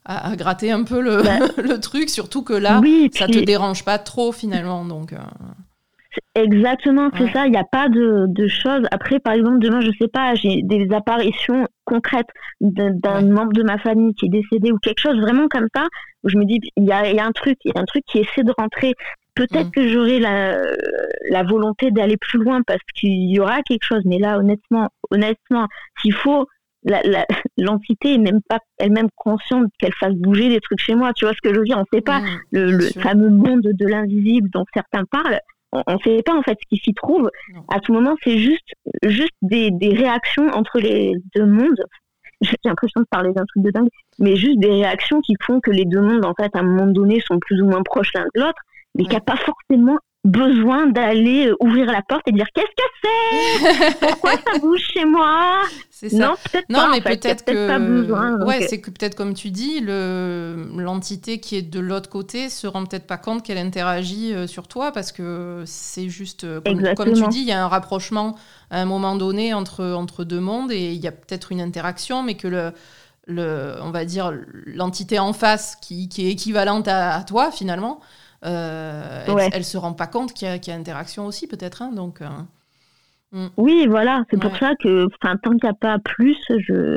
à, 0.06 0.36
gratter 0.36 0.72
un 0.72 0.84
peu 0.84 1.00
le, 1.00 1.22
bah. 1.22 1.38
le, 1.62 1.80
truc, 1.80 2.10
surtout 2.10 2.42
que 2.42 2.54
là, 2.54 2.82
ça 3.14 3.28
te 3.28 3.38
dérange 3.38 3.86
pas 3.86 4.00
trop, 4.00 4.32
finalement. 4.32 4.86
Donc. 4.86 5.14
Euh. 5.14 5.18
Exactement, 6.34 7.12
c'est 7.16 7.32
ça. 7.32 7.46
Il 7.46 7.52
n'y 7.52 7.58
a 7.58 7.64
pas 7.64 7.90
de, 7.90 8.26
de, 8.28 8.48
choses. 8.48 8.88
Après, 8.90 9.20
par 9.20 9.34
exemple, 9.34 9.60
demain, 9.60 9.82
je 9.82 9.92
sais 10.00 10.08
pas, 10.08 10.34
j'ai 10.34 10.64
des 10.64 10.88
apparitions 10.92 11.68
concrètes 11.86 12.30
d'un 12.60 13.22
membre 13.22 13.54
de 13.54 13.62
ma 13.62 13.78
famille 13.78 14.16
qui 14.16 14.26
est 14.26 14.30
décédé 14.30 14.72
ou 14.72 14.80
quelque 14.80 15.00
chose 15.00 15.20
vraiment 15.20 15.48
comme 15.48 15.68
ça, 15.76 15.86
où 16.24 16.30
je 16.30 16.38
me 16.38 16.46
dis, 16.46 16.60
il 16.76 16.86
y 16.86 16.92
a, 16.92 17.12
y 17.12 17.20
a, 17.20 17.26
un 17.26 17.32
truc, 17.34 17.60
il 17.66 17.72
y 17.76 17.78
a 17.78 17.82
un 17.82 17.86
truc 17.86 18.04
qui 18.08 18.18
essaie 18.18 18.44
de 18.44 18.54
rentrer. 18.58 18.96
Peut-être 19.38 19.68
mm. 19.68 19.72
que 19.72 19.88
j'aurai 19.88 20.20
la, 20.20 20.60
la 21.30 21.44
volonté 21.44 21.92
d'aller 21.92 22.18
plus 22.18 22.40
loin 22.40 22.62
parce 22.66 22.82
qu'il 22.96 23.32
y 23.32 23.40
aura 23.40 23.62
quelque 23.62 23.84
chose. 23.84 24.02
Mais 24.06 24.18
là, 24.18 24.40
honnêtement, 24.40 24.90
honnêtement, 25.12 25.68
s'il 26.02 26.14
faut, 26.14 26.48
l'entité 27.58 28.16
est 28.16 28.18
même 28.18 28.42
pas 28.50 28.60
elle-même 28.80 29.10
consciente 29.16 29.72
qu'elle 29.80 29.94
fasse 29.94 30.14
bouger 30.16 30.50
des 30.50 30.60
trucs 30.60 30.80
chez 30.80 30.96
moi. 30.96 31.14
Tu 31.14 31.26
vois 31.26 31.34
ce 31.34 31.42
que 31.42 31.54
je 31.54 31.60
veux 31.60 31.66
dire? 31.66 31.78
On 31.78 31.82
ne 31.82 31.98
sait 31.98 32.02
pas 32.02 32.20
mm, 32.20 32.40
le, 32.52 32.80
fameux 33.02 33.30
monde 33.30 33.62
de 33.62 33.86
l'invisible 33.86 34.50
dont 34.50 34.66
certains 34.74 35.06
parlent. 35.06 35.40
On 35.72 35.94
ne 35.94 36.00
sait 36.00 36.24
pas 36.24 36.34
en 36.34 36.42
fait 36.42 36.58
ce 36.60 36.68
qui 36.76 36.82
s'y 36.82 36.94
trouve. 36.94 37.30
À 37.70 37.80
tout 37.80 37.94
moment, 37.94 38.16
c'est 38.24 38.38
juste, 38.38 38.72
juste 39.04 39.36
des, 39.42 39.70
des 39.70 39.94
réactions 39.94 40.48
entre 40.50 40.80
les 40.80 41.14
deux 41.36 41.46
mondes 41.46 41.84
j'ai 42.42 42.56
l'impression 42.66 43.02
de 43.02 43.08
parler 43.10 43.34
d'un 43.34 43.46
truc 43.46 43.64
de 43.64 43.72
dingue, 43.72 43.90
mais 44.20 44.36
juste 44.36 44.60
des 44.60 44.70
réactions 44.70 45.22
qui 45.22 45.34
font 45.42 45.60
que 45.60 45.72
les 45.72 45.86
deux 45.86 46.02
mondes, 46.02 46.26
en 46.26 46.34
fait, 46.36 46.56
à 46.56 46.60
un 46.60 46.64
moment 46.64 46.86
donné, 46.86 47.20
sont 47.22 47.40
plus 47.40 47.62
ou 47.62 47.66
moins 47.66 47.82
proches 47.84 48.14
l'un 48.14 48.26
de 48.36 48.42
l'autre 48.42 48.62
mais 48.98 49.04
qu'il 49.04 49.12
n'y 49.12 49.18
a 49.18 49.22
pas 49.22 49.38
forcément 49.38 49.98
besoin 50.28 50.88
d'aller 50.88 51.48
euh, 51.48 51.56
ouvrir 51.60 51.86
la 51.86 52.02
porte 52.02 52.28
et 52.28 52.32
dire 52.32 52.48
qu'est-ce 52.54 52.66
que 52.66 53.90
c'est? 53.90 54.08
Pourquoi 54.08 54.34
ça 54.34 54.58
bouge 54.62 54.82
chez 54.94 55.06
moi? 55.06 55.62
C'est 55.90 56.10
ça. 56.10 56.18
Non, 56.18 56.36
peut-être 56.52 56.68
pas. 56.68 56.90
mais 56.92 57.02
peut-être 57.02 57.46
que. 57.46 57.68
Pas 57.68 57.80
besoin, 57.80 58.46
ouais, 58.46 58.68
c'est 58.68 58.82
que 58.82 58.92
peut-être 58.92 59.16
comme 59.16 59.34
tu 59.34 59.50
dis, 59.50 59.80
le 59.80 60.70
l'entité 60.78 61.40
qui 61.40 61.56
est 61.56 61.62
de 61.62 61.80
l'autre 61.80 62.10
côté 62.10 62.50
se 62.50 62.68
rend 62.68 62.86
peut-être 62.86 63.08
pas 63.08 63.18
compte 63.18 63.44
qu'elle 63.44 63.58
interagit 63.58 64.34
euh, 64.34 64.48
sur 64.48 64.68
toi 64.68 64.92
parce 64.92 65.12
que 65.12 65.64
c'est 65.66 66.10
juste 66.10 66.44
euh, 66.44 66.62
comme, 66.96 67.14
tu 67.14 67.28
dis, 67.30 67.40
il 67.40 67.48
y 67.48 67.52
a 67.52 67.64
un 67.64 67.68
rapprochement 67.68 68.36
à 68.70 68.82
un 68.82 68.86
moment 68.86 69.16
donné 69.16 69.54
entre 69.54 69.86
entre 69.94 70.24
deux 70.24 70.42
mondes 70.42 70.72
et 70.72 70.92
il 70.94 71.02
y 71.02 71.08
a 71.08 71.12
peut-être 71.12 71.52
une 71.52 71.62
interaction, 71.62 72.22
mais 72.22 72.36
que 72.36 72.48
le 72.48 72.74
le, 73.30 73.76
on 73.82 73.92
va 73.92 74.06
dire 74.06 74.32
l'entité 74.66 75.20
en 75.20 75.34
face 75.34 75.76
qui, 75.82 76.08
qui 76.08 76.26
est 76.26 76.32
équivalente 76.32 76.88
à 76.88 77.22
toi 77.28 77.52
finalement, 77.52 78.00
euh, 78.46 79.24
elle, 79.26 79.60
ne 79.60 79.64
se 79.64 79.78
rend 79.78 79.94
pas 79.94 80.08
compte 80.08 80.34
qu'il 80.34 80.48
y, 80.48 80.72
a 80.72 80.76
interaction 80.76 81.26
aussi, 81.26 81.48
peut-être. 81.48 81.82
Hein, 81.82 81.92
donc, 81.92 82.22
euh, 82.22 82.28
hmm. 83.32 83.48
Oui, 83.58 83.88
voilà. 83.88 84.24
C'est 84.30 84.40
pour 84.40 84.56
ça 84.58 84.74
que 84.76 85.08
tant 85.22 85.52
qu'il 85.52 85.60
n'y 85.64 85.70
a 85.70 85.74
pas 85.74 85.98
plus, 86.00 86.38
je, 86.50 86.96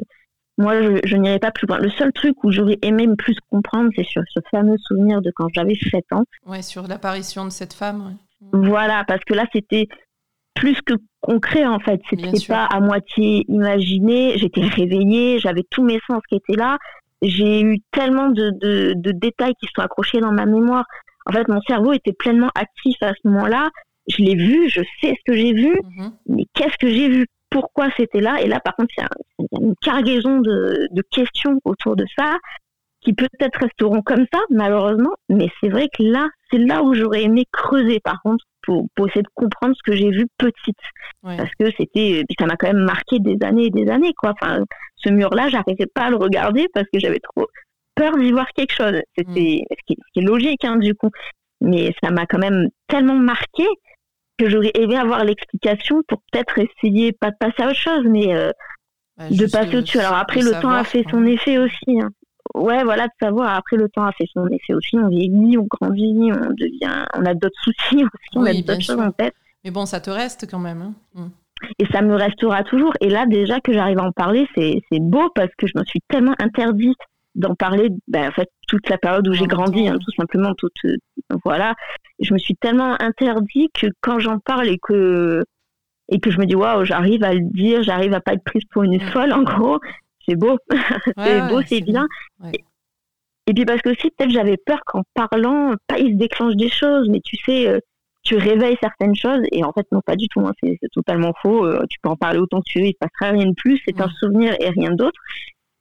moi, 0.59 0.75
je, 1.05 1.17
n'irai 1.17 1.39
pas 1.39 1.51
plus 1.51 1.67
loin. 1.67 1.79
Le 1.79 1.91
seul 1.91 2.13
truc 2.13 2.45
où 2.45 2.51
j'aurais 2.51 2.79
aimé 2.83 3.07
me 3.07 3.17
plus 3.17 3.37
comprendre, 3.51 3.91
c'est 3.97 4.05
sur 4.05 4.23
ce 4.29 4.41
fameux 4.51 4.77
souvenir 4.79 5.23
de 5.23 5.33
quand 5.35 5.49
j'avais 5.55 5.75
7 5.75 6.05
ans. 6.13 6.25
Ouais, 6.47 6.63
sur 6.63 6.87
l'apparition 6.87 7.45
de 7.45 7.51
cette 7.51 7.73
femme. 7.73 8.17
Voilà, 8.53 9.05
parce 9.07 9.25
que 9.25 9.35
là, 9.35 9.47
c'était 9.53 9.89
plus 10.55 10.81
que 10.83 10.95
concret 11.21 11.67
en 11.67 11.79
fait. 11.79 12.01
C'était 12.11 12.47
pas 12.47 12.67
à 12.67 12.81
moitié 12.81 13.45
imaginé. 13.49 14.37
J'étais 14.37 14.63
réveillée, 14.63 15.39
j'avais 15.39 15.65
tous 15.71 15.83
mes 15.83 15.99
sens 16.07 16.21
qui 16.29 16.37
étaient 16.37 16.57
là. 16.57 16.79
J'ai 17.23 17.63
eu 17.63 17.79
tellement 17.93 18.29
de, 18.31 18.95
de, 18.95 19.13
détails 19.13 19.55
qui 19.61 19.67
sont 19.75 19.83
accrochés 19.83 20.21
dans 20.21 20.33
ma 20.33 20.47
mémoire. 20.47 20.85
En 21.31 21.33
fait, 21.33 21.47
mon 21.47 21.61
cerveau 21.63 21.93
était 21.93 22.13
pleinement 22.13 22.51
actif 22.57 22.97
à 23.03 23.13
ce 23.13 23.29
moment-là. 23.29 23.71
Je 24.09 24.21
l'ai 24.21 24.35
vu, 24.35 24.69
je 24.69 24.81
sais 25.01 25.15
ce 25.15 25.23
que 25.25 25.37
j'ai 25.37 25.53
vu, 25.53 25.79
mhm. 25.97 26.13
mais 26.27 26.45
qu'est-ce 26.55 26.77
que 26.77 26.89
j'ai 26.89 27.09
vu? 27.09 27.27
Pourquoi 27.51 27.89
c'était 27.97 28.21
là? 28.21 28.41
Et 28.41 28.49
là, 28.49 28.59
par 28.59 28.75
contre, 28.75 28.93
il 28.97 29.03
y, 29.03 29.05
a 29.05 29.61
une 29.61 29.75
cargaison 29.81 30.41
de, 30.41 30.89
questions 31.13 31.61
autour 31.65 31.95
de 31.95 32.05
ça 32.19 32.37
qui 33.01 33.13
peut-être 33.13 33.61
resteront 33.61 34.03
comme 34.03 34.27
ça, 34.33 34.41
malheureusement. 34.51 35.15
Mais 35.29 35.49
c'est 35.61 35.69
vrai 35.69 35.89
que 35.97 36.03
là, 36.03 36.29
c'est 36.51 36.59
là 36.59 36.83
où 36.83 36.95
j'aurais 36.95 37.23
aimé 37.23 37.45
creuser, 37.53 38.01
par 38.01 38.21
contre, 38.23 38.45
pour, 38.63 38.89
essayer 39.07 39.23
de 39.23 39.29
comprendre 39.35 39.77
ce 39.77 39.89
que 39.89 39.97
j'ai 39.97 40.11
vu 40.11 40.27
petite. 40.37 40.79
Parce 41.23 41.51
que 41.61 41.71
c'était, 41.79 42.25
ça 42.39 42.47
m'a 42.47 42.57
quand 42.57 42.69
même 42.73 42.85
marqué 42.85 43.21
des 43.21 43.37
années 43.45 43.67
et 43.67 43.71
des 43.71 43.89
années, 43.89 44.15
quoi. 44.19 44.33
Enfin, 44.41 44.65
ce 44.97 45.11
mur-là, 45.11 45.49
j'arrivais 45.49 45.87
pas 45.87 46.07
à 46.07 46.11
le 46.11 46.17
regarder 46.17 46.67
parce 46.75 46.87
que 46.93 46.99
j'avais 46.99 47.21
trop, 47.21 47.47
peur 47.95 48.17
d'y 48.17 48.33
voir 48.33 48.47
quelque 48.55 48.75
chose. 48.75 49.01
C'était 49.17 49.65
mm. 49.69 49.75
ce, 49.75 49.85
qui, 49.87 49.97
est 50.17 50.21
logique 50.21 50.65
hein, 50.65 50.77
du 50.77 50.95
coup, 50.95 51.11
mais 51.61 51.95
ça 52.03 52.11
m'a 52.11 52.27
quand 52.27 52.39
même 52.39 52.69
tellement 52.89 53.17
marqué 53.17 53.67
que 54.39 54.49
j'aurais 54.49 54.73
aimé 54.75 54.97
avoir 54.97 55.25
l'explication 55.25 56.03
pour 56.09 56.23
peut-être 56.33 56.59
essayer 56.59 57.13
pas 57.13 57.31
de 57.31 57.37
passer 57.39 57.63
à 57.63 57.67
autre 57.67 57.79
chose, 57.79 58.05
mais 58.07 58.35
euh, 58.35 58.51
de 59.19 59.47
passer 59.51 59.77
au-dessus. 59.77 59.99
Alors 59.99 60.15
après, 60.15 60.41
le 60.41 60.53
temps 60.61 60.71
a 60.71 60.85
fait 60.85 61.05
son 61.11 61.25
effet 61.27 61.59
aussi. 61.59 62.01
Hein. 62.01 62.09
Ouais, 62.55 62.83
voilà, 62.83 63.07
de 63.07 63.13
savoir. 63.21 63.55
Après, 63.55 63.77
le 63.77 63.89
temps 63.89 64.05
a 64.05 64.13
fait 64.13 64.27
son 64.33 64.47
effet 64.49 64.73
aussi. 64.73 64.97
On 64.97 65.09
vieillit, 65.09 65.59
on 65.59 65.67
grandit, 65.71 66.31
on 66.33 66.53
devient, 66.55 67.05
on 67.15 67.25
a 67.27 67.35
d'autres 67.35 67.61
soucis 67.63 68.05
aussi, 68.05 68.37
on 68.37 68.45
a 68.45 68.55
d'autres 68.55 68.81
choses 68.81 69.01
en 69.01 69.13
tête. 69.13 69.35
Mais 69.65 69.71
bon, 69.71 69.85
ça 69.85 70.01
te 70.01 70.11
reste 70.11 70.51
quand 70.51 70.59
même. 70.59 70.83
Hein. 70.83 70.95
Mm. 71.15 71.29
Et 71.79 71.87
ça 71.93 72.01
me 72.01 72.15
restera 72.15 72.65
toujours. 72.65 72.95
Et 73.03 73.11
là, 73.11 73.27
déjà 73.27 73.61
que 73.61 73.73
j'arrive 73.73 73.99
à 73.99 74.05
en 74.05 74.13
parler, 74.13 74.49
c'est 74.57 75.01
beau 75.01 75.29
parce 75.35 75.55
que 75.59 75.67
je 75.67 75.77
me 75.77 75.85
suis 75.85 76.01
tellement 76.09 76.35
interdite 76.39 76.99
d'en 77.35 77.55
parler 77.55 77.91
ben, 78.09 78.29
en 78.29 78.33
fait 78.33 78.49
toute 78.69 78.89
la 78.89 78.99
période 78.99 79.27
où 79.29 79.33
j'ai 79.33 79.47
grandi 79.47 79.89
hein, 79.89 79.97
tout 80.05 80.13
simplement 80.17 80.55
toute 80.55 80.73
euh, 80.85 80.97
voilà. 81.45 81.75
Je 82.21 82.33
me 82.33 82.39
suis 82.39 82.57
tellement 82.57 83.01
interdit 83.01 83.71
que 83.73 83.87
quand 84.01 84.19
j'en 84.19 84.39
parle 84.39 84.69
et 84.69 84.79
que 84.79 85.43
et 86.09 86.19
que 86.19 86.31
je 86.31 86.39
me 86.39 86.47
dis 86.47 86.57
waouh 86.57 86.85
j'arrive 86.85 87.23
à 87.23 87.35
le 87.35 87.41
dire 87.41 87.83
j'arrive 87.83 88.15
à 88.15 88.21
pas 88.21 88.35
être 88.35 88.45
prise 88.45 88.65
pour 88.71 88.83
une 88.83 89.01
folle 89.01 89.33
en 89.33 89.43
gros 89.43 89.79
c'est 90.27 90.37
beau. 90.37 90.59
C'est 91.17 91.49
beau 91.49 91.63
c'est 91.63 91.81
bien. 91.81 92.07
et, 93.47 93.55
puis 93.55 93.65
parce 93.65 93.81
que 93.81 93.91
aussi 93.91 94.11
peut-être 94.11 94.31
j'avais 94.31 94.57
peur 94.57 94.81
qu'en 94.87 95.03
parlant 95.15 95.75
pas 95.87 95.99
il 95.99 96.13
se 96.13 96.17
déclenche 96.17 96.57
des 96.57 96.69
choses 96.69 97.09
mais 97.09 97.21
tu 97.21 97.37
sais 97.37 97.69
euh, 97.69 97.79
tu 98.23 98.37
réveilles 98.37 98.77
certaines 98.83 99.15
choses. 99.15 99.41
Et 99.51 99.65
en 99.65 99.73
fait 99.73 99.87
non 99.93 100.01
pas 100.05 100.17
du 100.17 100.29
tout 100.29 100.41
hein, 100.41 100.53
c'est 100.63 100.79
totalement 100.93 101.33
faux. 101.41 101.65
Euh, 101.65 101.85
tu 101.89 101.99
peux 102.03 102.11
en 102.11 102.17
parler 102.17 102.39
autant 102.39 102.59
que 102.59 102.71
tu 102.71 102.81
veux 102.81 102.87
il 102.87 102.93
se 102.93 102.99
passera 102.99 103.33
rien 103.33 103.47
de 103.47 103.55
plus. 103.55 103.81
C'est 103.87 104.01
un 104.01 104.11
souvenir 104.11 104.55
et 104.61 104.69
rien 104.69 104.91
d'autre 104.91 105.19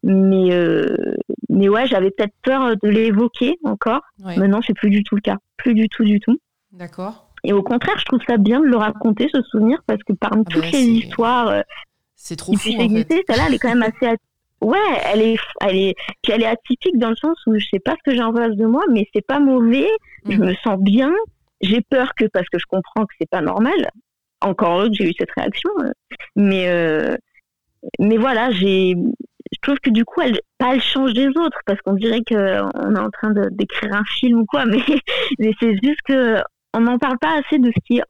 mais, 0.03 0.53
euh, 0.53 1.15
mais 1.49 1.69
ouais, 1.69 1.87
j'avais 1.87 2.11
peut-être 2.11 2.33
peur 2.41 2.75
de 2.81 2.89
l'évoquer 2.89 3.57
encore. 3.63 4.01
Maintenant, 4.19 4.61
c'est 4.65 4.73
plus 4.73 4.89
du 4.89 5.03
tout 5.03 5.15
le 5.15 5.21
cas. 5.21 5.37
Plus 5.57 5.73
du 5.73 5.89
tout, 5.89 6.03
du 6.03 6.19
tout. 6.19 6.37
D'accord. 6.71 7.29
Et 7.43 7.53
au 7.53 7.63
contraire, 7.63 7.97
je 7.97 8.05
trouve 8.05 8.19
ça 8.27 8.37
bien 8.37 8.59
de 8.59 8.65
le 8.65 8.77
raconter, 8.77 9.29
ce 9.33 9.41
souvenir, 9.43 9.81
parce 9.87 10.03
que 10.03 10.13
parmi 10.13 10.43
ah 10.47 10.51
toutes 10.51 10.63
bah, 10.63 10.69
les 10.73 10.83
histoires 10.83 11.47
euh, 11.47 11.61
c'est 12.21 12.35
trop 12.35 12.55
fou, 12.55 12.69
en 12.77 12.89
fait. 12.89 13.23
celle-là, 13.27 13.45
elle 13.47 13.53
est 13.53 13.59
quand 13.59 13.73
même 13.73 13.83
assez. 13.83 14.15
Ouais, 14.61 14.77
elle 15.05 15.21
est, 15.21 15.37
elle 15.61 15.77
est, 15.77 15.95
puis 16.21 16.33
elle 16.33 16.43
est 16.43 16.47
atypique 16.47 16.97
dans 16.97 17.09
le 17.09 17.15
sens 17.15 17.37
où 17.47 17.57
je 17.57 17.65
sais 17.71 17.79
pas 17.79 17.93
ce 17.93 18.11
que 18.11 18.15
j'ai 18.15 18.21
en 18.21 18.33
face 18.33 18.57
de 18.57 18.65
moi, 18.65 18.83
mais 18.91 19.07
c'est 19.15 19.25
pas 19.25 19.39
mauvais. 19.39 19.87
Je 20.25 20.35
mm. 20.35 20.45
me 20.45 20.53
sens 20.55 20.77
bien. 20.79 21.13
J'ai 21.61 21.79
peur 21.79 22.13
que 22.15 22.25
parce 22.25 22.47
que 22.49 22.59
je 22.59 22.65
comprends 22.67 23.05
que 23.05 23.13
c'est 23.19 23.29
pas 23.29 23.41
normal. 23.41 23.89
Encore 24.41 24.79
heureux 24.79 24.89
que 24.89 24.95
j'ai 24.95 25.09
eu 25.09 25.13
cette 25.17 25.31
réaction, 25.31 25.69
euh, 25.81 25.91
mais 26.35 26.67
euh, 26.67 27.15
mais 27.99 28.17
voilà, 28.17 28.51
j'ai 28.51 28.95
je 29.51 29.57
trouve 29.61 29.79
que 29.79 29.89
du 29.89 30.05
coup, 30.05 30.21
elle, 30.21 30.39
pas 30.57 30.75
elle 30.75 30.81
change 30.81 31.13
des 31.13 31.27
autres, 31.27 31.59
parce 31.65 31.81
qu'on 31.81 31.93
dirait 31.93 32.21
qu'on 32.27 32.35
est 32.35 32.99
en 32.99 33.09
train 33.09 33.33
d'écrire 33.51 33.93
un 33.93 34.03
film 34.05 34.41
ou 34.41 34.45
quoi, 34.45 34.65
mais, 34.65 34.83
mais 35.39 35.53
c'est 35.59 35.73
juste 35.83 36.01
que 36.05 36.37
on 36.75 36.81
n'en 36.81 36.99
parle 36.99 37.17
pas 37.17 37.39
assez 37.39 37.57
de 37.57 37.71
ce 37.71 37.79
qui 37.85 37.97
est 37.97 38.03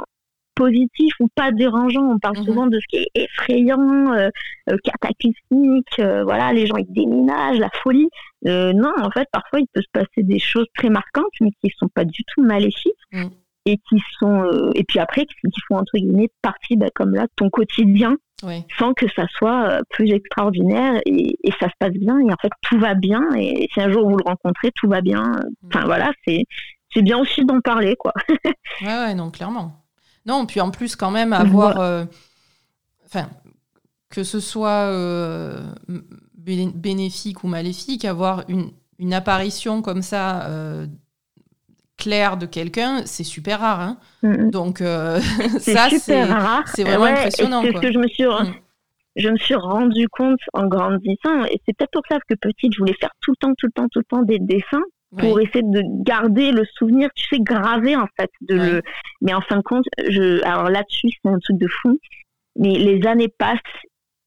positif 0.59 1.13
ou 1.21 1.29
pas 1.33 1.51
dérangeant. 1.51 2.03
On 2.03 2.19
parle 2.19 2.37
mhm. 2.39 2.43
souvent 2.43 2.67
de 2.67 2.77
ce 2.79 2.85
qui 2.89 2.97
est 2.97 3.09
effrayant, 3.15 4.13
euh, 4.13 4.29
euh, 4.69 4.77
cataclysmique, 4.83 5.99
euh, 5.99 6.23
voilà, 6.23 6.51
les 6.51 6.65
gens 6.67 6.75
ils 6.75 6.91
déménagent, 6.91 7.59
la 7.59 7.69
folie. 7.81 8.09
non, 8.43 8.91
en 9.01 9.09
fait, 9.11 9.27
parfois 9.31 9.61
il 9.61 9.67
peut 9.73 9.81
se 9.81 9.91
passer 9.93 10.23
des 10.23 10.39
choses 10.39 10.67
très 10.75 10.89
marquantes, 10.89 11.31
mais 11.39 11.51
qui 11.61 11.71
sont 11.77 11.87
pas 11.87 12.03
du 12.03 12.23
tout 12.25 12.43
maléfiques. 12.43 12.93
Mhm 13.13 13.29
et 13.65 13.77
qui 13.77 14.01
sont 14.19 14.43
euh, 14.43 14.71
et 14.75 14.83
puis 14.83 14.99
après 14.99 15.25
qui 15.25 15.61
font 15.67 15.77
entre 15.77 15.97
guillemets 15.97 16.29
partie 16.41 16.77
bah, 16.77 16.87
comme 16.95 17.13
là 17.13 17.23
de 17.23 17.31
ton 17.35 17.49
quotidien 17.49 18.17
sans 18.77 18.93
que 18.93 19.05
ça 19.13 19.25
soit 19.37 19.69
euh, 19.69 19.81
plus 19.89 20.11
extraordinaire 20.11 21.01
et, 21.05 21.37
ça 21.59 21.67
se 21.67 21.73
passe 21.77 21.91
bien. 21.91 22.17
Et 22.19 22.31
en 22.31 22.37
fait 22.41 22.51
tout 22.61 22.79
va 22.79 22.93
bien. 22.93 23.21
Et 23.35 23.67
si 23.73 23.81
un 23.81 23.91
jour 23.91 24.09
vous 24.09 24.15
le 24.15 24.23
rencontrez 24.25 24.71
tout 24.75 24.87
va 24.87 25.01
bien. 25.01 25.23
Enfin 25.67 25.81
mm. 25.81 25.85
voilà 25.85 26.11
c'est 26.25 26.45
c'est 26.93 27.01
bien 27.01 27.17
aussi 27.19 27.45
d'en 27.45 27.59
parler 27.61 27.95
quoi. 27.97 28.13
Ouais 28.81 28.87
ouais 28.87 29.13
non 29.13 29.29
clairement. 29.29 29.83
Non 30.25 30.45
puis 30.45 30.61
en 30.61 30.71
plus 30.71 30.95
quand 30.95 31.11
même 31.11 31.33
avoir 31.33 31.79
euh, 31.79 32.05
enfin 33.05 33.29
que 34.09 34.23
ce 34.23 34.39
soit 34.39 34.89
bénéfique 36.35 37.43
ou 37.43 37.47
maléfique, 37.47 38.05
avoir 38.05 38.43
une, 38.47 38.71
une 38.97 39.13
apparition 39.13 39.83
comme 39.83 40.01
ça 40.01 40.47
claire 41.99 42.37
de 42.37 42.45
quelqu'un, 42.45 43.05
c'est 43.05 43.23
super 43.23 43.59
rare. 43.59 43.81
Hein. 43.81 43.97
Donc 44.23 44.79
ça, 45.59 45.89
c'est 45.89 46.23
vraiment 46.83 47.05
impressionnant. 47.05 47.61
C'est 47.61 47.73
ce 47.73 47.81
que 47.81 47.91
je 47.91 47.99
me 47.99 48.07
suis, 48.07 48.25
mm. 48.25 48.53
je 49.17 49.29
me 49.29 49.37
suis 49.37 49.55
rendu 49.55 50.07
compte 50.09 50.39
en 50.53 50.67
grandissant, 50.67 51.45
et 51.45 51.61
c'est 51.65 51.77
peut-être 51.77 51.91
pour 51.91 52.03
ça 52.09 52.17
que 52.27 52.35
petite, 52.35 52.73
je 52.73 52.79
voulais 52.79 52.95
faire 52.99 53.11
tout 53.21 53.31
le 53.31 53.37
temps, 53.37 53.53
tout 53.57 53.67
le 53.67 53.71
temps, 53.73 53.87
tout 53.91 53.99
le 53.99 54.05
temps 54.05 54.23
des 54.23 54.39
dessins 54.39 54.83
pour 55.17 55.39
essayer 55.39 55.63
de 55.63 55.81
garder 56.03 56.51
le 56.51 56.63
souvenir, 56.77 57.09
tu 57.15 57.25
sais, 57.27 57.39
gravé 57.41 57.95
en 57.95 58.07
fait. 58.19 58.29
De 58.41 58.55
le... 58.55 58.81
Mais 59.21 59.33
en 59.33 59.41
fin 59.41 59.57
de 59.57 59.61
compte, 59.61 59.85
je... 60.07 60.43
alors 60.43 60.69
là-dessus, 60.69 61.09
c'est 61.23 61.29
un 61.29 61.39
truc 61.39 61.57
de 61.57 61.67
fou. 61.67 61.99
Mais 62.55 62.73
les 62.77 63.05
années 63.07 63.29
passent 63.29 63.57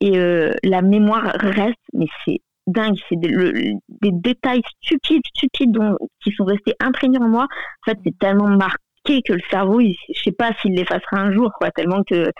et 0.00 0.18
euh, 0.18 0.52
la 0.64 0.82
mémoire 0.82 1.32
reste, 1.38 1.78
mais 1.92 2.06
c'est 2.24 2.40
dingue. 2.66 2.96
C'est 3.09 3.18
des, 3.18 3.75
détails 4.12 4.62
stupides, 4.83 5.22
stupides 5.35 5.72
dont, 5.72 5.96
qui 6.22 6.33
sont 6.33 6.44
restés 6.44 6.75
imprégnés 6.81 7.18
en 7.18 7.29
moi. 7.29 7.44
En 7.44 7.90
fait, 7.90 7.98
c'est 8.05 8.18
tellement 8.18 8.48
marqué 8.48 9.22
que 9.25 9.33
le 9.33 9.42
cerveau, 9.51 9.81
il, 9.81 9.96
je 10.14 10.22
sais 10.22 10.33
pas 10.33 10.53
s'il 10.61 10.75
l'effacera 10.75 11.18
un 11.18 11.33
jour, 11.33 11.51
quoi. 11.59 11.70
Tellement 11.70 12.03
que, 12.05 12.31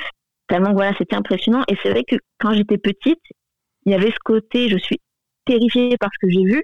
tellement 0.49 0.73
voilà, 0.73 0.93
c'était 0.99 1.17
impressionnant. 1.17 1.63
Et 1.69 1.77
c'est 1.83 1.91
vrai 1.91 2.05
que 2.05 2.17
quand 2.39 2.53
j'étais 2.53 2.79
petite, 2.79 3.21
il 3.87 3.93
y 3.93 3.95
avait 3.95 4.11
ce 4.11 4.19
côté, 4.25 4.69
je 4.69 4.79
suis 4.79 5.01
terrifiée 5.45 5.97
par 5.99 6.11
ce 6.13 6.27
que 6.27 6.33
j'ai 6.33 6.45
vu. 6.45 6.63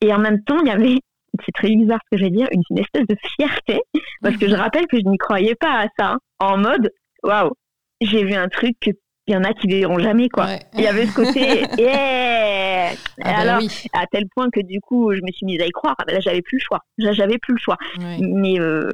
Et 0.00 0.12
en 0.12 0.18
même 0.18 0.42
temps, 0.44 0.58
il 0.60 0.68
y 0.68 0.70
avait 0.70 0.98
c'est 1.44 1.52
très 1.52 1.68
bizarre 1.68 2.00
ce 2.04 2.16
que 2.16 2.18
je 2.18 2.24
vais 2.24 2.30
dire, 2.30 2.48
une, 2.50 2.78
espèce 2.78 3.06
de 3.06 3.16
fierté, 3.36 3.80
parce 4.22 4.36
que 4.36 4.48
je 4.48 4.54
rappelle 4.54 4.86
que 4.86 4.98
je 4.98 5.08
n'y 5.08 5.18
croyais 5.18 5.54
pas 5.54 5.82
à 5.82 5.86
ça, 5.98 6.12
hein. 6.12 6.18
en 6.38 6.56
mode, 6.56 6.90
waouh, 7.22 7.52
j'ai 8.00 8.24
vu 8.24 8.34
un 8.34 8.48
truc 8.48 8.76
que 8.80 8.90
il 9.28 9.34
y 9.34 9.36
en 9.36 9.44
a 9.44 9.52
qui 9.52 9.68
verront 9.68 9.98
jamais 9.98 10.28
quoi. 10.28 10.46
Il 10.74 10.80
y 10.80 10.86
avait 10.86 11.06
ce 11.06 11.14
côté 11.14 11.64
yeah 11.78 12.92
ah 13.20 13.24
bah 13.24 13.38
alors 13.40 13.60
à 13.92 14.06
tel 14.06 14.26
point 14.34 14.48
que 14.50 14.60
du 14.60 14.80
coup 14.80 15.12
je 15.14 15.20
me 15.22 15.30
suis 15.30 15.44
mise 15.44 15.60
à 15.60 15.66
y 15.66 15.70
croire. 15.70 15.94
Ah 15.98 16.04
bah 16.06 16.14
là 16.14 16.20
j'avais 16.20 16.40
plus 16.42 16.56
le 16.56 16.62
choix. 16.62 16.80
J'avais 16.96 17.38
plus 17.38 17.54
le 17.54 17.58
choix. 17.58 17.76
Mais 17.98 18.58
euh, 18.58 18.90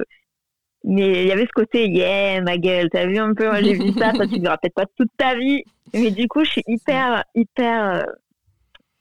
mais 0.83 1.23
il 1.23 1.27
y 1.27 1.31
avait 1.31 1.45
ce 1.45 1.53
côté 1.53 1.87
yeah 1.87 2.41
ma 2.41 2.57
gueule. 2.57 2.89
T'as 2.91 3.05
vu 3.05 3.17
un 3.17 3.33
peu 3.33 3.45
moi 3.45 3.61
j'ai 3.61 3.73
vu 3.73 3.93
ça. 3.93 4.11
Toi 4.11 4.27
tu 4.27 4.39
verras 4.39 4.57
peut-être 4.57 4.75
pas 4.75 4.85
toute 4.97 5.11
ta 5.17 5.35
vie. 5.35 5.63
Mais 5.93 6.11
du 6.11 6.27
coup 6.27 6.43
je 6.43 6.51
suis 6.51 6.63
hyper 6.67 7.23
hyper 7.33 7.93
euh, 7.93 8.03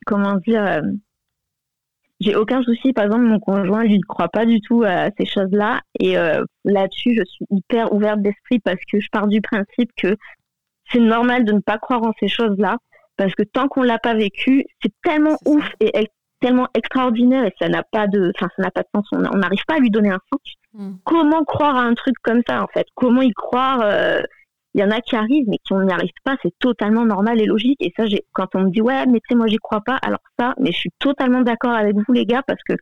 comment 0.06 0.36
dire 0.36 0.64
euh, 0.64 0.82
j'ai 2.20 2.36
aucun 2.36 2.62
souci. 2.62 2.92
Par 2.92 3.04
exemple, 3.04 3.24
mon 3.24 3.38
conjoint, 3.38 3.84
il 3.84 3.98
ne 3.98 4.02
croit 4.02 4.28
pas 4.28 4.46
du 4.46 4.60
tout 4.60 4.82
à 4.84 5.10
ces 5.18 5.26
choses-là. 5.26 5.80
Et 5.98 6.16
euh, 6.16 6.44
là-dessus, 6.64 7.14
je 7.16 7.24
suis 7.24 7.44
hyper 7.50 7.92
ouverte 7.92 8.22
d'esprit 8.22 8.60
parce 8.60 8.80
que 8.90 9.00
je 9.00 9.08
pars 9.10 9.26
du 9.26 9.40
principe 9.40 9.90
que 9.96 10.16
c'est 10.90 11.00
normal 11.00 11.44
de 11.44 11.52
ne 11.52 11.60
pas 11.60 11.78
croire 11.78 12.02
en 12.02 12.12
ces 12.20 12.28
choses-là. 12.28 12.76
Parce 13.16 13.34
que 13.34 13.44
tant 13.44 13.68
qu'on 13.68 13.82
l'a 13.82 13.98
pas 13.98 14.14
vécu, 14.14 14.64
c'est 14.82 14.92
tellement 15.02 15.36
ouf 15.46 15.64
et 15.80 16.08
tellement 16.40 16.68
extraordinaire 16.74 17.44
et 17.44 17.54
ça 17.60 17.68
n'a 17.68 17.82
pas 17.84 18.08
de, 18.08 18.32
enfin, 18.34 18.48
ça 18.56 18.62
n'a 18.62 18.70
pas 18.70 18.82
de 18.82 18.88
sens. 18.94 19.06
On 19.12 19.38
n'arrive 19.38 19.62
pas 19.66 19.76
à 19.76 19.78
lui 19.78 19.90
donner 19.90 20.10
un 20.10 20.18
sens. 20.32 20.54
Hmm. 20.72 20.96
Comment 21.04 21.44
croire 21.44 21.76
à 21.76 21.82
un 21.82 21.94
truc 21.94 22.16
comme 22.22 22.42
ça, 22.46 22.62
en 22.62 22.66
fait? 22.66 22.86
Comment 22.96 23.22
y 23.22 23.32
croire 23.32 23.80
euh, 23.82 24.20
il 24.74 24.80
y 24.80 24.84
en 24.84 24.90
a 24.90 25.00
qui 25.00 25.14
arrivent, 25.14 25.46
mais 25.48 25.58
qui 25.64 25.72
n'y 25.74 25.92
arrivent 25.92 26.10
pas, 26.24 26.36
c'est 26.42 26.52
totalement 26.58 27.04
normal 27.04 27.40
et 27.40 27.46
logique. 27.46 27.80
Et 27.80 27.92
ça, 27.96 28.04
quand 28.32 28.48
on 28.54 28.62
me 28.62 28.70
dit, 28.70 28.82
ouais, 28.82 29.06
mais 29.06 29.20
tu 29.20 29.26
sais, 29.30 29.34
moi, 29.36 29.46
j'y 29.46 29.58
crois 29.58 29.80
pas, 29.80 29.96
alors 30.02 30.20
ça, 30.38 30.54
mais 30.58 30.72
je 30.72 30.78
suis 30.78 30.90
totalement 30.98 31.42
d'accord 31.42 31.72
avec 31.72 31.94
vous, 31.94 32.12
les 32.12 32.26
gars, 32.26 32.42
parce 32.44 32.60
que 32.68 32.74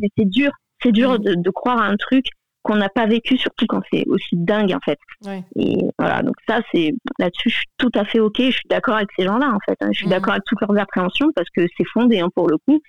c'est 0.00 0.28
dur, 0.28 0.52
c'est 0.82 0.92
dur 0.92 1.14
mm. 1.14 1.36
de, 1.42 1.50
croire 1.50 1.78
à 1.78 1.86
un 1.86 1.96
truc 1.96 2.26
qu'on 2.62 2.76
n'a 2.76 2.88
pas 2.88 3.06
vécu, 3.06 3.36
surtout 3.36 3.66
quand 3.66 3.82
c'est 3.92 4.04
aussi 4.06 4.36
dingue, 4.36 4.72
en 4.72 4.80
fait. 4.80 4.98
Et 5.56 5.76
voilà, 5.98 6.22
donc 6.22 6.36
ça, 6.48 6.60
c'est 6.72 6.94
là-dessus, 7.18 7.50
je 7.50 7.56
suis 7.56 7.66
tout 7.76 7.90
à 7.94 8.04
fait 8.04 8.20
OK, 8.20 8.36
je 8.38 8.50
suis 8.50 8.68
d'accord 8.68 8.96
avec 8.96 9.08
ces 9.16 9.24
gens-là, 9.24 9.50
en 9.52 9.58
fait. 9.66 9.76
Hein. 9.80 9.88
Je 9.92 9.98
suis 9.98 10.06
mm. 10.06 10.10
d'accord 10.10 10.32
avec 10.32 10.44
toutes 10.44 10.60
leurs 10.60 10.78
appréhensions, 10.78 11.30
parce 11.34 11.48
que 11.50 11.66
c'est 11.76 11.86
fondé, 11.92 12.20
hein, 12.20 12.28
pour 12.34 12.48
le 12.48 12.58
coup. 12.58 12.80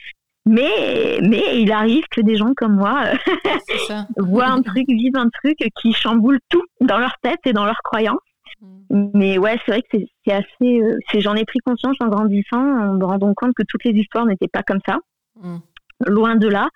Mais, 0.46 1.20
mais 1.22 1.62
il 1.62 1.72
arrive 1.72 2.04
que 2.12 2.20
des 2.20 2.36
gens 2.36 2.54
comme 2.56 2.76
moi 2.76 3.06
voient 4.18 4.50
un 4.50 4.62
truc, 4.62 4.86
vivent 4.90 5.16
un 5.16 5.30
truc 5.30 5.58
qui 5.82 5.94
chamboule 5.94 6.40
tout 6.50 6.64
dans 6.82 6.98
leur 6.98 7.16
tête 7.22 7.40
et 7.46 7.54
dans 7.54 7.66
leurs 7.66 7.82
croyances. 7.82 8.20
Mm. 8.62 9.10
Mais 9.14 9.38
ouais, 9.38 9.58
c'est 9.66 9.72
vrai 9.72 9.82
que 9.82 9.98
c'est 10.26 10.34
assez. 10.34 10.82
Euh, 10.82 10.98
j'en 11.16 11.36
ai 11.36 11.46
pris 11.46 11.60
conscience 11.60 11.96
en 12.02 12.10
grandissant, 12.10 12.60
en 12.60 12.94
me 12.94 13.06
rendant 13.06 13.34
compte 13.34 13.54
que 13.56 13.64
toutes 13.68 13.86
les 13.86 13.92
histoires 13.92 14.26
n'étaient 14.26 14.50
pas 14.50 14.64
comme 14.64 14.82
ça, 14.86 15.00
mm. 15.42 15.58
loin 16.08 16.36
de 16.36 16.48
là, 16.48 16.70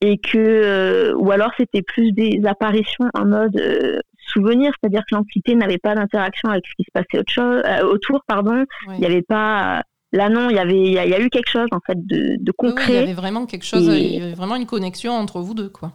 et 0.00 0.18
que 0.18 0.38
euh, 0.38 1.14
ou 1.16 1.30
alors 1.30 1.50
c'était 1.56 1.82
plus 1.82 2.12
des 2.12 2.42
apparitions 2.44 3.08
en 3.14 3.24
mode 3.24 3.56
euh, 3.56 3.98
souvenir, 4.18 4.72
c'est-à-dire 4.80 5.02
que 5.08 5.14
l'entité 5.14 5.54
n'avait 5.54 5.78
pas 5.78 5.94
d'interaction 5.94 6.50
avec 6.50 6.64
ce 6.66 6.72
qui 6.76 6.84
se 6.84 6.90
passait 6.92 7.18
autre 7.18 7.32
chose, 7.32 7.62
autour, 7.84 8.20
pardon. 8.26 8.64
Il 8.88 9.00
n'y 9.00 9.06
avait 9.06 9.22
pas 9.22 9.82
Là, 10.14 10.28
non, 10.28 10.48
il 10.48 10.54
y 10.54 10.60
avait, 10.60 10.78
il 10.78 10.92
y, 10.92 10.98
a 10.98 11.20
eu 11.20 11.28
quelque 11.28 11.50
chose 11.50 11.66
en 11.72 11.80
fait 11.84 11.98
de, 11.98 12.52
concret. 12.52 12.84
il 12.88 12.94
y 12.94 12.98
avait 12.98 13.14
vraiment 13.14 13.46
quelque 13.46 13.64
chose, 13.64 13.84
il 13.84 14.14
y 14.14 14.22
avait 14.22 14.34
vraiment 14.34 14.54
une 14.54 14.64
connexion 14.64 15.12
entre 15.12 15.40
vous 15.40 15.54
deux, 15.54 15.68
quoi. 15.68 15.90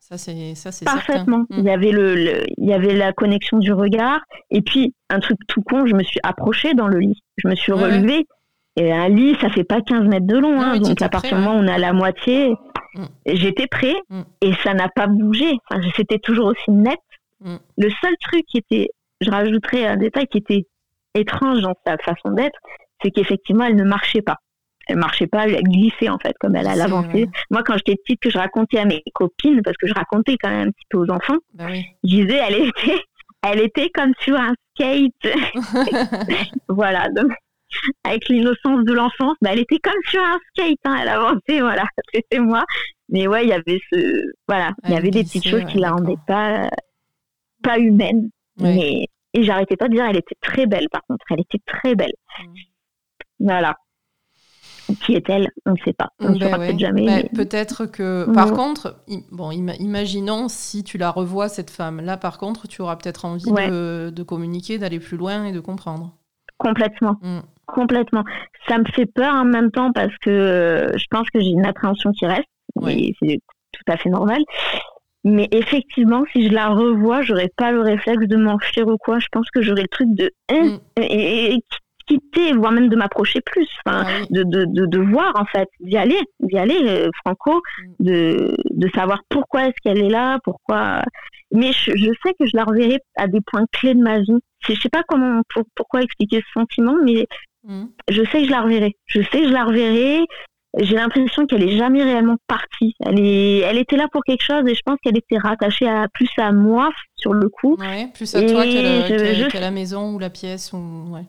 Ça, 0.00 0.18
c'est, 0.18 0.56
ça, 0.56 0.72
c'est 0.72 0.84
Parfaitement. 0.84 1.44
Mm. 1.50 1.58
Il 1.58 1.64
y 1.64 1.70
avait 1.70 1.92
le, 1.92 2.42
il 2.58 2.68
y 2.68 2.72
avait 2.72 2.94
la 2.94 3.12
connexion 3.12 3.58
du 3.58 3.72
regard. 3.72 4.18
Et 4.50 4.60
puis, 4.60 4.92
un 5.08 5.20
truc 5.20 5.38
tout 5.46 5.62
con, 5.62 5.86
je 5.86 5.94
me 5.94 6.02
suis 6.02 6.18
approchée 6.24 6.74
dans 6.74 6.88
le 6.88 6.98
lit. 6.98 7.22
Je 7.36 7.46
me 7.46 7.54
suis 7.54 7.70
relevée. 7.70 8.26
Et 8.74 8.92
un 8.92 9.08
lit, 9.08 9.36
ça 9.40 9.50
fait 9.50 9.62
pas 9.62 9.80
15 9.80 10.08
mètres 10.08 10.26
de 10.26 10.36
long. 10.36 10.60
Hein. 10.60 10.78
donc, 10.78 11.00
à 11.00 11.08
partir 11.08 11.36
du 11.38 11.44
moment 11.44 11.56
où 11.56 11.62
on 11.62 11.68
a 11.68 11.78
la 11.78 11.92
moitié, 11.92 12.52
mm. 12.94 13.06
j'étais 13.26 13.66
prêt. 13.66 13.94
Mm. 14.08 14.22
Et 14.42 14.52
ça 14.62 14.74
n'a 14.74 14.88
pas 14.88 15.06
bougé. 15.06 15.58
Enfin, 15.70 15.80
c'était 15.96 16.18
toujours 16.18 16.46
aussi 16.46 16.70
net. 16.70 16.98
Le 17.42 17.88
seul 18.02 18.14
truc 18.20 18.44
qui 18.46 18.58
était, 18.58 18.88
je 19.22 19.30
rajouterais 19.30 19.86
un 19.86 19.96
détail 19.96 20.26
qui 20.26 20.38
était 20.38 20.66
étrange 21.14 21.62
dans 21.62 21.74
sa 21.86 21.96
façon 21.98 22.32
d'être, 22.32 22.58
c'est 23.02 23.10
qu'effectivement, 23.10 23.64
elle 23.64 23.76
ne 23.76 23.84
marchait 23.84 24.22
pas. 24.22 24.36
Elle 24.86 24.96
marchait 24.96 25.26
pas, 25.26 25.46
elle 25.46 25.62
glissait 25.62 26.08
en 26.08 26.18
fait, 26.18 26.34
comme 26.40 26.56
elle 26.56 26.66
a 26.66 26.82
avancé. 26.82 27.28
Moi, 27.50 27.62
quand 27.64 27.74
j'étais 27.74 27.96
petite, 27.96 28.20
que 28.20 28.30
je 28.30 28.38
racontais 28.38 28.78
à 28.78 28.84
mes 28.84 29.02
copines, 29.14 29.62
parce 29.62 29.76
que 29.76 29.86
je 29.86 29.94
racontais 29.94 30.36
quand 30.36 30.50
même 30.50 30.68
un 30.68 30.70
petit 30.70 30.86
peu 30.88 30.98
aux 30.98 31.10
enfants, 31.10 31.38
bah 31.54 31.68
je 31.72 32.08
disais, 32.08 32.40
elle 32.46 32.66
était, 32.66 33.02
elle 33.42 33.60
était 33.60 33.90
comme 33.90 34.12
sur 34.20 34.36
un 34.36 34.52
skate. 34.74 35.12
voilà, 36.68 37.08
donc 37.10 37.32
avec 38.04 38.28
l'innocence 38.28 38.84
de 38.84 38.92
l'enfance, 38.92 39.36
bah, 39.40 39.50
elle 39.52 39.60
était 39.60 39.78
comme 39.78 40.00
sur 40.08 40.22
un 40.22 40.38
skate, 40.48 40.78
hein, 40.84 40.98
elle 41.02 41.08
avançait, 41.08 41.60
voilà, 41.60 41.84
c'était 42.14 42.40
moi. 42.40 42.64
Mais 43.08 43.26
ouais, 43.26 43.44
il 43.44 43.48
y 43.48 43.52
avait 43.52 43.80
ce, 43.92 44.22
voilà, 44.46 44.72
il 44.84 44.92
y 44.92 44.96
avait 44.96 45.10
des 45.10 45.24
petites 45.24 45.46
choses 45.46 45.64
qui 45.66 45.78
la 45.78 45.92
rendaient 45.92 46.14
pas, 46.26 46.70
pas 47.62 47.78
humaine. 47.78 48.30
Mais, 48.58 49.06
et 49.32 49.42
j'arrêtais 49.42 49.76
pas 49.76 49.88
de 49.88 49.94
dire, 49.94 50.04
elle 50.04 50.18
était 50.18 50.36
très 50.40 50.66
belle, 50.66 50.88
par 50.90 51.02
contre, 51.08 51.24
elle 51.30 51.40
était 51.40 51.62
très 51.66 51.94
belle. 51.94 52.12
Mm. 52.38 52.54
Voilà. 53.40 53.76
Qui 55.04 55.14
est-elle? 55.14 55.50
On 55.66 55.72
ne 55.72 55.76
sait 55.84 55.92
pas. 55.92 56.10
On 56.20 56.30
ne 56.30 56.38
ben 56.38 56.56
peut-être 56.56 56.78
jamais. 56.78 57.06
Ben, 57.06 57.28
peut-être 57.28 57.86
que. 57.86 58.26
Par 58.32 58.52
contre, 58.52 59.02
bon, 59.30 59.50
imaginons 59.50 60.48
si 60.48 60.84
tu 60.84 60.98
la 60.98 61.10
revois, 61.10 61.48
cette 61.48 61.70
femme. 61.70 62.00
Là, 62.00 62.16
par 62.16 62.38
contre, 62.38 62.66
tu 62.66 62.82
auras 62.82 62.96
peut-être 62.96 63.24
envie 63.24 63.44
de, 63.44 64.22
communiquer, 64.22 64.78
d'aller 64.78 64.98
plus 64.98 65.16
loin 65.16 65.44
et 65.44 65.52
de 65.52 65.60
comprendre. 65.60 66.16
Complètement. 66.58 67.16
Mm. 67.22 67.40
Complètement. 67.72 68.24
Ça 68.68 68.78
me 68.78 68.84
fait 68.84 69.06
peur 69.06 69.32
en 69.34 69.44
même 69.44 69.70
temps 69.70 69.92
parce 69.92 70.16
que 70.18 70.30
euh, 70.30 70.98
je 70.98 71.04
pense 71.10 71.28
que 71.30 71.40
j'ai 71.40 71.50
une 71.50 71.66
appréhension 71.66 72.12
qui 72.12 72.26
reste. 72.26 72.48
Et 72.88 73.14
c'est 73.20 73.40
tout 73.72 73.92
à 73.92 73.96
fait 73.96 74.10
normal. 74.10 74.42
Mais 75.24 75.48
effectivement, 75.50 76.24
si 76.32 76.48
je 76.48 76.52
la 76.52 76.68
revois, 76.68 77.22
j'aurais 77.22 77.50
pas 77.56 77.72
le 77.72 77.80
réflexe 77.80 78.26
de 78.26 78.36
m'enfuir 78.36 78.86
ou 78.88 78.96
quoi. 78.96 79.18
Je 79.18 79.26
pense 79.30 79.50
que 79.50 79.60
j'aurais 79.60 79.82
le 79.82 79.88
truc 79.88 80.08
de 80.14 80.30
mm. 80.50 80.78
et, 80.96 81.58
quitter, 82.06 82.52
voire 82.54 82.72
même 82.72 82.88
de 82.88 82.96
m'approcher 82.96 83.40
plus, 83.40 83.68
ah 83.86 84.04
de, 84.30 84.42
de, 84.42 84.64
de, 84.66 84.98
voir 84.98 85.32
en 85.36 85.44
fait, 85.44 85.68
d'y 85.78 85.96
aller, 85.96 86.18
d'y 86.40 86.58
aller, 86.58 86.80
euh, 86.88 87.08
Franco, 87.24 87.60
mm. 88.00 88.04
de, 88.04 88.56
de 88.70 88.90
savoir 88.94 89.20
pourquoi 89.28 89.66
est-ce 89.66 89.76
qu'elle 89.82 90.02
est 90.02 90.08
là, 90.08 90.38
pourquoi. 90.42 91.02
Mais 91.52 91.72
je, 91.72 92.12
sais 92.24 92.34
que 92.38 92.46
je 92.46 92.56
la 92.56 92.64
reverrai 92.64 92.98
à 93.16 93.26
des 93.26 93.40
points 93.40 93.66
clés 93.72 93.94
de 93.94 94.02
ma 94.02 94.20
vie. 94.20 94.38
Je 94.66 94.74
sais 94.74 94.88
pas 94.88 95.02
comment, 95.06 95.42
pourquoi 95.74 96.02
expliquer 96.02 96.40
ce 96.40 96.60
sentiment, 96.60 96.94
mais 97.04 97.26
mm. 97.64 97.84
je 98.08 98.22
sais 98.24 98.40
que 98.40 98.44
je 98.44 98.50
la 98.50 98.62
reverrai. 98.62 98.96
Je 99.06 99.22
sais 99.22 99.40
que 99.40 99.48
je 99.48 99.52
la 99.52 99.64
reverrai. 99.64 100.24
J'ai 100.78 100.94
l'impression 100.94 101.46
qu'elle 101.46 101.64
est 101.64 101.76
jamais 101.76 102.02
réellement 102.02 102.36
partie. 102.46 102.94
Elle 103.04 103.18
est, 103.18 103.58
elle 103.58 103.78
était 103.78 103.96
là 103.96 104.06
pour 104.12 104.22
quelque 104.22 104.44
chose 104.44 104.62
et 104.68 104.74
je 104.74 104.82
pense 104.84 104.98
qu'elle 105.02 105.16
était 105.16 105.38
rattachée 105.38 105.88
à 105.88 106.06
plus 106.12 106.30
à 106.38 106.52
moi 106.52 106.90
sur 107.16 107.32
le 107.32 107.48
coup. 107.48 107.76
plus 108.14 108.34
à 108.36 108.42
toi 108.42 108.64
qu'à 108.64 109.60
la, 109.60 109.70
maison 109.72 110.14
ou 110.14 110.18
la 110.18 110.30
pièce 110.30 110.72
ou 110.72 110.78
ouais. 111.10 111.24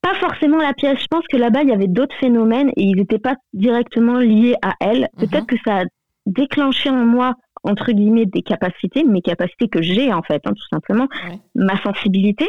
Pas 0.00 0.14
forcément 0.14 0.56
la 0.56 0.72
pièce. 0.72 0.98
Je 0.98 1.06
pense 1.10 1.26
que 1.30 1.36
là-bas, 1.36 1.62
il 1.62 1.68
y 1.68 1.72
avait 1.72 1.88
d'autres 1.88 2.16
phénomènes 2.18 2.70
et 2.70 2.84
ils 2.84 2.96
n'étaient 2.96 3.18
pas 3.18 3.36
directement 3.52 4.18
liés 4.18 4.54
à 4.62 4.74
elle. 4.80 5.08
Mhm. 5.18 5.28
Peut-être 5.28 5.46
que 5.46 5.56
ça 5.64 5.80
a 5.80 5.84
déclenché 6.24 6.88
en 6.88 7.04
moi, 7.04 7.34
entre 7.64 7.92
guillemets, 7.92 8.24
des 8.24 8.42
capacités, 8.42 9.04
mes 9.04 9.20
capacités 9.20 9.68
que 9.68 9.82
j'ai 9.82 10.12
en 10.12 10.22
fait, 10.22 10.40
hein, 10.46 10.52
tout 10.54 10.68
simplement, 10.70 11.06
ma 11.54 11.80
sensibilité. 11.82 12.48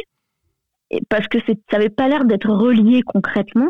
Parce 1.08 1.26
que 1.28 1.38
ça 1.40 1.54
n'avait 1.72 1.90
pas 1.90 2.08
l'air 2.08 2.24
d'être 2.24 2.50
relié 2.50 3.02
concrètement. 3.02 3.68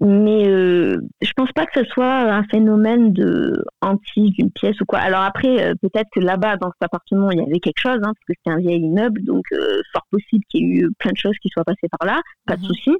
mais 0.00 0.48
euh, 0.48 1.00
je 1.20 1.30
pense 1.36 1.52
pas 1.52 1.66
que 1.66 1.80
ce 1.80 1.88
soit 1.90 2.32
un 2.32 2.44
phénomène 2.44 3.12
de 3.12 3.64
anti 3.80 4.30
d'une 4.30 4.50
pièce 4.50 4.80
ou 4.80 4.84
quoi. 4.84 4.98
Alors 4.98 5.22
après, 5.22 5.62
euh, 5.62 5.74
peut-être 5.80 6.08
que 6.12 6.20
là-bas, 6.20 6.56
dans 6.56 6.70
cet 6.72 6.82
appartement, 6.82 7.30
il 7.30 7.38
y 7.38 7.42
avait 7.42 7.60
quelque 7.60 7.80
chose, 7.80 7.98
hein, 8.02 8.12
parce 8.12 8.24
que 8.26 8.32
c'était 8.36 8.50
un 8.50 8.58
vieil 8.58 8.80
immeuble, 8.80 9.22
donc 9.24 9.44
euh, 9.52 9.80
fort 9.92 10.06
possible 10.10 10.44
qu'il 10.48 10.60
y 10.60 10.64
ait 10.64 10.80
eu 10.82 10.90
plein 10.98 11.12
de 11.12 11.16
choses 11.16 11.36
qui 11.40 11.48
soient 11.48 11.64
passées 11.64 11.88
par 11.98 12.06
là, 12.06 12.20
pas 12.46 12.56
de 12.56 12.62
mhm. 12.62 12.68
souci. 12.68 12.96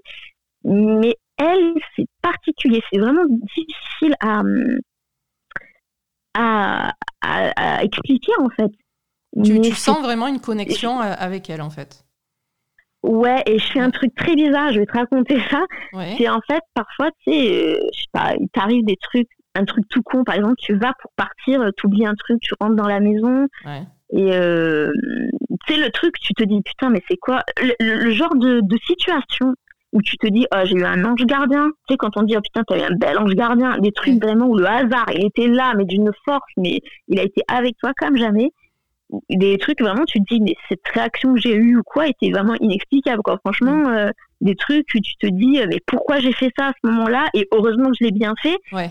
Mais 0.64 1.16
elle, 1.38 1.74
c'est 1.94 2.06
particulier, 2.22 2.82
c'est 2.92 2.98
vraiment 2.98 3.26
difficile 3.26 4.14
à, 4.20 4.42
à, 6.34 6.92
à, 7.20 7.84
expliquer 7.84 8.32
en 8.40 8.48
fait. 8.50 8.70
Tu, 9.44 9.60
tu 9.60 9.72
sens 9.72 10.02
vraiment 10.02 10.28
une 10.28 10.40
connexion 10.40 10.98
avec 10.98 11.50
elle 11.50 11.60
en 11.60 11.70
fait. 11.70 12.05
Ouais, 13.02 13.42
et 13.46 13.58
je 13.58 13.66
fais 13.66 13.80
un 13.80 13.90
truc 13.90 14.14
très 14.14 14.34
bizarre, 14.34 14.72
je 14.72 14.80
vais 14.80 14.86
te 14.86 14.96
raconter 14.96 15.38
ça. 15.50 15.62
C'est 16.18 16.28
en 16.28 16.40
fait, 16.48 16.62
parfois, 16.74 17.10
tu 17.24 17.32
sais, 17.32 17.74
euh, 17.74 17.78
je 17.94 18.00
sais 18.00 18.06
pas, 18.12 18.34
il 18.38 18.48
t'arrive 18.48 18.84
des 18.84 18.96
trucs, 18.96 19.28
un 19.54 19.64
truc 19.64 19.84
tout 19.88 20.02
con, 20.02 20.24
par 20.24 20.34
exemple, 20.34 20.56
tu 20.58 20.76
vas 20.76 20.92
pour 21.00 21.12
partir, 21.16 21.60
euh, 21.60 21.70
tu 21.76 21.86
oublies 21.86 22.06
un 22.06 22.14
truc, 22.14 22.40
tu 22.40 22.52
rentres 22.60 22.74
dans 22.74 22.88
la 22.88 23.00
maison, 23.00 23.46
et 24.10 24.32
euh, 24.32 24.92
tu 25.66 25.74
sais, 25.74 25.80
le 25.80 25.90
truc, 25.90 26.18
tu 26.20 26.34
te 26.34 26.42
dis, 26.44 26.60
putain, 26.62 26.90
mais 26.90 27.02
c'est 27.08 27.16
quoi? 27.16 27.42
Le, 27.80 28.10
genre 28.10 28.34
de, 28.34 28.60
situation 28.86 29.54
où 29.92 30.02
tu 30.02 30.16
te 30.18 30.26
dis, 30.26 30.46
oh, 30.54 30.60
j'ai 30.64 30.76
eu 30.76 30.84
un 30.84 31.04
ange 31.04 31.24
gardien, 31.26 31.68
tu 31.86 31.94
sais, 31.94 31.96
quand 31.96 32.16
on 32.16 32.22
dit, 32.22 32.36
oh 32.36 32.40
putain, 32.40 32.62
t'as 32.66 32.78
eu 32.78 32.82
un 32.82 32.96
bel 32.96 33.18
ange 33.18 33.34
gardien, 33.34 33.78
des 33.78 33.92
trucs 33.92 34.22
vraiment 34.22 34.46
où 34.46 34.56
le 34.56 34.66
hasard, 34.66 35.06
il 35.14 35.24
était 35.24 35.48
là, 35.48 35.74
mais 35.76 35.84
d'une 35.84 36.10
force, 36.24 36.50
mais 36.56 36.80
il 37.08 37.18
a 37.18 37.22
été 37.22 37.42
avec 37.48 37.76
toi 37.78 37.92
comme 37.96 38.16
jamais 38.16 38.50
des 39.30 39.58
trucs 39.58 39.80
vraiment 39.80 40.04
tu 40.04 40.20
te 40.20 40.34
dis 40.34 40.40
mais 40.40 40.54
cette 40.68 40.86
réaction 40.92 41.34
que 41.34 41.40
j'ai 41.40 41.54
eue 41.54 41.76
ou 41.78 41.82
quoi 41.82 42.08
était 42.08 42.30
vraiment 42.30 42.54
inexplicable 42.60 43.22
quoi. 43.22 43.38
Franchement 43.38 43.76
mm. 43.76 43.86
euh, 43.86 44.10
des 44.40 44.56
trucs 44.56 44.88
où 44.94 45.00
tu 45.00 45.16
te 45.16 45.26
dis 45.26 45.60
euh, 45.60 45.66
mais 45.68 45.80
pourquoi 45.86 46.18
j'ai 46.18 46.32
fait 46.32 46.50
ça 46.58 46.68
à 46.68 46.72
ce 46.72 46.90
moment-là? 46.90 47.28
Et 47.34 47.46
heureusement 47.52 47.90
que 47.90 47.96
je 48.00 48.04
l'ai 48.04 48.12
bien 48.12 48.34
fait. 48.42 48.56
Ouais. 48.72 48.90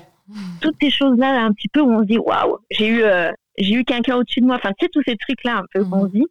toutes 0.61 0.75
ces 0.81 0.89
choses 0.89 1.17
là 1.17 1.43
un 1.43 1.51
petit 1.51 1.67
peu 1.67 1.81
où 1.81 1.91
on 1.91 1.99
se 1.99 2.05
dit 2.05 2.17
waouh 2.17 2.57
j'ai 2.71 2.87
eu 2.87 3.03
euh, 3.03 3.31
j'ai 3.57 3.73
eu 3.73 3.83
quelqu'un 3.83 4.15
au-dessus 4.15 4.41
de 4.41 4.45
moi. 4.45 4.55
Enfin 4.55 4.71
tu 4.77 4.85
sais 4.85 4.89
tous 4.89 5.03
ces 5.05 5.17
trucs 5.17 5.43
là 5.43 5.57
un 5.57 5.65
peu 5.73 5.83
mm. 5.83 5.89
qu'on 5.89 6.07
se 6.07 6.11
dit 6.11 6.27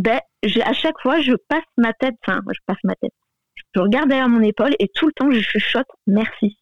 ben 0.00 0.20
à 0.64 0.72
chaque 0.72 0.98
fois 1.00 1.20
je 1.20 1.32
passe 1.48 1.64
ma 1.76 1.92
tête 1.92 2.14
enfin 2.26 2.40
je 2.48 2.60
passe 2.66 2.82
ma 2.84 2.94
tête. 2.96 3.12
Je 3.74 3.80
regarde 3.80 4.08
derrière 4.08 4.28
mon 4.28 4.42
épaule 4.42 4.74
et 4.80 4.88
tout 4.88 5.06
le 5.06 5.12
temps 5.12 5.30
je 5.30 5.40
chuchote 5.40 5.86
merci 6.06 6.58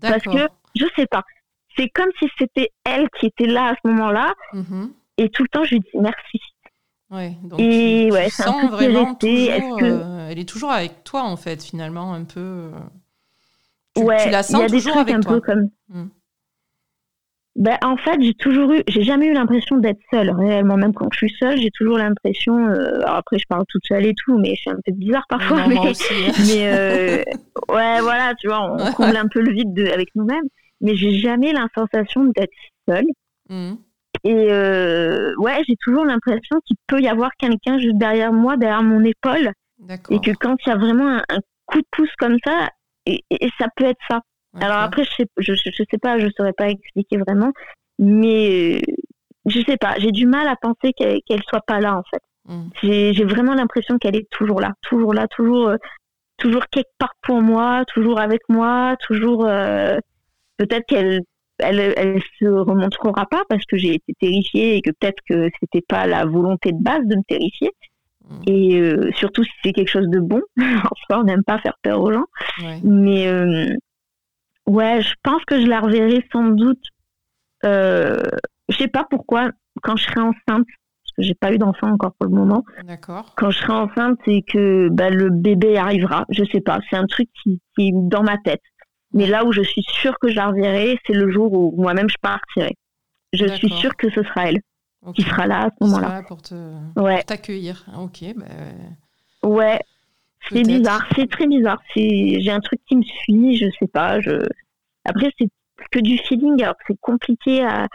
parce 0.00 0.24
que 0.24 0.48
je 0.74 0.84
sais 0.96 1.06
pas. 1.06 1.22
C'est 1.76 1.88
comme 1.90 2.10
si 2.18 2.28
c'était 2.38 2.70
elle 2.84 3.08
qui 3.10 3.26
était 3.26 3.46
là 3.46 3.68
à 3.68 3.74
ce 3.74 3.88
moment-là. 3.88 4.34
Mm-hmm. 4.52 4.90
Et 5.18 5.28
tout 5.28 5.42
le 5.42 5.48
temps, 5.48 5.64
je 5.64 5.74
lui 5.74 5.80
dis 5.80 5.90
merci. 5.94 6.40
Ouais, 7.10 7.36
donc 7.42 7.58
et 7.58 8.10
ouais, 8.12 8.28
sens 8.28 8.70
vraiment 8.70 9.14
toujours, 9.14 9.78
euh, 9.82 10.28
elle 10.30 10.38
est 10.38 10.48
toujours 10.48 10.70
avec 10.70 11.04
toi 11.04 11.22
en 11.22 11.36
fait 11.36 11.62
finalement 11.64 12.12
un 12.12 12.24
peu. 12.24 12.40
Euh, 12.40 12.70
tu, 13.96 14.02
ouais, 14.02 14.24
tu 14.24 14.30
la 14.30 14.42
sens 14.42 14.60
y 14.60 14.64
a 14.64 14.68
toujours 14.68 14.76
des 14.76 14.90
trucs 14.90 14.96
avec 14.96 15.14
un 15.14 15.20
toi. 15.20 15.32
Peu 15.32 15.40
comme... 15.40 15.70
Hmm. 15.88 16.08
Ben, 17.56 17.76
en 17.82 17.96
fait, 17.96 18.20
j'ai 18.20 18.34
toujours 18.34 18.70
eu, 18.72 18.82
j'ai 18.86 19.02
jamais 19.02 19.26
eu 19.26 19.32
l'impression 19.32 19.78
d'être 19.78 19.98
seule 20.12 20.30
réellement. 20.30 20.76
Même 20.76 20.94
quand 20.94 21.08
je 21.10 21.16
suis 21.16 21.36
seule, 21.40 21.58
j'ai 21.58 21.72
toujours 21.72 21.98
l'impression. 21.98 22.68
Euh, 22.68 23.00
alors 23.00 23.16
après, 23.16 23.38
je 23.38 23.46
parle 23.48 23.64
toute 23.68 23.84
seule 23.84 24.06
et 24.06 24.14
tout, 24.14 24.38
mais 24.38 24.54
c'est 24.62 24.70
un 24.70 24.78
peu 24.84 24.92
bizarre 24.92 25.24
parfois. 25.28 25.66
mais, 25.66 25.76
hein. 25.76 25.92
mais 26.46 27.24
ouais, 27.74 28.00
voilà, 28.00 28.34
tu 28.36 28.46
vois, 28.46 28.60
on 28.60 28.92
comble 28.92 29.16
un 29.16 29.26
peu 29.26 29.40
le 29.40 29.52
vide 29.52 29.74
de, 29.74 29.86
avec 29.86 30.08
nous-mêmes. 30.14 30.44
Mais 30.82 30.94
j'ai 30.94 31.18
jamais 31.18 31.52
la 31.52 31.66
sensation 31.74 32.26
d'être 32.26 32.52
seule. 32.86 33.06
Hmm. 33.48 33.74
Et 34.24 34.48
euh, 34.50 35.32
ouais, 35.38 35.62
j'ai 35.66 35.76
toujours 35.80 36.04
l'impression 36.04 36.60
qu'il 36.66 36.76
peut 36.86 37.00
y 37.00 37.08
avoir 37.08 37.30
quelqu'un 37.38 37.78
juste 37.78 37.96
derrière 37.96 38.32
moi, 38.32 38.56
derrière 38.56 38.82
mon 38.82 39.04
épaule. 39.04 39.52
Et 40.10 40.20
que 40.20 40.32
quand 40.32 40.56
il 40.66 40.70
y 40.70 40.72
a 40.72 40.76
vraiment 40.76 41.18
un, 41.28 41.38
coup 41.66 41.78
de 41.78 41.86
pouce 41.92 42.12
comme 42.18 42.36
ça, 42.44 42.70
et, 43.06 43.22
ça 43.58 43.66
peut 43.76 43.84
être 43.84 44.00
ça. 44.08 44.20
Alors 44.60 44.78
après, 44.78 45.04
je 45.04 45.10
sais, 45.10 45.26
je, 45.38 45.54
je, 45.54 45.82
sais 45.88 45.98
pas, 45.98 46.18
je 46.18 46.28
saurais 46.36 46.52
pas 46.52 46.68
expliquer 46.68 47.18
vraiment, 47.18 47.52
mais 47.98 48.78
euh, 48.78 48.80
je 49.46 49.60
sais 49.60 49.76
pas, 49.76 49.94
j'ai 49.98 50.10
du 50.10 50.26
mal 50.26 50.48
à 50.48 50.56
penser 50.56 50.92
qu'elle 50.96 51.20
qu'elle 51.26 51.42
soit 51.48 51.64
pas 51.64 51.80
là 51.80 51.96
en 51.96 52.02
fait. 52.10 52.22
Hmm. 52.46 52.70
J'ai 52.82 53.24
vraiment 53.24 53.54
l'impression 53.54 53.98
qu'elle 53.98 54.16
est 54.16 54.28
toujours 54.30 54.60
là, 54.60 54.72
toujours 54.82 55.14
là, 55.14 55.28
toujours, 55.28 55.68
euh, 55.68 55.76
toujours 56.38 56.66
quelque 56.68 56.90
part 56.98 57.14
pour 57.22 57.40
moi, 57.40 57.84
toujours 57.86 58.18
avec 58.18 58.40
moi, 58.48 58.96
toujours. 59.06 59.44
Peut-être 60.56 60.86
qu'elle 60.88 61.22
elle, 61.58 61.94
elle 61.96 62.22
se 62.38 62.46
remontrera 62.46 63.26
pas 63.26 63.42
parce 63.48 63.64
que 63.64 63.76
j'ai 63.76 63.94
été 63.94 64.14
terrifiée 64.20 64.76
et 64.76 64.82
que 64.82 64.90
peut-être 64.90 65.20
que 65.28 65.50
c'était 65.60 65.84
pas 65.86 66.06
la 66.06 66.24
volonté 66.24 66.72
de 66.72 66.82
base 66.82 67.04
de 67.04 67.16
me 67.16 67.22
terrifier. 67.24 67.72
Mm. 68.28 68.40
Et 68.46 68.80
euh, 68.80 69.10
surtout 69.12 69.44
si 69.44 69.50
c'est 69.62 69.72
quelque 69.72 69.90
chose 69.90 70.08
de 70.08 70.20
bon. 70.20 70.42
en 70.60 70.96
soi, 71.06 71.20
on 71.20 71.24
n'aime 71.24 71.44
pas 71.44 71.58
faire 71.58 71.76
peur 71.82 72.00
aux 72.00 72.12
gens. 72.12 72.26
Mais 72.84 73.26
euh, 73.28 73.68
ouais, 74.66 75.02
je 75.02 75.14
pense 75.22 75.44
que 75.44 75.60
je 75.60 75.66
la 75.66 75.80
reverrai 75.80 76.24
sans 76.32 76.48
doute. 76.48 76.82
Euh, 77.64 78.22
je 78.68 78.76
sais 78.76 78.88
pas 78.88 79.04
pourquoi 79.08 79.50
quand 79.82 79.96
je 79.96 80.04
serai 80.04 80.20
enceinte, 80.20 80.66
parce 80.66 81.12
que 81.16 81.22
j'ai 81.22 81.34
pas 81.34 81.52
eu 81.52 81.58
d'enfant 81.58 81.90
encore 81.90 82.12
pour 82.18 82.28
le 82.28 82.36
moment. 82.36 82.64
D'accord. 82.84 83.34
Quand 83.36 83.50
je 83.50 83.58
serai 83.58 83.72
enceinte, 83.72 84.18
c'est 84.24 84.42
que 84.42 84.88
bah, 84.90 85.10
le 85.10 85.30
bébé 85.30 85.76
arrivera. 85.76 86.24
Je 86.28 86.44
sais 86.52 86.60
pas. 86.60 86.78
C'est 86.90 86.96
un 86.96 87.06
truc 87.06 87.28
qui, 87.42 87.60
qui 87.76 87.88
est 87.88 87.92
dans 87.94 88.22
ma 88.22 88.36
tête. 88.38 88.62
Mais 89.12 89.26
là 89.26 89.44
où 89.44 89.52
je 89.52 89.62
suis 89.62 89.82
sûre 89.82 90.18
que 90.18 90.28
je 90.28 90.36
la 90.36 90.48
reverrai, 90.48 90.98
c'est 91.06 91.14
le 91.14 91.30
jour 91.30 91.52
où 91.52 91.74
moi-même 91.80 92.10
je 92.10 92.16
partirai. 92.20 92.76
Je 93.32 93.46
suis 93.46 93.70
sûre 93.70 93.96
que 93.96 94.10
ce 94.10 94.22
sera 94.22 94.48
elle 94.48 94.60
qui 95.14 95.22
sera 95.22 95.46
là 95.46 95.66
à 95.66 95.70
ce 95.70 95.84
moment-là. 95.84 96.22
Pour 96.22 96.42
t'accueillir. 97.26 97.84
ok. 97.96 98.34
Bah... 98.36 99.48
Ouais. 99.48 99.80
C'est 100.50 100.62
bizarre, 100.62 101.06
c'est 101.14 101.28
très 101.28 101.46
bizarre. 101.46 101.80
J'ai 101.94 102.50
un 102.50 102.60
truc 102.60 102.80
qui 102.86 102.96
me 102.96 103.02
suit, 103.02 103.56
je 103.56 103.66
sais 103.78 103.88
pas. 103.88 104.20
Je... 104.20 104.46
Après, 105.04 105.30
c'est 105.38 105.48
que 105.90 105.98
du 105.98 106.16
feeling, 106.18 106.62
alors 106.62 106.76
c'est 106.86 106.98
compliqué 107.00 107.62
à, 107.62 107.86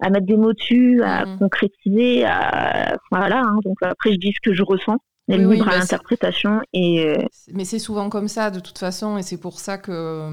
à, 0.00 0.10
mettre 0.10 0.26
des 0.26 0.36
mots 0.36 0.52
dessus, 0.52 1.02
à 1.02 1.24
mhm. 1.24 1.38
concrétiser. 1.38 2.24
À... 2.24 2.96
Voilà, 3.10 3.40
hein. 3.40 3.58
donc 3.64 3.78
après, 3.82 4.12
je 4.12 4.18
dis 4.18 4.32
ce 4.32 4.40
que 4.40 4.54
je 4.54 4.62
ressens 4.62 4.98
oui, 5.28 5.56
libre 5.56 5.68
à 5.68 5.72
bah, 5.72 5.78
l'interprétation. 5.78 6.60
Et... 6.72 7.04
Euh, 7.04 7.24
mais 7.52 7.64
c'est 7.64 7.78
souvent 7.78 8.08
comme 8.08 8.28
ça, 8.28 8.50
de 8.50 8.60
toute 8.60 8.78
façon, 8.78 9.18
et 9.18 9.22
c'est 9.22 9.38
pour 9.38 9.58
ça 9.58 9.78
que, 9.78 10.30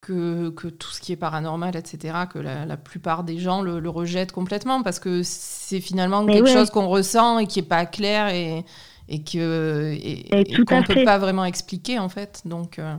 que, 0.00 0.50
que, 0.50 0.68
tout 0.68 0.90
ce 0.90 1.00
qui 1.00 1.12
est 1.12 1.16
paranormal, 1.16 1.76
etc., 1.76 2.14
que 2.32 2.38
la, 2.38 2.76
plupart 2.76 3.24
des 3.24 3.38
gens 3.38 3.60
le, 3.62 3.88
rejettent 3.88 4.32
complètement, 4.32 4.82
parce 4.82 4.98
que 4.98 5.22
c'est 5.22 5.80
finalement 5.80 6.24
quelque 6.26 6.48
chose 6.48 6.70
qu'on 6.70 6.88
ressent 6.88 7.38
et 7.38 7.46
qui 7.46 7.60
n'est 7.60 7.68
pas 7.68 7.86
clair 7.86 8.28
et, 8.28 8.64
et 9.08 9.22
que 9.22 9.92
et, 9.92 10.44
qu'on 10.64 10.80
ne 10.80 10.86
peut 10.86 11.04
pas 11.04 11.18
vraiment 11.18 11.44
expliquer, 11.44 11.98
en 11.98 12.08
fait. 12.08 12.42
Donc... 12.44 12.78
Euh, 12.78 12.96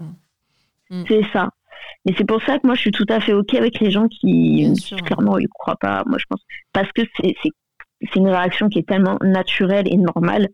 hmm. 0.90 1.04
C'est 1.08 1.24
ça. 1.34 1.50
Mais 2.06 2.14
c'est 2.18 2.26
pour 2.26 2.42
ça 2.44 2.60
que 2.60 2.66
moi, 2.66 2.76
je 2.76 2.82
suis 2.82 2.92
tout 2.92 3.06
à 3.10 3.20
fait 3.20 3.34
OK 3.34 3.54
avec 3.56 3.80
les 3.80 3.92
gens 3.92 4.08
qui, 4.08 4.72
clairement, 5.06 5.38
ils 5.38 5.44
ne 5.44 5.48
croient 5.48 5.78
pas. 5.80 6.04
Moi, 6.06 6.18
je 6.18 6.26
pense. 6.30 6.42
Parce 6.74 6.92
que 6.92 7.02
c'est 7.20 7.36
c'est 8.02 8.20
une 8.20 8.30
réaction 8.30 8.70
qui 8.70 8.80
est 8.80 8.88
tellement 8.88 9.18
naturelle 9.22 9.88
et 9.88 9.98
normale. 9.98 10.48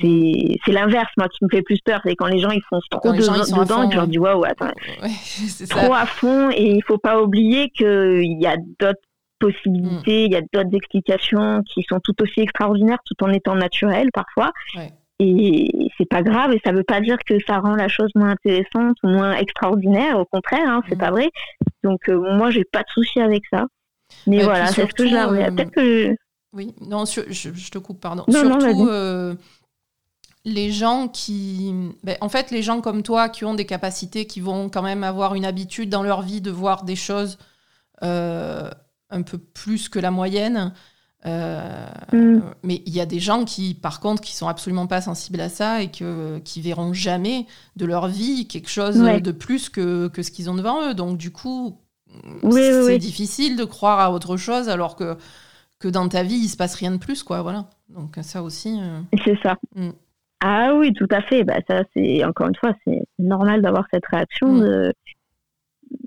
C'est, 0.00 0.58
c'est 0.64 0.72
l'inverse, 0.72 1.10
moi, 1.16 1.28
qui 1.28 1.42
me 1.44 1.48
fait 1.48 1.62
plus 1.62 1.80
peur. 1.80 2.00
C'est 2.04 2.16
quand 2.16 2.26
les 2.26 2.38
gens, 2.38 2.50
ils 2.50 2.62
foncent 2.68 2.88
trop 2.90 3.12
dedans, 3.12 3.82
et 3.84 3.88
tu 3.88 3.96
leur 3.96 4.06
dis, 4.06 4.18
waouh, 4.18 4.44
attends, 4.44 4.72
trop 5.70 5.94
à 5.94 6.04
fond. 6.04 6.50
Et 6.50 6.72
il 6.72 6.82
faut 6.82 6.98
pas 6.98 7.22
oublier 7.22 7.70
qu'il 7.70 8.38
y 8.40 8.46
a 8.46 8.56
d'autres 8.78 9.00
possibilités, 9.38 10.24
mm. 10.24 10.26
il 10.26 10.32
y 10.32 10.36
a 10.36 10.42
d'autres 10.52 10.74
explications 10.74 11.62
qui 11.62 11.82
sont 11.88 12.00
tout 12.00 12.14
aussi 12.22 12.40
extraordinaires 12.40 12.98
tout 13.04 13.22
en 13.24 13.32
étant 13.32 13.54
naturelles 13.54 14.10
parfois. 14.12 14.52
Et 15.18 15.90
c'est 15.96 16.08
pas 16.08 16.22
grave, 16.22 16.52
et 16.52 16.60
ça 16.62 16.72
veut 16.72 16.84
pas 16.84 17.00
dire 17.00 17.16
que 17.26 17.38
ça 17.46 17.58
rend 17.58 17.74
la 17.74 17.88
chose 17.88 18.10
moins 18.14 18.30
intéressante 18.30 18.96
ou 19.02 19.08
moins 19.08 19.34
extraordinaire. 19.36 20.18
Au 20.18 20.26
contraire, 20.26 20.68
hein, 20.68 20.82
c'est 20.88 20.96
mm. 20.96 20.98
pas 20.98 21.10
vrai. 21.10 21.30
Donc, 21.82 22.08
euh, 22.08 22.20
moi, 22.36 22.50
j'ai 22.50 22.64
pas 22.64 22.80
de 22.80 22.88
souci 22.90 23.20
avec 23.20 23.44
ça. 23.50 23.64
Mais 24.26 24.42
voilà, 24.42 24.66
c'est 24.66 24.86
ce 24.88 24.94
que 24.94 25.06
je 25.06 25.14
euh, 25.14 25.50
Peut-être 25.50 25.70
que 25.70 26.14
oui, 26.56 26.74
non, 26.80 27.04
je, 27.04 27.70
te 27.70 27.78
coupe, 27.78 28.00
pardon. 28.00 28.24
Surtout 28.28 28.88
euh, 28.88 29.34
les 30.44 30.72
gens 30.72 31.06
qui. 31.06 31.72
Ben, 32.02 32.16
en 32.22 32.30
fait, 32.30 32.50
les 32.50 32.62
gens 32.62 32.80
comme 32.80 33.02
toi 33.02 33.28
qui 33.28 33.44
ont 33.44 33.54
des 33.54 33.66
capacités, 33.66 34.26
qui 34.26 34.40
vont 34.40 34.70
quand 34.70 34.82
même 34.82 35.04
avoir 35.04 35.34
une 35.34 35.44
habitude 35.44 35.90
dans 35.90 36.02
leur 36.02 36.22
vie 36.22 36.40
de 36.40 36.50
voir 36.50 36.84
des 36.84 36.96
choses 36.96 37.36
euh, 38.02 38.70
un 39.10 39.22
peu 39.22 39.36
plus 39.36 39.90
que 39.90 39.98
la 39.98 40.10
moyenne. 40.10 40.72
Euh, 41.26 41.86
mm. 42.12 42.40
Mais 42.62 42.82
il 42.86 42.94
y 42.94 43.00
a 43.00 43.06
des 43.06 43.20
gens 43.20 43.44
qui, 43.44 43.74
par 43.74 44.00
contre, 44.00 44.22
qui 44.22 44.34
sont 44.34 44.48
absolument 44.48 44.86
pas 44.86 45.02
sensibles 45.02 45.40
à 45.40 45.50
ça 45.50 45.82
et 45.82 45.90
que, 45.90 46.38
qui 46.38 46.62
verront 46.62 46.94
jamais 46.94 47.46
de 47.74 47.84
leur 47.84 48.08
vie 48.08 48.48
quelque 48.48 48.70
chose 48.70 48.96
de 48.96 49.32
plus 49.32 49.68
que, 49.68 50.08
que 50.08 50.22
ce 50.22 50.30
qu'ils 50.30 50.48
ont 50.48 50.54
devant 50.54 50.88
eux. 50.88 50.94
Donc, 50.94 51.18
du 51.18 51.32
coup, 51.32 51.78
c'est 52.50 52.98
difficile 52.98 53.56
de 53.56 53.64
croire 53.64 54.00
à 54.00 54.10
autre 54.10 54.38
chose 54.38 54.70
alors 54.70 54.96
que 54.96 55.18
que 55.78 55.88
dans 55.88 56.08
ta 56.08 56.22
vie, 56.22 56.36
il 56.36 56.48
se 56.48 56.56
passe 56.56 56.74
rien 56.74 56.90
de 56.90 56.98
plus, 56.98 57.22
quoi. 57.22 57.42
Voilà. 57.42 57.66
Donc 57.88 58.16
ça 58.22 58.42
aussi. 58.42 58.80
Euh, 58.80 59.00
c'est 59.24 59.38
ça. 59.42 59.56
Mm. 59.74 59.90
Ah 60.40 60.74
oui, 60.74 60.92
tout 60.92 61.08
à 61.10 61.22
fait. 61.22 61.44
Bah, 61.44 61.58
ça, 61.68 61.82
c'est 61.94 62.24
encore 62.24 62.48
une 62.48 62.56
fois, 62.56 62.74
c'est 62.84 63.02
normal 63.18 63.62
d'avoir 63.62 63.86
cette 63.92 64.06
réaction. 64.06 64.52
Mm. 64.52 64.60
De... 64.60 64.92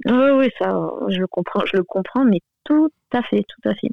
Oui, 0.06 0.30
oui, 0.38 0.50
ça, 0.60 0.76
je 1.10 1.20
le 1.20 1.28
comprends, 1.28 1.66
je 1.66 1.78
le 1.78 1.84
comprends, 1.84 2.26
mais 2.26 2.42
tout 2.64 2.90
à 3.12 3.22
fait, 3.24 3.44
tout 3.48 3.70
à 3.70 3.76
fait. 3.76 3.90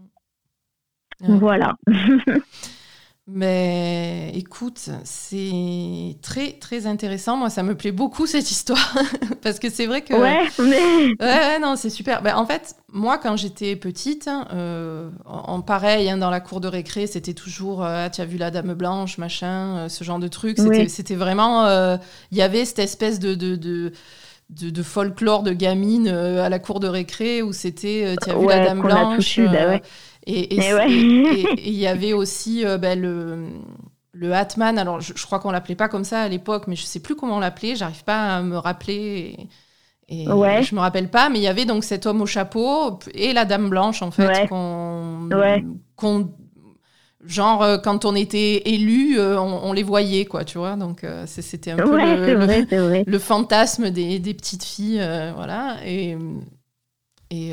Voilà. 1.21 1.77
Mais 3.29 4.31
écoute, 4.37 4.89
c'est 5.03 6.17
très 6.23 6.53
très 6.53 6.87
intéressant. 6.87 7.37
Moi, 7.37 7.51
ça 7.51 7.65
me 7.65 7.75
plaît 7.75 7.91
beaucoup 7.91 8.25
cette 8.25 8.49
histoire 8.49 8.97
parce 9.43 9.59
que 9.59 9.69
c'est 9.69 9.87
vrai 9.87 10.03
que. 10.03 10.15
Ouais, 10.15 10.45
mais. 10.61 11.15
Ouais, 11.21 11.59
non, 11.59 11.75
c'est 11.75 11.91
super. 11.91 12.23
Ben, 12.23 12.37
en 12.37 12.47
fait, 12.47 12.77
moi, 12.93 13.19
quand 13.19 13.37
j'étais 13.37 13.75
petite, 13.75 14.31
euh, 14.53 15.11
en, 15.25 15.61
pareil, 15.61 16.09
hein, 16.09 16.19
dans 16.19 16.31
la 16.31 16.39
cour 16.39 16.61
de 16.61 16.69
récré, 16.69 17.09
c'était 17.09 17.35
toujours 17.35 17.85
euh, 17.85 18.05
ah, 18.07 18.11
tu 18.11 18.21
as 18.21 18.27
vu 18.27 18.37
la 18.39 18.53
Dame 18.53 18.75
Blanche, 18.75 19.19
machin, 19.19 19.77
euh, 19.77 19.89
ce 19.89 20.05
genre 20.05 20.21
de 20.21 20.29
truc. 20.29 20.59
C'était 20.89 21.17
vraiment. 21.17 21.67
Il 22.31 22.39
y 22.39 22.43
avait 22.43 22.65
cette 22.65 22.79
espèce 22.79 23.19
de, 23.19 23.35
de, 23.35 23.57
de 23.57 23.93
de, 24.51 24.83
folklore 24.85 25.43
de 25.43 25.53
gamine 25.53 26.07
à 26.07 26.49
la 26.49 26.61
cour 26.61 26.79
de 26.79 26.87
récré 26.87 27.43
où 27.43 27.53
c'était 27.53 28.15
tu 28.23 28.31
as 28.31 28.39
vu 28.39 28.47
la 28.47 28.67
dame 28.67 28.81
blanche 28.81 29.41
et 30.27 30.55
il 31.67 31.75
y 31.75 31.87
avait 31.87 32.13
aussi 32.13 32.67
euh, 32.67 32.79
ben, 32.79 33.01
le, 33.01 33.47
le 34.13 34.35
Hatman. 34.35 34.79
Alors, 34.79 35.01
je, 35.01 35.13
crois 35.25 35.39
qu'on 35.39 35.53
l'appelait 35.53 35.77
pas 35.77 35.89
comme 35.89 36.05
ça 36.05 36.23
à 36.23 36.29
l'époque, 36.29 36.65
mais 36.67 36.77
je 36.77 36.83
sais 36.83 37.01
plus 37.01 37.15
comment 37.15 37.37
on 37.37 37.41
l'appelait. 37.41 37.77
J'arrive 37.77 38.05
pas 38.05 38.37
à 38.37 38.43
me 38.43 38.57
rappeler. 38.57 39.37
Et, 40.09 40.29
ouais. 40.29 40.63
je 40.63 40.75
me 40.75 40.81
rappelle 40.81 41.11
pas, 41.11 41.29
mais 41.29 41.39
il 41.39 41.43
y 41.43 41.49
avait 41.49 41.65
donc 41.65 41.85
cet 41.85 42.07
homme 42.07 42.23
au 42.23 42.27
chapeau 42.27 42.99
et 43.15 43.33
la 43.33 43.45
dame 43.45 43.69
blanche, 43.69 44.03
en 44.03 44.11
fait, 44.11 44.49
qu'on. 44.49 45.29
genre, 47.25 47.63
euh, 47.63 47.79
quand 47.79 48.05
on 48.05 48.15
était 48.15 48.63
élu, 48.69 49.19
euh, 49.19 49.39
on, 49.41 49.73
les 49.73 49.83
voyait, 49.83 50.25
quoi, 50.25 50.45
tu 50.45 50.59
vois. 50.59 50.77
Donc, 50.77 51.05
c'était 51.27 51.73
un 51.73 51.77
peu 51.77 51.97
le, 51.97 53.05
le, 53.05 53.19
fantasme 53.19 53.91
des, 53.91 54.19
des 54.19 54.35
petites 54.35 54.65
filles, 54.65 55.05
voilà. 55.37 55.77
Et. 55.85 56.17
Et 57.31 57.53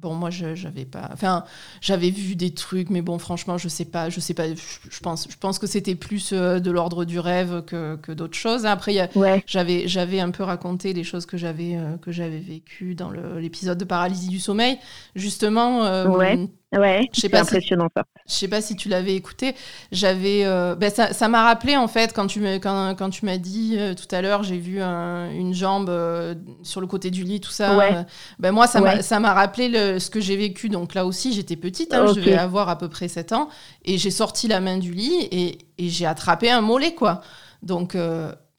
Bon, 0.00 0.14
moi, 0.14 0.30
je 0.30 0.54
j'avais 0.54 0.86
pas. 0.86 1.10
Enfin, 1.12 1.44
j'avais 1.82 2.10
vu 2.10 2.34
des 2.34 2.54
trucs, 2.54 2.88
mais 2.88 3.02
bon, 3.02 3.18
franchement, 3.18 3.58
je 3.58 3.68
sais 3.68 3.84
pas. 3.84 4.08
Je 4.08 4.18
sais 4.18 4.32
pas. 4.32 4.44
Je 4.48 5.00
pense, 5.00 5.28
je 5.30 5.36
pense 5.36 5.58
que 5.58 5.66
c'était 5.66 5.94
plus 5.94 6.32
euh, 6.32 6.58
de 6.58 6.70
l'ordre 6.70 7.04
du 7.04 7.18
rêve 7.18 7.62
que, 7.66 7.96
que 7.96 8.12
d'autres 8.12 8.36
choses. 8.36 8.64
Après, 8.64 9.10
j'avais 9.46 9.88
j'avais 9.88 10.20
un 10.20 10.30
peu 10.30 10.42
raconté 10.42 10.94
les 10.94 11.04
choses 11.04 11.26
que 11.26 11.36
j'avais 11.36 11.76
euh, 11.76 11.98
que 11.98 12.12
j'avais 12.12 12.38
vécues 12.38 12.94
dans 12.94 13.10
l'épisode 13.10 13.76
de 13.76 13.84
paralysie 13.84 14.28
du 14.28 14.40
sommeil, 14.40 14.78
justement. 15.14 15.84
Euh, 15.84 16.08
ouais. 16.08 16.48
Ouais, 16.72 17.08
c'est 17.12 17.34
impressionnant 17.34 17.88
ça. 17.96 18.04
Je 18.28 18.32
sais 18.32 18.46
pas 18.46 18.60
si 18.60 18.76
tu 18.76 18.88
l'avais 18.88 19.16
écouté. 19.16 19.54
J'avais, 19.90 20.44
euh, 20.44 20.76
ben 20.76 20.90
ça, 20.90 21.28
m'a 21.28 21.42
rappelé 21.42 21.76
en 21.76 21.88
fait 21.88 22.12
quand 22.12 22.28
tu 22.28 22.40
quand, 22.60 22.94
quand 22.96 23.10
tu 23.10 23.24
m'as 23.24 23.38
dit 23.38 23.74
euh, 23.76 23.94
tout 23.94 24.14
à 24.14 24.22
l'heure, 24.22 24.44
j'ai 24.44 24.58
vu 24.58 24.80
une 24.80 25.52
jambe 25.52 25.90
euh, 25.90 26.34
sur 26.62 26.80
le 26.80 26.86
côté 26.86 27.10
du 27.10 27.24
lit, 27.24 27.40
tout 27.40 27.50
ça. 27.50 27.76
Ouais. 27.76 27.92
ben 28.38 28.52
moi, 28.52 28.68
ça 28.68 28.80
m'a 28.80 29.02
ça 29.02 29.18
m'a 29.18 29.34
rappelé 29.34 29.68
le, 29.68 29.98
ce 29.98 30.10
que 30.10 30.20
j'ai 30.20 30.36
vécu. 30.36 30.68
Donc 30.68 30.94
là 30.94 31.06
aussi, 31.06 31.32
j'étais 31.32 31.56
petite, 31.56 31.92
hein, 31.92 32.06
je 32.06 32.20
devais 32.20 32.34
avoir 32.34 32.68
à 32.68 32.78
peu 32.78 32.88
près 32.88 33.08
7 33.08 33.32
ans, 33.32 33.48
et 33.84 33.98
j'ai 33.98 34.12
sorti 34.12 34.46
la 34.46 34.60
main 34.60 34.78
du 34.78 34.92
lit 34.92 35.28
et, 35.32 35.58
et 35.78 35.88
j'ai 35.88 36.06
attrapé 36.06 36.50
un 36.50 36.60
mollet 36.60 36.94
quoi. 36.94 37.20
Donc 37.64 37.96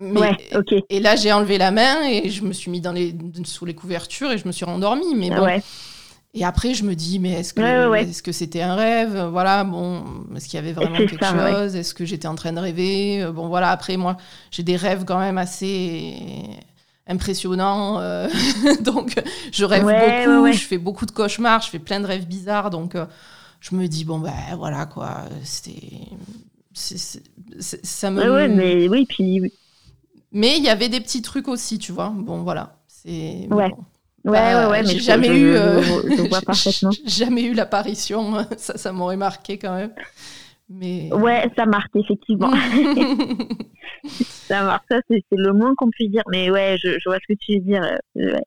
mais, 0.02 0.20
ouais. 0.20 0.84
Et 0.90 1.00
là, 1.00 1.16
j'ai 1.16 1.32
enlevé 1.32 1.60
la 1.60 1.70
main 1.70 2.02
et 2.04 2.30
je 2.30 2.44
me 2.44 2.54
suis 2.54 2.72
mis 2.72 2.82
dans 2.82 2.92
les, 2.92 3.16
sous 3.46 3.66
les 3.66 3.76
couvertures 3.76 4.32
et 4.32 4.38
je 4.38 4.48
me 4.48 4.52
suis 4.52 4.66
rendormie. 4.66 5.14
Mais 5.16 5.30
bon, 5.30 5.44
ouais. 5.44 5.62
Et 6.34 6.46
après, 6.46 6.74
je 6.74 6.84
me 6.84 6.96
dis, 6.96 7.20
mais 7.20 7.32
est-ce 7.32 7.54
que 7.54 7.96
est-ce 7.96 8.24
que 8.24 8.32
c'était 8.32 8.62
un 8.62 8.76
rêve? 8.76 9.28
Voilà, 9.32 9.64
bon, 9.66 10.04
est-ce 10.36 10.48
qu'il 10.48 10.56
y 10.56 10.60
avait 10.60 10.72
vraiment 10.72 10.98
quelque 10.98 11.26
chose? 11.26 11.76
Est-ce 11.76 11.94
que 11.94 12.06
j'étais 12.06 12.28
en 12.28 12.36
train 12.36 12.54
de 12.54 12.60
rêver? 12.60 13.30
Bon, 13.34 13.50
voilà. 13.50 13.70
Après, 13.70 13.98
moi, 13.98 14.16
j'ai 14.50 14.64
des 14.64 14.78
rêves 14.78 15.04
quand 15.06 15.20
même 15.20 15.38
assez 15.38 16.16
impressionnants, 17.08 18.00
euh, 18.00 18.28
donc 18.82 19.22
je 19.52 19.66
rêve 19.66 19.84
beaucoup. 19.84 20.52
Je 20.52 20.66
fais 20.66 20.78
beaucoup 20.78 21.06
de 21.06 21.12
cauchemars. 21.12 21.62
Je 21.62 21.70
fais 21.70 21.80
plein 21.80 22.00
de 22.00 22.06
rêves 22.06 22.26
bizarres, 22.26 22.70
donc 22.70 22.96
euh, 22.96 23.06
je 23.60 23.76
me 23.76 23.88
dis 23.88 24.06
bon 24.06 24.20
ben 24.20 24.32
voilà 24.58 24.86
quoi. 24.86 25.26
C'était 25.44 26.08
ça 26.74 28.12
me. 28.12 28.48
mais 28.48 28.88
oui, 28.88 29.06
puis. 29.06 29.54
Mais 30.34 30.58
il 30.58 30.64
y 30.64 30.70
avait 30.70 30.88
des 30.88 31.02
petits 31.02 31.22
trucs 31.22 31.50
aussi, 31.50 31.78
tu 31.78 31.92
vois. 31.92 32.14
Bon, 32.16 32.42
voilà. 32.44 32.78
C'est. 32.88 33.48
Ouais. 33.52 33.72
Ouais, 34.24 34.54
ouais, 34.54 34.66
ouais, 34.68 34.82
mais 34.84 34.88
j'ai 34.90 35.00
jamais 35.00 35.36
eu, 35.36 35.52
euh, 35.56 35.82
jamais 37.06 37.44
eu 37.44 37.54
l'apparition. 37.54 38.46
Ça, 38.58 38.78
ça 38.78 38.92
m'aurait 38.92 39.18
marqué 39.18 39.58
quand 39.58 39.76
même. 39.76 39.94
Mais... 40.70 41.12
Ouais, 41.12 41.50
ça 41.58 41.66
marque 41.66 41.94
effectivement. 41.96 42.52
ça 44.06 44.64
marque, 44.64 44.86
ça 44.90 45.00
c'est 45.10 45.24
le 45.32 45.52
moins 45.52 45.74
qu'on 45.76 45.90
puisse 45.90 46.12
dire. 46.12 46.24
Mais 46.32 46.50
ouais, 46.50 46.78
je, 46.82 46.92
je, 46.92 47.10
vois 47.10 47.18
ce 47.18 47.34
que 47.34 47.38
tu 47.38 47.56
veux 47.56 47.60
dire. 47.60 47.84
Euh, 48.18 48.38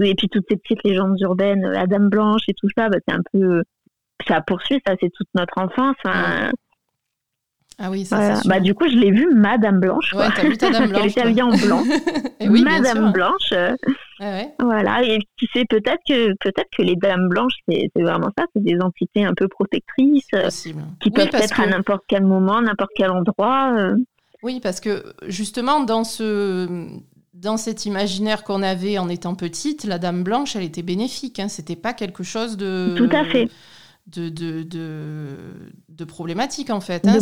et 0.00 0.14
puis 0.14 0.28
toutes 0.28 0.46
ces 0.48 0.56
petites 0.56 0.82
légendes 0.84 1.20
urbaines, 1.20 1.66
la 1.66 1.86
Dame 1.86 2.08
Blanche 2.08 2.42
et 2.48 2.54
tout 2.54 2.68
ça, 2.76 2.88
bah, 2.88 2.96
c'est 3.06 3.14
un 3.14 3.20
peu, 3.30 3.62
ça 4.26 4.40
poursuit, 4.40 4.80
ça 4.86 4.94
c'est 5.00 5.10
toute 5.10 5.28
notre 5.34 5.58
enfance. 5.58 5.96
Hein. 6.04 6.50
Ah 7.78 7.90
oui, 7.90 8.06
ça 8.06 8.40
Bah, 8.46 8.60
du 8.60 8.74
coup, 8.74 8.88
je 8.88 8.96
l'ai 8.96 9.10
vu 9.10 9.28
Madame 9.34 9.80
Blanche. 9.80 10.14
Ouais, 10.14 10.28
t'as 10.34 10.44
vu 10.44 10.56
ta 10.56 10.70
Dame 10.70 10.88
Blanche. 10.88 11.02
Elle 11.02 11.10
était 11.10 11.20
habillée 11.20 11.42
en 11.42 11.56
blanc. 11.56 11.82
oui, 12.40 12.62
Madame 12.62 13.12
Blanche. 13.12 13.52
ouais. 14.20 14.54
Voilà, 14.58 15.02
et 15.02 15.18
tu 15.36 15.46
sais, 15.52 15.64
peut-être 15.68 16.00
que, 16.08 16.28
peut-être 16.40 16.70
que 16.76 16.82
les 16.82 16.96
Dames 16.96 17.28
Blanches, 17.28 17.52
c'est 17.68 17.90
vraiment 17.96 18.30
ça, 18.36 18.46
c'est 18.54 18.62
des 18.62 18.80
entités 18.80 19.24
un 19.24 19.34
peu 19.34 19.48
protectrices, 19.48 20.30
qui 21.00 21.10
peuvent 21.10 21.28
être 21.34 21.60
à 21.60 21.66
n'importe 21.66 22.04
quel 22.08 22.24
moment, 22.24 22.62
n'importe 22.62 22.92
quel 22.96 23.10
endroit. 23.10 23.74
Euh. 23.76 23.96
Oui, 24.42 24.60
parce 24.62 24.80
que 24.80 25.02
justement, 25.26 25.80
dans 25.80 26.04
ce 26.04 26.88
dans 27.34 27.58
cet 27.58 27.84
imaginaire 27.84 28.44
qu'on 28.44 28.62
avait 28.62 28.96
en 28.96 29.10
étant 29.10 29.34
petite, 29.34 29.84
la 29.84 29.98
Dame 29.98 30.22
Blanche, 30.22 30.56
elle 30.56 30.62
était 30.62 30.82
bénéfique. 30.82 31.38
Hein. 31.38 31.48
C'était 31.48 31.76
pas 31.76 31.92
quelque 31.92 32.22
chose 32.22 32.56
de. 32.56 32.94
Tout 32.96 33.10
à 33.12 33.24
fait 33.24 33.50
de, 34.06 34.28
de, 34.28 34.62
de, 34.62 36.06
en 36.70 36.80
fait. 36.80 37.06
Hein. 37.06 37.18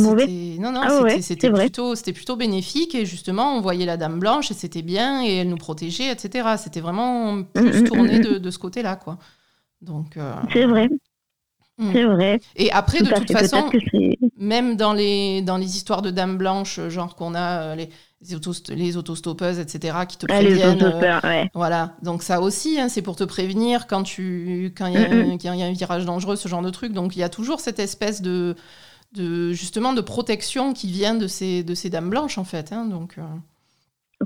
Non, 0.60 0.72
non, 0.72 0.80
ah 0.82 1.20
c'était 1.20 1.50
plutôt, 1.50 1.94
plutôt 1.94 2.36
bénéfique 2.36 2.94
et 2.94 3.06
justement 3.06 3.56
on 3.56 3.60
voyait 3.60 3.86
la 3.86 3.96
dame 3.96 4.18
blanche 4.18 4.50
et 4.50 4.54
c'était 4.54 4.82
bien 4.82 5.24
et 5.24 5.36
elle 5.36 5.48
nous 5.48 5.56
protégeait, 5.56 6.12
etc. 6.12 6.56
C'était 6.58 6.80
vraiment 6.80 7.32
mm, 7.32 7.44
plus 7.54 7.82
mm, 7.82 7.84
tourné 7.84 8.18
mm, 8.18 8.38
de, 8.38 8.50
ce 8.50 8.58
côté-là. 8.58 8.96
quoi. 8.96 9.18
Donc. 9.80 10.16
Euh, 10.16 10.34
c'est 10.52 10.66
vrai. 10.66 10.88
C'est 11.92 12.04
vrai. 12.04 12.40
Et 12.54 12.70
après, 12.70 13.00
de 13.00 13.12
toute 13.12 13.32
façon, 13.32 13.68
même 14.36 14.76
dans 14.76 14.92
les, 14.92 15.42
dans 15.42 15.56
les 15.56 15.76
histoires 15.76 16.02
de 16.02 16.10
dames 16.10 16.38
blanches, 16.38 16.80
genre 16.88 17.16
qu'on 17.16 17.34
a 17.34 17.74
euh, 17.74 17.86
les, 18.28 18.76
les, 18.76 18.96
autostoppeuses, 18.96 19.58
etc., 19.58 19.98
qui 20.08 20.18
te 20.18 20.26
ah, 20.28 20.34
préviennent. 20.34 20.82
Euh, 20.82 21.44
voilà. 21.54 21.96
Donc 22.02 22.22
ça 22.22 22.40
aussi, 22.40 22.80
hein, 22.80 22.88
c'est 22.88 23.02
pour 23.02 23.16
te 23.16 23.24
prévenir 23.24 23.86
quand 23.86 24.02
tu 24.02 24.72
quand 24.76 24.86
il 24.86 24.94
y, 24.94 25.62
a 25.62 25.66
un 25.66 25.72
virage 25.72 26.04
dangereux, 26.04 26.36
ce 26.36 26.48
genre 26.48 26.62
de 26.62 26.70
truc. 26.70 26.92
Donc 26.92 27.16
il 27.16 27.20
y 27.20 27.22
a 27.22 27.28
toujours 27.28 27.60
cette 27.60 27.78
espèce 27.78 28.22
de, 28.22 28.54
de 29.12 29.52
justement 29.52 29.92
de 29.92 30.00
protection 30.00 30.72
qui 30.72 30.88
vient 30.88 31.14
de 31.14 31.26
ces 31.26 31.62
de 31.62 31.74
ces 31.74 31.90
dames 31.90 32.10
blanches 32.10 32.38
en 32.38 32.44
fait. 32.44 32.72
Hein, 32.72 32.86
donc. 32.86 33.16
Euh. 33.18 33.22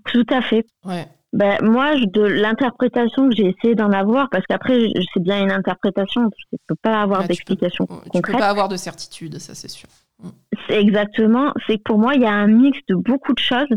Tout 0.05 0.26
à 0.30 0.42
fait. 0.42 0.66
Ouais. 0.84 1.09
Ben, 1.32 1.59
moi, 1.62 1.94
de 1.94 2.22
l'interprétation 2.22 3.28
que 3.28 3.34
j'ai 3.34 3.49
essayé 3.49 3.74
d'en 3.74 3.92
avoir, 3.92 4.30
parce 4.30 4.46
qu'après, 4.46 4.78
c'est 5.12 5.22
bien 5.22 5.42
une 5.42 5.53
interprétation, 5.53 6.22
je 6.36 6.44
ne 6.53 6.59
peux 6.66 6.74
pas 6.80 7.03
avoir 7.03 7.26
d'explication 7.26 7.84
concrète. 7.84 8.12
Tu 8.14 8.32
peux 8.32 8.38
pas 8.38 8.49
avoir 8.49 8.68
de 8.68 8.76
certitude, 8.76 9.38
ça 9.38 9.55
c'est 9.55 9.68
sûr. 9.68 9.88
Mm. 10.22 10.28
C'est 10.66 10.80
exactement, 10.80 11.53
c'est 11.66 11.76
que 11.76 11.82
pour 11.82 11.99
moi, 11.99 12.14
il 12.14 12.22
y 12.22 12.26
a 12.26 12.32
un 12.32 12.46
mix 12.46 12.78
de 12.88 12.94
beaucoup 12.94 13.34
de 13.34 13.38
choses 13.38 13.68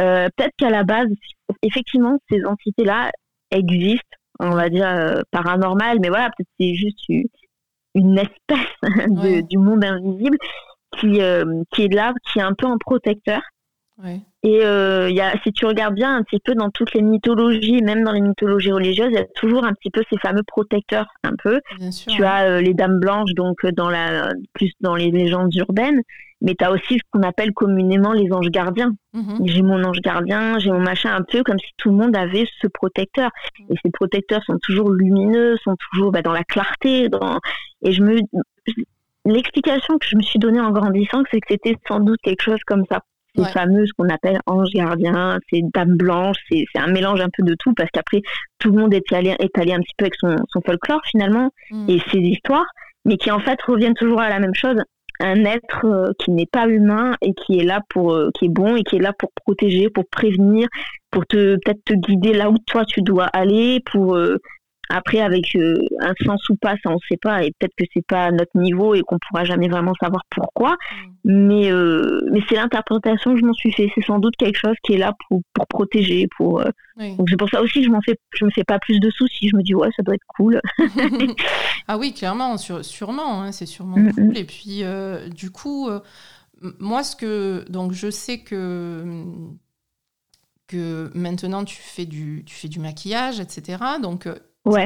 euh, 0.00 0.28
peut-être 0.36 0.54
qu'à 0.56 0.70
la 0.70 0.84
base, 0.84 1.08
effectivement, 1.62 2.18
ces 2.30 2.44
entités-là 2.44 3.10
existent, 3.50 4.16
on 4.40 4.50
va 4.50 4.68
dire 4.68 4.88
euh, 4.88 5.22
paranormales, 5.30 5.98
mais 6.00 6.08
voilà, 6.08 6.30
peut-être 6.36 6.48
c'est 6.58 6.74
juste 6.74 6.98
une, 7.94 8.18
espèce 8.18 8.82
du 9.48 9.58
monde 9.58 9.84
invisible 9.84 10.36
qui, 10.98 11.20
euh, 11.20 11.62
qui 11.72 11.84
est 11.84 11.94
là, 11.94 12.12
qui 12.30 12.38
est 12.38 12.42
un 12.42 12.54
peu 12.54 12.66
en 12.66 12.78
protecteur. 12.78 13.40
Et 14.42 14.62
euh, 14.62 15.10
y 15.10 15.22
a, 15.22 15.32
si 15.42 15.52
tu 15.52 15.64
regardes 15.64 15.94
bien 15.94 16.16
un 16.16 16.22
petit 16.22 16.38
peu 16.38 16.54
dans 16.54 16.68
toutes 16.68 16.92
les 16.92 17.00
mythologies, 17.00 17.80
même 17.80 18.04
dans 18.04 18.12
les 18.12 18.20
mythologies 18.20 18.70
religieuses, 18.70 19.08
il 19.08 19.14
y 19.14 19.18
a 19.18 19.24
toujours 19.34 19.64
un 19.64 19.72
petit 19.72 19.88
peu 19.90 20.02
ces 20.10 20.18
fameux 20.18 20.42
protecteurs, 20.46 21.06
un 21.24 21.34
peu. 21.42 21.60
tu 22.06 22.22
as 22.22 22.60
les 22.60 22.74
dames 22.74 23.00
blanches, 23.00 23.32
donc 23.34 23.64
dans 23.74 23.88
la, 23.88 24.28
plus 24.52 24.70
dans 24.82 24.94
les 24.94 25.10
légendes 25.10 25.54
urbaines, 25.54 26.02
mais 26.40 26.54
tu 26.54 26.64
as 26.64 26.70
aussi 26.70 26.94
ce 26.94 27.02
qu'on 27.10 27.22
appelle 27.22 27.52
communément 27.52 28.12
les 28.12 28.30
anges 28.32 28.50
gardiens. 28.50 28.92
Mhm. 29.14 29.46
J'ai 29.46 29.62
mon 29.62 29.82
ange 29.84 30.00
gardien, 30.00 30.58
j'ai 30.58 30.70
mon 30.70 30.80
machin, 30.80 31.14
un 31.14 31.22
peu 31.22 31.42
comme 31.42 31.58
si 31.58 31.70
tout 31.78 31.90
le 31.90 31.96
monde 31.96 32.16
avait 32.16 32.46
ce 32.60 32.66
protecteur. 32.66 33.30
Mhm. 33.58 33.66
Et 33.70 33.74
ces 33.82 33.90
protecteurs 33.90 34.42
sont 34.44 34.58
toujours 34.62 34.90
lumineux, 34.90 35.56
sont 35.64 35.76
toujours 35.90 36.12
bah, 36.12 36.22
dans 36.22 36.32
la 36.32 36.44
clarté. 36.44 37.08
Dans... 37.08 37.38
Et 37.82 37.92
je 37.92 38.02
me, 38.02 38.18
l'explication 39.24 39.98
que 39.98 40.06
je 40.06 40.16
me 40.16 40.22
suis 40.22 40.38
donnée 40.38 40.60
en 40.60 40.70
grandissant, 40.70 41.22
c'est 41.30 41.40
que 41.40 41.46
c'était 41.50 41.76
sans 41.88 42.00
doute 42.00 42.20
quelque 42.22 42.42
chose 42.42 42.60
comme 42.66 42.84
ça. 42.90 43.00
Ces 43.38 43.44
fameuses 43.52 43.92
qu'on 43.92 44.08
appelle 44.08 44.40
anges 44.46 44.70
gardiens, 44.72 45.38
ces 45.50 45.60
dames 45.74 45.96
blanches, 45.98 46.38
c'est 46.48 46.64
un 46.74 46.86
mélange 46.86 47.20
un 47.20 47.28
peu 47.36 47.42
de 47.42 47.54
tout 47.58 47.74
parce 47.74 47.90
qu'après 47.90 48.22
tout 48.58 48.72
le 48.72 48.80
monde 48.80 48.94
est 48.94 49.12
allé, 49.12 49.36
est 49.38 49.58
allé 49.58 49.74
un 49.74 49.80
petit 49.80 49.92
peu 49.98 50.06
avec 50.06 50.14
son, 50.14 50.36
son 50.48 50.62
folklore 50.62 51.02
finalement 51.04 51.50
mhm. 51.70 51.84
et 51.90 52.00
ses 52.10 52.18
histoires, 52.18 52.64
mais 53.04 53.18
qui 53.18 53.30
en 53.30 53.40
fait 53.40 53.60
reviennent 53.60 53.94
toujours 53.94 54.22
à 54.22 54.30
la 54.30 54.38
même 54.38 54.54
chose, 54.54 54.76
un 55.20 55.44
être 55.44 55.84
euh, 55.84 56.12
qui 56.18 56.30
n'est 56.30 56.46
pas 56.46 56.68
humain 56.68 57.16
et 57.22 57.34
qui 57.34 57.58
est 57.58 57.64
là 57.64 57.80
pour 57.88 58.12
euh, 58.12 58.30
qui 58.38 58.46
est 58.46 58.50
bon 58.50 58.76
et 58.76 58.82
qui 58.82 58.96
est 58.96 59.00
là 59.00 59.12
pour 59.12 59.30
protéger, 59.32 59.88
pour 59.90 60.06
prévenir, 60.06 60.68
pour 61.10 61.26
te 61.26 61.56
peut-être 61.56 61.84
te 61.84 61.94
guider 61.94 62.32
là 62.32 62.50
où 62.50 62.58
toi 62.66 62.84
tu 62.84 63.02
dois 63.02 63.26
aller, 63.26 63.80
pour 63.90 64.16
euh, 64.16 64.38
Après, 64.88 65.20
avec 65.20 65.56
euh, 65.56 65.74
un 66.00 66.14
sens 66.24 66.48
ou 66.48 66.56
pas, 66.56 66.74
ça 66.82 66.90
on 66.90 66.98
sait 67.08 67.16
pas, 67.16 67.42
et 67.44 67.52
peut-être 67.58 67.74
que 67.76 67.84
c'est 67.92 68.06
pas 68.06 68.24
à 68.24 68.30
notre 68.30 68.56
niveau 68.56 68.94
et 68.94 69.02
qu'on 69.02 69.18
pourra 69.18 69.44
jamais 69.44 69.68
vraiment 69.68 69.94
savoir 70.00 70.22
pourquoi. 70.30 70.72
Mm. 71.24 71.32
Mais 71.48 71.72
euh, 71.72 72.20
mais 72.30 72.40
c'est 72.48 72.54
l'interprétation 72.54 73.34
que 73.34 73.40
je 73.40 73.44
m'en 73.44 73.52
suis 73.52 73.72
fait. 73.72 73.90
C'est 73.94 74.04
sans 74.04 74.18
doute 74.18 74.36
quelque 74.36 74.58
chose 74.58 74.76
qui 74.84 74.94
est 74.94 74.98
là 74.98 75.12
pour, 75.28 75.40
pour 75.52 75.66
protéger, 75.66 76.28
pour. 76.36 76.60
Euh, 76.60 76.70
donc 76.98 77.28
c'est 77.28 77.36
pour 77.36 77.50
ça 77.50 77.62
aussi 77.62 77.80
que 77.80 77.84
je 77.84 77.90
m'en 77.90 78.00
fais, 78.00 78.16
je 78.34 78.44
me 78.44 78.50
fais 78.50 78.64
pas 78.64 78.78
plus 78.78 79.00
de 79.00 79.10
soucis. 79.10 79.48
Je 79.48 79.56
me 79.56 79.62
dis 79.62 79.74
ouais, 79.74 79.88
ça 79.96 80.02
doit 80.02 80.14
être 80.14 80.26
cool. 80.28 80.60
ah 81.88 81.98
oui, 81.98 82.14
clairement, 82.14 82.56
sûrement, 82.56 83.42
hein, 83.42 83.52
c'est 83.52 83.66
sûrement 83.66 83.96
mm, 83.96 84.12
cool. 84.12 84.38
Et 84.38 84.44
puis 84.44 84.82
du 85.34 85.50
coup, 85.50 85.88
moi 86.78 87.02
ce 87.02 87.16
que 87.16 87.64
donc 87.68 87.92
je 87.92 88.10
sais 88.10 88.38
que 88.38 89.24
que 90.68 91.10
maintenant 91.14 91.64
tu 91.64 91.76
fais 91.76 92.06
du, 92.06 92.42
tu 92.46 92.54
fais 92.54 92.68
du 92.68 92.80
maquillage, 92.80 93.40
etc. 93.40 93.78
Donc 94.02 94.28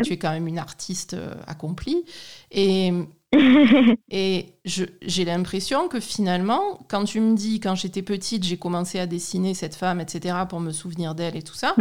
tu 0.03 0.13
es 0.13 0.17
quand 0.19 0.31
même 0.31 0.47
une 0.47 0.59
artiste 0.59 1.15
euh, 1.15 1.35
accomplie. 1.47 2.05
Et, 2.51 2.93
et 4.11 4.55
j'ai 4.65 5.25
l'impression 5.25 5.89
que 5.89 6.01
finalement, 6.01 6.81
quand 6.89 7.05
tu 7.05 7.21
me 7.21 7.35
dis, 7.35 7.61
quand 7.61 7.75
j'étais 7.75 8.03
petite, 8.03 8.45
j'ai 8.45 8.57
commencé 8.57 8.99
à 8.99 9.07
dessiner 9.07 9.55
cette 9.55 9.75
femme, 9.75 10.01
etc., 10.01 10.37
pour 10.49 10.61
me 10.61 10.73
souvenir 10.73 11.15
d'elle 11.15 11.37
et 11.37 11.43
tout 11.43 11.55
ça, 11.55 11.75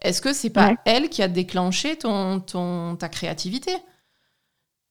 est-ce 0.00 0.20
que 0.20 0.32
c'est 0.32 0.50
pas 0.50 0.74
elle 0.84 1.08
qui 1.08 1.22
a 1.22 1.28
déclenché 1.28 1.96
ton, 1.96 2.40
ton, 2.40 2.96
ta 2.96 3.08
créativité 3.08 3.72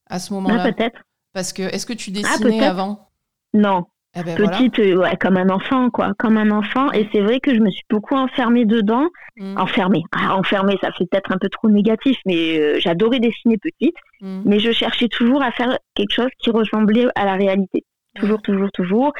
à 0.07 0.19
ce 0.19 0.33
moment-là? 0.33 0.63
Ah, 0.65 0.71
Peut-être. 0.71 1.01
Parce 1.33 1.53
que, 1.53 1.61
est-ce 1.61 1.85
que 1.85 1.93
tu 1.93 2.11
ah, 2.15 2.37
dessinais 2.37 2.65
avant? 2.65 3.09
Non, 3.53 3.85
eh 4.15 4.23
ben, 4.23 4.35
petite, 4.35 4.79
euh, 4.79 4.95
ouais, 4.95 5.15
comme 5.17 5.37
un 5.37 5.49
enfant, 5.49 5.89
quoi, 5.91 6.13
comme 6.17 6.37
un 6.37 6.49
enfant. 6.49 6.91
Et 6.93 7.07
c'est 7.11 7.21
vrai 7.21 7.39
que 7.39 7.53
je 7.53 7.59
me 7.59 7.69
suis 7.69 7.83
beaucoup 7.89 8.15
enfermée 8.15 8.65
dedans. 8.65 9.07
Mm. 9.37 9.57
Enfermée, 9.57 10.03
ah, 10.11 10.35
enfermée, 10.35 10.77
ça 10.81 10.91
fait 10.91 11.05
peut-être 11.09 11.31
un 11.31 11.37
peu 11.37 11.49
trop 11.49 11.69
négatif, 11.69 12.17
mais 12.25 12.59
euh, 12.59 12.79
j'adorais 12.79 13.19
dessiner 13.19 13.57
petite. 13.57 13.95
Mm. 14.21 14.41
Mais 14.45 14.59
je 14.59 14.71
cherchais 14.71 15.07
toujours 15.07 15.43
à 15.43 15.51
faire 15.51 15.77
quelque 15.95 16.13
chose 16.13 16.29
qui 16.39 16.49
ressemblait 16.49 17.07
à 17.15 17.25
la 17.25 17.35
réalité. 17.35 17.83
Toujours, 18.15 18.41
toujours, 18.41 18.71
toujours. 18.71 19.13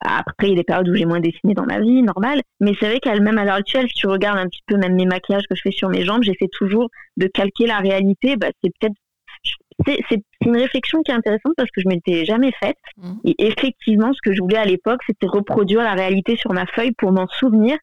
Après, 0.00 0.46
il 0.46 0.50
y 0.50 0.52
a 0.52 0.56
des 0.56 0.64
périodes 0.64 0.88
où 0.88 0.94
j'ai 0.94 1.04
moins 1.04 1.18
dessiné 1.18 1.54
dans 1.54 1.66
ma 1.66 1.80
vie, 1.80 2.02
normal. 2.02 2.40
Mais 2.60 2.72
c'est 2.78 2.86
vrai 2.86 3.00
qu'à 3.00 3.18
même 3.18 3.38
à 3.38 3.44
l'heure 3.44 3.56
actuelle, 3.56 3.88
si 3.88 3.94
tu 3.94 4.06
regardes 4.06 4.38
un 4.38 4.46
petit 4.46 4.62
peu 4.66 4.76
même 4.76 4.94
mes 4.94 5.06
maquillages 5.06 5.42
que 5.50 5.56
je 5.56 5.62
fais 5.62 5.72
sur 5.72 5.88
mes 5.88 6.04
jambes, 6.04 6.22
j'essaie 6.22 6.48
toujours 6.52 6.88
de 7.16 7.26
calquer 7.26 7.66
la 7.66 7.78
réalité. 7.78 8.36
Bah, 8.36 8.48
c'est 8.62 8.70
peut-être 8.78 8.94
c'est 9.86 10.22
une 10.44 10.56
réflexion 10.56 11.02
qui 11.02 11.10
est 11.10 11.14
intéressante 11.14 11.52
parce 11.56 11.70
que 11.70 11.80
je 11.80 11.88
ne 11.88 11.94
m'étais 11.94 12.24
jamais 12.24 12.52
faite. 12.52 12.76
Mmh. 12.96 13.12
Et 13.24 13.46
effectivement, 13.46 14.12
ce 14.12 14.18
que 14.22 14.34
je 14.34 14.40
voulais 14.40 14.58
à 14.58 14.64
l'époque, 14.64 15.00
c'était 15.06 15.26
reproduire 15.26 15.82
la 15.82 15.94
réalité 15.94 16.36
sur 16.36 16.52
ma 16.52 16.66
feuille 16.66 16.92
pour 16.92 17.12
m'en 17.12 17.26
souvenir. 17.28 17.78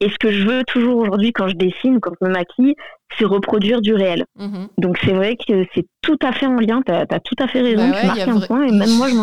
Et 0.00 0.10
ce 0.10 0.18
que 0.18 0.30
je 0.30 0.46
veux 0.46 0.64
toujours 0.64 0.98
aujourd'hui 0.98 1.32
quand 1.32 1.48
je 1.48 1.54
dessine, 1.54 2.00
quand 2.00 2.12
je 2.20 2.26
me 2.26 2.32
maquille, 2.32 2.74
c'est 3.18 3.24
reproduire 3.24 3.80
du 3.80 3.94
réel. 3.94 4.24
Mmh. 4.36 4.66
Donc 4.78 4.98
c'est 5.04 5.12
vrai 5.12 5.36
que 5.36 5.66
c'est 5.74 5.86
tout 6.02 6.18
à 6.20 6.32
fait 6.32 6.46
en 6.46 6.56
lien, 6.56 6.82
tu 6.84 6.92
as, 6.92 7.06
tout 7.06 7.36
à 7.38 7.46
fait 7.46 7.60
raison, 7.60 7.88
bah 7.88 8.00
tu 8.00 8.06
marques 8.06 8.28
un 8.28 8.40
point, 8.40 8.66
et 8.66 8.72
même 8.72 8.90
moi 8.96 9.08
je 9.08 9.14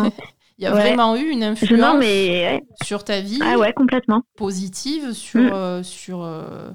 Il 0.58 0.64
y 0.64 0.66
a 0.66 0.72
vraiment 0.72 1.14
eu 1.16 1.28
une 1.28 1.44
influence 1.44 1.98
mais... 1.98 2.62
sur 2.82 3.04
ta 3.04 3.20
vie 3.20 3.38
ah 3.42 3.58
ouais, 3.58 3.72
complètement. 3.72 4.22
positive, 4.36 5.12
sur, 5.12 5.40
mmh. 5.40 5.52
euh, 5.52 5.82
sur 5.82 6.22
euh, 6.22 6.70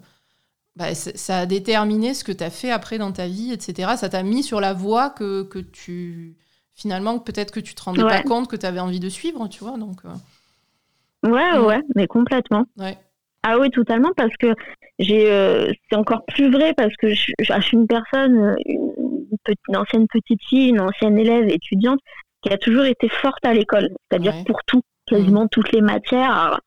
bah, 0.78 0.94
ça 0.94 1.40
a 1.40 1.46
déterminé 1.48 2.14
ce 2.14 2.24
que 2.24 2.32
tu 2.32 2.44
as 2.44 2.52
fait 2.52 2.70
après 2.70 3.00
dans 3.00 3.12
ta 3.12 3.26
vie, 3.26 3.52
etc. 3.52 3.94
Ça 3.98 4.10
t'a 4.10 4.22
mis 4.22 4.44
sur 4.44 4.62
la 4.62 4.74
voie 4.74 5.10
que, 5.10 5.42
que 5.42 5.58
tu. 5.58 6.36
Finalement, 6.76 7.18
peut-être 7.18 7.52
que 7.52 7.60
tu 7.60 7.74
te 7.74 7.82
rendais 7.82 8.04
pas 8.04 8.22
compte 8.22 8.48
que 8.48 8.56
tu 8.56 8.66
avais 8.68 8.80
envie 8.80 9.00
de 9.00 9.10
suivre, 9.10 9.48
tu 9.48 9.64
vois. 9.64 9.78
Donc, 9.78 9.98
euh. 10.06 11.28
Ouais, 11.28 11.58
ouais, 11.58 11.82
mais 11.96 12.06
complètement. 12.06 12.66
Ouais. 12.78 12.96
Ah 13.42 13.58
oui, 13.58 13.72
totalement, 13.72 14.12
parce 14.16 14.36
que 14.38 14.54
j'ai. 15.00 15.32
Euh, 15.32 15.72
c'est 15.90 15.96
encore 15.96 16.24
plus 16.26 16.52
vrai 16.52 16.76
parce 16.76 16.96
que 16.98 17.10
je, 17.10 17.16
suis 17.16 17.34
une 17.74 17.88
personne, 17.88 18.56
une, 18.68 19.76
ancienne 19.76 20.06
petite 20.08 20.44
fille, 20.48 20.70
une 20.70 20.82
ancienne 20.82 21.18
élève 21.18 21.50
étudiante 21.50 22.00
qui 22.44 22.54
a 22.54 22.58
toujours 22.60 22.86
été 22.86 23.10
forte 23.10 23.44
à 23.44 23.56
l'école, 23.56 23.90
c'est-à-dire 24.12 24.44
pour 24.46 24.60
tout, 24.68 24.84
quasiment 25.08 25.46
mmh. 25.46 25.50
toutes 25.50 25.72
les 25.72 25.82
matières, 25.82 26.60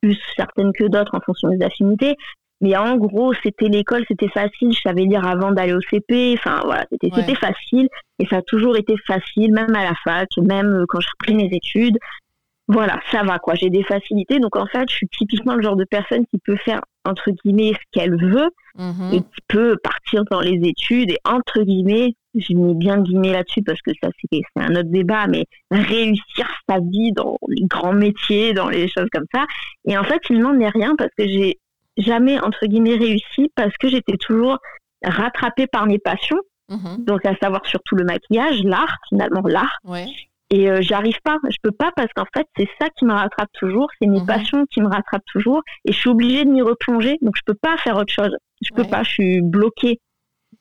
plus 0.00 0.18
certaines 0.34 0.72
que 0.72 0.84
d'autres 0.84 1.14
en 1.14 1.20
fonction 1.20 1.50
des 1.50 1.62
affinités, 1.62 2.16
mais 2.60 2.76
en 2.76 2.96
gros, 2.96 3.32
c'était 3.42 3.68
l'école, 3.68 4.04
c'était 4.06 4.28
facile. 4.28 4.72
Je 4.72 4.80
savais 4.82 5.04
lire 5.04 5.26
avant 5.26 5.50
d'aller 5.50 5.72
au 5.72 5.80
CP. 5.80 6.34
Enfin, 6.38 6.60
voilà, 6.64 6.84
c'était 6.90 7.34
facile. 7.34 7.88
Et 8.18 8.26
ça 8.26 8.38
a 8.38 8.42
toujours 8.42 8.76
été 8.76 8.94
facile, 9.06 9.52
même 9.52 9.74
à 9.74 9.84
la 9.84 9.94
fac, 10.04 10.28
même 10.36 10.66
euh, 10.66 10.84
quand 10.86 11.00
j'ai 11.00 11.08
repris 11.18 11.34
mes 11.34 11.56
études. 11.56 11.98
Voilà, 12.68 13.00
ça 13.10 13.24
va, 13.24 13.38
quoi. 13.38 13.54
J'ai 13.54 13.70
des 13.70 13.82
facilités. 13.82 14.38
Donc, 14.38 14.56
en 14.56 14.66
fait, 14.66 14.88
je 14.90 14.94
suis 14.94 15.08
typiquement 15.08 15.54
le 15.54 15.62
genre 15.62 15.74
de 15.74 15.84
personne 15.84 16.24
qui 16.26 16.38
peut 16.38 16.56
faire, 16.56 16.82
entre 17.04 17.30
guillemets, 17.30 17.72
ce 17.72 17.80
qu'elle 17.92 18.14
veut 18.14 18.50
mm-hmm. 18.78 19.14
et 19.14 19.20
qui 19.20 19.40
peut 19.48 19.76
partir 19.82 20.24
dans 20.30 20.40
les 20.40 20.60
études 20.68 21.10
et, 21.10 21.18
entre 21.24 21.62
guillemets, 21.62 22.14
je 22.34 22.54
mets 22.54 22.74
bien 22.74 22.98
guillemets 22.98 23.32
là-dessus 23.32 23.62
parce 23.62 23.80
que 23.82 23.90
ça, 24.00 24.10
c'est 24.30 24.42
un 24.54 24.70
autre 24.76 24.90
débat, 24.90 25.26
mais 25.26 25.46
réussir 25.72 26.46
sa 26.68 26.78
vie 26.78 27.10
dans 27.10 27.38
les 27.48 27.64
grands 27.66 27.92
métiers, 27.92 28.52
dans 28.52 28.68
les 28.68 28.86
choses 28.86 29.08
comme 29.10 29.26
ça. 29.34 29.46
Et 29.86 29.98
en 29.98 30.04
fait, 30.04 30.20
il 30.30 30.38
n'en 30.38 30.56
est 30.60 30.68
rien 30.68 30.94
parce 30.96 31.10
que 31.18 31.26
j'ai 31.26 31.58
jamais, 32.00 32.40
entre 32.40 32.66
guillemets, 32.66 32.96
réussi 32.96 33.50
parce 33.54 33.76
que 33.78 33.88
j'étais 33.88 34.16
toujours 34.16 34.58
rattrapée 35.02 35.66
par 35.66 35.86
mes 35.86 35.98
passions. 35.98 36.40
Mhm. 36.68 37.04
Donc, 37.04 37.26
à 37.26 37.34
savoir 37.36 37.66
surtout 37.66 37.96
le 37.96 38.04
maquillage, 38.04 38.62
l'art, 38.62 38.96
finalement, 39.08 39.42
l'art. 39.44 39.78
Et 40.52 40.68
euh, 40.68 40.78
j'arrive 40.82 41.18
pas, 41.22 41.38
je 41.48 41.56
peux 41.62 41.70
pas 41.70 41.92
parce 41.94 42.12
qu'en 42.12 42.26
fait, 42.34 42.46
c'est 42.56 42.68
ça 42.80 42.88
qui 42.98 43.04
me 43.04 43.12
rattrape 43.12 43.50
toujours, 43.52 43.88
c'est 44.00 44.08
mes 44.08 44.20
mhm. 44.20 44.26
passions 44.26 44.66
qui 44.66 44.80
me 44.80 44.88
rattrapent 44.88 45.24
toujours 45.32 45.62
et 45.84 45.92
je 45.92 45.96
suis 45.96 46.10
obligée 46.10 46.44
de 46.44 46.50
m'y 46.50 46.60
replonger, 46.60 47.18
donc 47.22 47.36
je 47.36 47.42
peux 47.46 47.54
pas 47.54 47.76
faire 47.76 47.96
autre 47.96 48.12
chose. 48.12 48.36
Je 48.60 48.74
peux 48.74 48.84
pas, 48.84 49.04
je 49.04 49.10
suis 49.10 49.40
bloquée. 49.40 50.00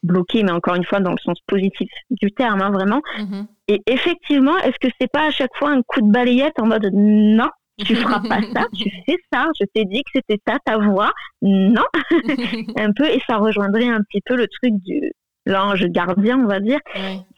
Bloquée, 0.03 0.43
mais 0.43 0.51
encore 0.51 0.75
une 0.75 0.85
fois, 0.85 0.99
dans 0.99 1.11
le 1.11 1.17
sens 1.17 1.39
positif 1.47 1.89
du 2.11 2.31
terme, 2.31 2.61
hein, 2.61 2.69
vraiment. 2.69 3.01
Mhm. 3.17 3.47
Et 3.67 3.81
effectivement, 3.87 4.57
est-ce 4.59 4.77
que 4.79 4.93
c'est 5.01 5.11
pas 5.11 5.27
à 5.27 5.31
chaque 5.31 5.55
fois 5.57 5.71
un 5.71 5.81
coup 5.81 6.01
de 6.01 6.11
balayette 6.11 6.59
en 6.59 6.67
mode 6.67 6.89
non, 6.93 7.49
tu 7.85 7.95
feras 7.95 8.21
pas 8.21 8.41
ça, 8.53 8.67
tu 8.75 8.89
fais 9.05 9.17
ça, 9.31 9.47
je 9.59 9.65
t'ai 9.73 9.85
dit 9.85 10.03
que 10.03 10.11
c'était 10.15 10.41
ça 10.47 10.57
ta 10.65 10.77
voix. 10.77 11.11
Non, 11.41 11.85
un 12.77 12.91
peu, 12.93 13.05
et 13.05 13.21
ça 13.27 13.37
rejoindrait 13.37 13.87
un 13.87 14.01
petit 14.01 14.21
peu 14.25 14.35
le 14.35 14.47
truc 14.47 14.73
du 14.83 15.11
l'ange 15.49 15.85
gardien, 15.87 16.39
on 16.39 16.47
va 16.47 16.59
dire, 16.59 16.79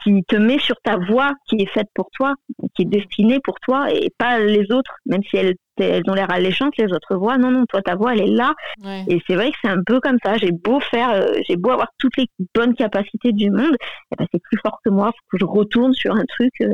qui 0.04 0.24
te 0.28 0.36
met 0.36 0.60
sur 0.60 0.76
ta 0.84 0.98
voix 0.98 1.34
qui 1.48 1.62
est 1.62 1.72
faite 1.72 1.88
pour 1.94 2.10
toi, 2.14 2.34
qui 2.76 2.84
est 2.84 2.86
destinée 2.86 3.40
pour 3.44 3.60
toi 3.62 3.92
et 3.92 4.10
pas 4.18 4.40
les 4.40 4.72
autres, 4.72 4.92
même 5.06 5.24
si 5.24 5.38
elles, 5.38 5.56
elles 5.78 6.04
ont 6.08 6.14
l'air 6.14 6.30
alléchantes, 6.32 6.76
les 6.78 6.92
autres 6.92 7.16
voix. 7.16 7.38
Non, 7.38 7.52
non, 7.52 7.66
toi, 7.66 7.82
ta 7.82 7.96
voix, 7.96 8.14
elle 8.14 8.22
est 8.22 8.36
là. 8.36 8.54
Et 9.08 9.20
c'est 9.28 9.36
vrai 9.36 9.52
que 9.52 9.58
c'est 9.64 9.70
un 9.70 9.82
peu 9.86 10.00
comme 10.00 10.18
ça. 10.24 10.38
J'ai 10.38 10.52
beau 10.52 10.80
faire, 10.80 11.12
euh, 11.12 11.34
j'ai 11.48 11.56
beau 11.56 11.72
avoir 11.72 11.90
toutes 11.98 12.18
les 12.18 12.28
bonnes 12.54 12.76
capacités 12.76 13.32
du 13.32 13.50
monde, 13.50 13.76
et 14.12 14.16
ben, 14.18 14.26
c'est 14.32 14.42
plus 14.42 14.60
fort 14.62 14.80
que 14.84 14.90
moi. 14.90 15.08
Faut 15.08 15.38
que 15.38 15.40
je 15.40 15.46
retourne 15.46 15.94
sur 15.94 16.14
un 16.14 16.26
truc. 16.26 16.52
Euh, 16.62 16.74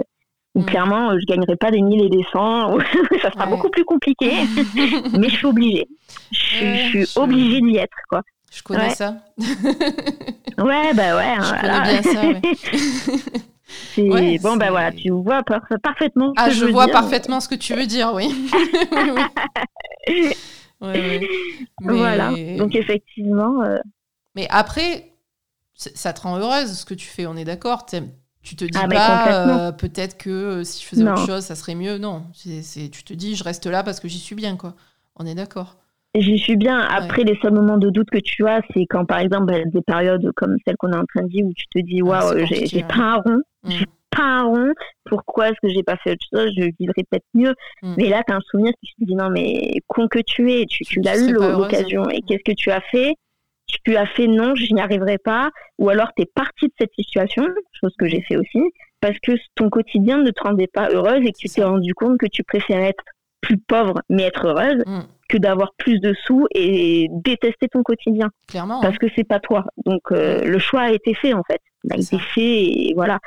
Mm. 0.61 0.65
clairement 0.65 1.11
euh, 1.11 1.17
je 1.19 1.25
gagnerai 1.25 1.55
pas 1.55 1.71
des 1.71 1.81
mille 1.81 2.03
et 2.03 2.09
des 2.09 2.25
cents, 2.31 2.77
ça 3.21 3.31
sera 3.31 3.45
beaucoup 3.45 3.69
plus 3.69 3.85
compliqué, 3.85 4.31
mais 5.17 5.29
je 5.29 5.35
suis 5.35 5.45
obligée. 5.45 5.87
Je, 6.31 7.03
suis 7.05 7.19
obligée 7.19 7.61
d'y 7.61 7.77
être, 7.77 7.97
quoi. 8.09 8.21
Je 8.51 8.63
connais 8.63 8.89
ça. 8.91 9.17
ouais, 9.37 10.93
bah 10.93 11.15
ouais. 11.15 11.35
Je 11.41 11.61
connais 11.61 11.81
bien 11.83 12.01
ça, 12.03 12.21
ouais. 14.01 14.39
bon, 14.39 14.55
ben 14.55 14.69
voilà, 14.69 14.91
tu 14.91 15.09
vois 15.09 15.43
parfaitement 15.83 16.29
ce 16.29 16.41
ah, 16.41 16.47
que 16.47 16.53
je, 16.53 16.65
je 16.65 16.71
vois 16.71 16.87
parfaitement 16.87 17.39
ce 17.39 17.49
que 17.49 17.55
tu 17.55 17.73
veux 17.73 17.85
dire, 17.85 18.13
oui. 18.13 18.33
Voilà, 20.79 22.31
donc 22.57 22.75
effectivement. 22.75 23.61
Euh, 23.63 23.77
Mais 24.35 24.47
après, 24.49 25.11
ça 25.73 26.13
te 26.13 26.21
rend 26.21 26.37
heureuse 26.37 26.79
ce 26.79 26.85
que 26.85 26.93
tu 26.93 27.07
fais, 27.07 27.27
on 27.27 27.35
est 27.35 27.45
d'accord 27.45 27.85
tu 28.47 28.55
te 28.55 28.65
dis 28.65 28.79
ah, 28.81 28.87
pas, 28.87 29.67
euh, 29.67 29.71
peut-être 29.71 30.17
que 30.17 30.29
euh, 30.29 30.63
si 30.63 30.83
je 30.83 30.87
faisais 30.87 31.03
autre 31.03 31.25
chose, 31.25 31.43
ça 31.43 31.55
serait 31.55 31.75
mieux. 31.75 31.97
Non, 31.97 32.23
c'est, 32.33 32.89
tu 32.89 33.03
te 33.03 33.13
dis, 33.13 33.35
je 33.35 33.43
reste 33.43 33.65
là 33.65 33.83
parce 33.83 33.99
que 33.99 34.07
j'y 34.07 34.19
suis 34.19 34.35
bien, 34.35 34.55
quoi. 34.55 34.73
On 35.17 35.25
est 35.25 35.35
d'accord. 35.35 35.77
J'y 36.15 36.39
suis 36.39 36.55
bien. 36.55 36.79
Après, 36.79 37.23
les 37.23 37.37
seuls 37.41 37.53
moments 37.53 37.77
de 37.77 37.89
doute 37.89 38.09
que 38.09 38.17
tu 38.17 38.47
as, 38.47 38.61
c'est 38.73 38.85
quand, 38.89 39.05
par 39.05 39.19
exemple, 39.19 39.45
bah, 39.45 39.59
des 39.65 39.81
périodes 39.81 40.31
comme 40.35 40.55
celle 40.65 40.77
qu'on 40.77 40.91
est 40.91 40.97
en 40.97 41.05
train 41.05 41.23
de 41.23 41.29
dire 41.29 41.45
où 41.45 41.53
tu 41.53 41.65
te 41.67 41.79
dis, 41.79 41.99
ah, 42.01 42.05
waouh, 42.05 42.45
j'ai, 42.45 42.83
pas 42.83 42.95
un 42.95 43.15
rond. 43.15 43.41
Mm. 43.63 43.69
J'ai 43.69 43.85
pas 44.09 44.23
un 44.23 44.43
rond. 44.43 44.73
Pourquoi 45.05 45.49
est-ce 45.49 45.59
que 45.61 45.69
j'ai 45.69 45.83
pas 45.83 45.97
fait 45.97 46.11
autre 46.11 46.25
chose? 46.33 46.51
Je 46.57 46.69
vivrais 46.79 47.03
peut-être 47.09 47.25
mieux. 47.33 47.53
Mm. 47.83 47.93
Mais 47.97 48.09
là, 48.09 48.23
tu 48.25 48.33
as 48.33 48.37
un 48.37 48.41
souvenir 48.49 48.71
qui 48.81 48.93
te 48.93 49.05
dis, 49.05 49.15
non, 49.15 49.29
mais 49.29 49.73
con 49.87 50.07
que 50.07 50.19
tu 50.19 50.51
es, 50.53 50.65
tu, 50.65 50.85
tu, 50.85 51.01
l'as 51.01 51.17
eu 51.17 51.33
l'occasion. 51.33 52.09
Et 52.09 52.21
qu'est-ce 52.21 52.43
que 52.43 52.55
tu 52.55 52.71
as 52.71 52.81
fait? 52.81 53.15
Tu 53.67 53.95
as 53.95 54.05
fait 54.05 54.27
non, 54.27 54.55
je 54.55 54.73
n'y 54.73 54.81
arriverai 54.81 55.17
pas, 55.17 55.51
ou 55.77 55.89
alors 55.89 56.09
tu 56.15 56.23
es 56.23 56.25
parti 56.25 56.67
de 56.67 56.73
cette 56.79 56.93
situation, 56.93 57.43
chose 57.73 57.93
que 57.97 58.07
j'ai 58.07 58.21
fait 58.21 58.37
aussi, 58.37 58.61
parce 59.01 59.17
que 59.19 59.33
ton 59.55 59.69
quotidien 59.69 60.17
ne 60.19 60.31
te 60.31 60.41
rendait 60.41 60.67
pas 60.67 60.89
heureuse 60.89 61.21
et 61.25 61.31
que 61.31 61.37
tu 61.37 61.49
t'es 61.49 61.63
rendu 61.63 61.93
compte 61.93 62.17
que 62.17 62.25
tu 62.25 62.43
préférais 62.43 62.89
être 62.89 63.03
plus 63.41 63.57
pauvre 63.57 64.01
mais 64.09 64.23
être 64.23 64.47
heureuse 64.47 64.83
mm. 64.85 65.01
que 65.29 65.37
d'avoir 65.37 65.73
plus 65.77 65.99
de 65.99 66.13
sous 66.25 66.47
et 66.55 67.07
détester 67.11 67.67
ton 67.67 67.83
quotidien. 67.83 68.29
Clairement. 68.47 68.81
Parce 68.81 68.97
que 68.97 69.07
c'est 69.15 69.23
pas 69.23 69.39
toi. 69.39 69.65
Donc 69.85 70.11
euh, 70.11 70.43
le 70.43 70.59
choix 70.59 70.81
a 70.81 70.91
été 70.91 71.13
fait 71.13 71.33
en 71.33 71.43
fait. 71.43 71.61
Il 71.83 71.93
a 71.93 71.97
été 71.97 72.17
fait 72.17 72.63
et 72.65 72.93
voilà. 72.95 73.19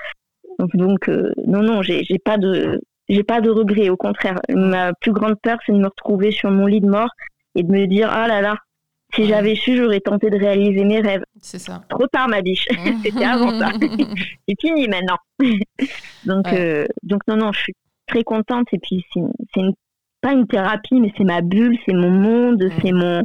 Donc, 0.75 1.09
euh, 1.09 1.33
non, 1.47 1.63
non, 1.63 1.81
j'ai 1.83 2.05
pas 2.23 2.37
de 2.37 2.81
j'ai 3.09 3.23
pas 3.23 3.41
de 3.41 3.51
regrets. 3.51 3.89
Au 3.89 3.97
contraire, 3.97 4.41
ma 4.51 4.93
plus 4.95 5.13
grande 5.13 5.37
peur, 5.43 5.59
c'est 5.65 5.73
de 5.73 5.79
me 5.79 5.87
retrouver 5.87 6.33
sur 6.33 6.51
mon 6.51 6.67
lit 6.67 6.81
de 6.81 6.89
mort 6.89 7.11
et 7.55 7.63
de 7.63 7.73
me 7.73 7.87
dire 7.87 8.11
ah 8.13 8.29
là 8.29 8.41
là, 8.41 8.57
Si 9.15 9.27
j'avais 9.27 9.55
su, 9.55 9.77
j'aurais 9.77 10.01
tenté 10.01 10.31
de 10.31 10.37
réaliser 10.37 10.85
mes 10.85 11.01
rêves. 11.01 11.23
C'est 11.41 11.59
ça. 11.59 11.83
Trop 11.89 12.07
tard, 12.07 12.29
ma 12.29 12.43
biche. 12.43 12.67
C'était 13.05 13.25
avant 13.25 13.59
ça. 13.59 13.71
c'est 14.49 14.55
fini 14.61 14.89
maintenant. 14.89 15.19
donc, 16.25 16.47
euh, 16.53 16.85
donc, 17.03 17.21
non, 17.29 17.37
non, 17.37 17.53
je 17.53 17.61
suis 17.61 17.75
très 18.07 18.23
contente. 18.23 18.69
Et 18.73 18.79
puis, 18.79 19.05
c'est 19.13 19.63
pas 20.21 20.33
une 20.33 20.47
thérapie, 20.47 21.01
mais 21.01 21.13
c'est 21.17 21.25
ma 21.25 21.41
bulle, 21.41 21.77
c'est 21.87 21.95
mon 21.95 22.11
monde, 22.11 22.63
c'est 22.83 22.93
mon. 22.93 23.23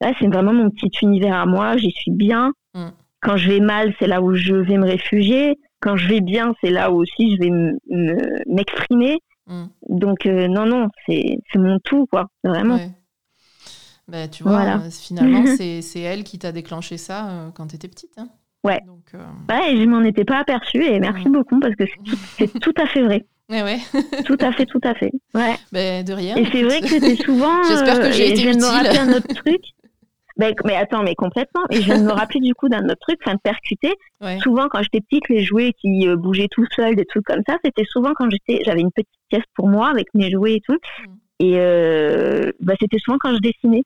Là, 0.00 0.12
c'est 0.20 0.26
vraiment 0.26 0.52
mon 0.52 0.70
petit 0.70 0.90
univers 1.02 1.36
à 1.36 1.46
moi. 1.46 1.76
J'y 1.76 1.90
suis 1.90 2.10
bien. 2.10 2.52
Mm. 2.74 2.88
Quand 3.20 3.36
je 3.36 3.48
vais 3.48 3.60
mal, 3.60 3.94
c'est 3.98 4.06
là 4.06 4.20
où 4.20 4.34
je 4.34 4.54
vais 4.54 4.76
me 4.76 4.86
réfugier. 4.86 5.58
Quand 5.80 5.96
je 5.96 6.08
vais 6.08 6.20
bien, 6.20 6.54
c'est 6.62 6.70
là 6.70 6.90
où 6.90 6.96
aussi 7.00 7.36
je 7.36 7.40
vais 7.40 7.50
m'exprimer. 8.46 9.18
Mm. 9.46 9.64
Donc, 9.88 10.26
euh, 10.26 10.48
non, 10.48 10.66
non, 10.66 10.88
c'est 11.06 11.38
mon 11.56 11.78
tout, 11.78 12.06
quoi, 12.06 12.26
vraiment. 12.42 12.78
Bah, 14.08 14.28
tu 14.28 14.42
vois, 14.42 14.60
euh, 14.62 14.90
finalement, 14.90 15.44
c'est 15.56 16.00
elle 16.00 16.24
qui 16.24 16.38
t'a 16.38 16.52
déclenché 16.52 16.96
ça 16.96 17.28
euh, 17.28 17.50
quand 17.54 17.68
tu 17.68 17.76
étais 17.76 17.88
petite. 17.88 18.12
Hein. 18.18 18.28
Ouais. 18.62 18.80
Donc, 18.86 19.12
ouais, 19.48 19.74
et 19.74 19.80
je 19.82 19.86
m'en 19.86 20.02
étais 20.02 20.24
pas 20.24 20.38
aperçue, 20.38 20.84
et 20.84 20.98
merci 20.98 21.28
beaucoup, 21.28 21.60
parce 21.60 21.74
que 21.74 21.84
c'est 22.38 22.48
tout, 22.52 22.58
tout, 22.72 22.82
à 22.82 22.86
fait 22.86 23.02
vrai. 23.02 23.26
Ouais, 23.50 23.62
ouais. 23.62 23.78
tout 24.24 24.38
à 24.40 24.52
fait, 24.52 24.66
tout 24.66 24.80
à 24.82 24.94
fait. 24.94 25.12
Ouais. 25.34 25.56
Bah, 25.72 26.02
de 26.02 26.12
rien. 26.12 26.36
Et 26.36 26.46
c'est 26.46 26.62
vrai 26.62 26.80
que 26.80 26.88
c'était 26.88 27.16
souvent. 27.16 27.62
J'espère 27.64 28.00
que 28.00 28.12
j'ai 28.12 28.30
été 28.30 28.36
je 28.36 28.48
viens 28.48 28.56
de 28.56 28.62
me 28.62 28.66
rappeler 28.66 28.98
un 28.98 29.12
autre 29.12 29.34
truc. 29.34 29.62
Mais 30.36 30.76
attends, 30.76 31.02
mais 31.02 31.14
complètement. 31.14 31.62
Et 31.70 31.76
je 31.76 31.84
viens 31.84 32.00
de 32.00 32.06
me 32.06 32.12
rappeler 32.12 32.40
du 32.40 32.54
coup 32.54 32.68
d'un 32.68 32.84
autre 32.86 33.00
truc, 33.00 33.18
enfin 33.24 33.34
de 33.36 33.40
percuter. 33.40 33.94
Souvent, 34.42 34.68
quand 34.68 34.82
j'étais 34.82 35.00
petite, 35.00 35.28
les 35.28 35.44
jouets 35.44 35.72
qui 35.80 36.08
euh, 36.08 36.16
bougeaient 36.16 36.48
tout 36.50 36.66
seuls, 36.74 36.96
des 36.96 37.04
trucs 37.04 37.24
comme 37.24 37.42
ça, 37.46 37.56
c'était 37.64 37.84
souvent 37.84 38.12
quand 38.14 38.28
j'étais, 38.30 38.64
j'avais 38.64 38.80
une 38.80 38.90
petite 38.90 39.08
pièce 39.28 39.44
pour 39.54 39.68
moi 39.68 39.88
avec 39.88 40.08
mes 40.14 40.30
jouets 40.30 40.54
et 40.54 40.60
tout. 40.60 40.74
Mm. 40.74 41.14
Et 41.40 41.54
euh, 41.58 42.52
bah, 42.60 42.74
c'était 42.80 42.98
souvent 42.98 43.18
quand 43.20 43.34
je 43.34 43.40
dessinais. 43.40 43.84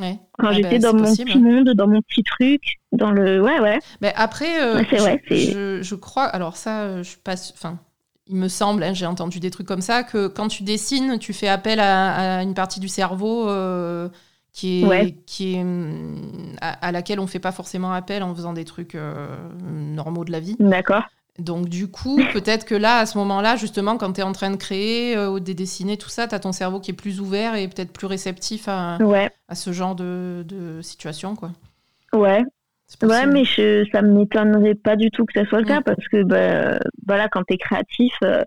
Ouais. 0.00 0.18
Quand 0.38 0.52
j'étais 0.52 0.78
bah, 0.78 0.92
dans 0.92 0.98
mon 0.98 1.14
petit 1.14 1.38
monde, 1.38 1.70
dans 1.70 1.88
mon 1.88 2.02
petit 2.02 2.22
truc, 2.22 2.62
dans 2.92 3.10
le. 3.10 3.42
Ouais, 3.42 3.58
ouais. 3.60 3.78
Mais 4.00 4.12
après, 4.16 4.62
euh, 4.62 4.82
vrai, 4.82 5.22
je, 5.30 5.80
je, 5.82 5.94
crois. 5.94 6.24
Alors, 6.24 6.56
ça, 6.56 7.02
je 7.02 7.16
passe. 7.16 7.52
Enfin, 7.54 7.78
il 8.26 8.36
me 8.36 8.48
semble, 8.48 8.82
hein, 8.82 8.94
j'ai 8.94 9.06
entendu 9.06 9.40
des 9.40 9.50
trucs 9.50 9.66
comme 9.66 9.80
ça, 9.80 10.04
que 10.04 10.28
quand 10.28 10.48
tu 10.48 10.62
dessines, 10.62 11.18
tu 11.18 11.32
fais 11.32 11.48
appel 11.48 11.80
à, 11.80 12.42
une 12.42 12.54
partie 12.54 12.78
du 12.78 12.88
cerveau 12.88 13.48
qui 14.52 14.82
est, 14.82 15.24
qui 15.24 15.54
est 15.54 15.60
hum, 15.60 16.56
à, 16.60 16.90
laquelle 16.90 17.20
on 17.20 17.26
fait 17.26 17.38
pas 17.38 17.52
forcément 17.52 17.92
appel 17.92 18.22
en 18.22 18.34
faisant 18.34 18.52
des 18.52 18.64
trucs 18.64 18.94
euh, 18.96 19.36
normaux 19.62 20.24
de 20.24 20.32
la 20.32 20.40
vie. 20.40 20.56
D'accord. 20.58 21.04
Donc 21.38 21.68
du 21.68 21.88
coup, 21.88 22.20
peut-être 22.32 22.64
que 22.64 22.74
là, 22.74 22.98
à 22.98 23.06
ce 23.06 23.16
moment-là, 23.18 23.56
justement, 23.56 23.96
quand 23.96 24.14
tu 24.14 24.20
es 24.20 24.24
en 24.24 24.32
train 24.32 24.50
de 24.50 24.56
créer 24.56 25.16
euh, 25.16 25.30
ou 25.30 25.40
de 25.40 25.52
dessiner 25.52 25.96
tout 25.96 26.08
ça, 26.08 26.26
tu 26.26 26.34
as 26.34 26.40
ton 26.40 26.52
cerveau 26.52 26.80
qui 26.80 26.90
est 26.90 26.94
plus 26.94 27.20
ouvert 27.20 27.54
et 27.54 27.68
peut-être 27.68 27.92
plus 27.92 28.06
réceptif 28.06 28.68
à, 28.68 28.98
à 29.48 29.54
ce 29.54 29.72
genre 29.72 29.94
de, 29.94 30.44
de, 30.46 30.82
situation. 30.82 31.36
Quoi. 31.36 31.52
Ouais. 32.12 32.42
Ouais, 33.02 33.26
mais 33.26 33.44
je, 33.44 33.86
ça 33.92 34.00
ne 34.00 34.16
m'étonnerait 34.16 34.74
pas 34.74 34.96
du 34.96 35.10
tout 35.10 35.26
que 35.26 35.34
ça 35.34 35.46
soit 35.46 35.60
le 35.60 35.66
cas 35.66 35.82
parce 35.82 36.08
que 36.08 36.22
bah, 36.22 36.78
voilà, 37.06 37.28
quand 37.28 37.42
tu 37.46 37.54
es 37.54 37.58
créatif, 37.58 38.14
euh, 38.22 38.42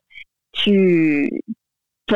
tu, 0.52 1.30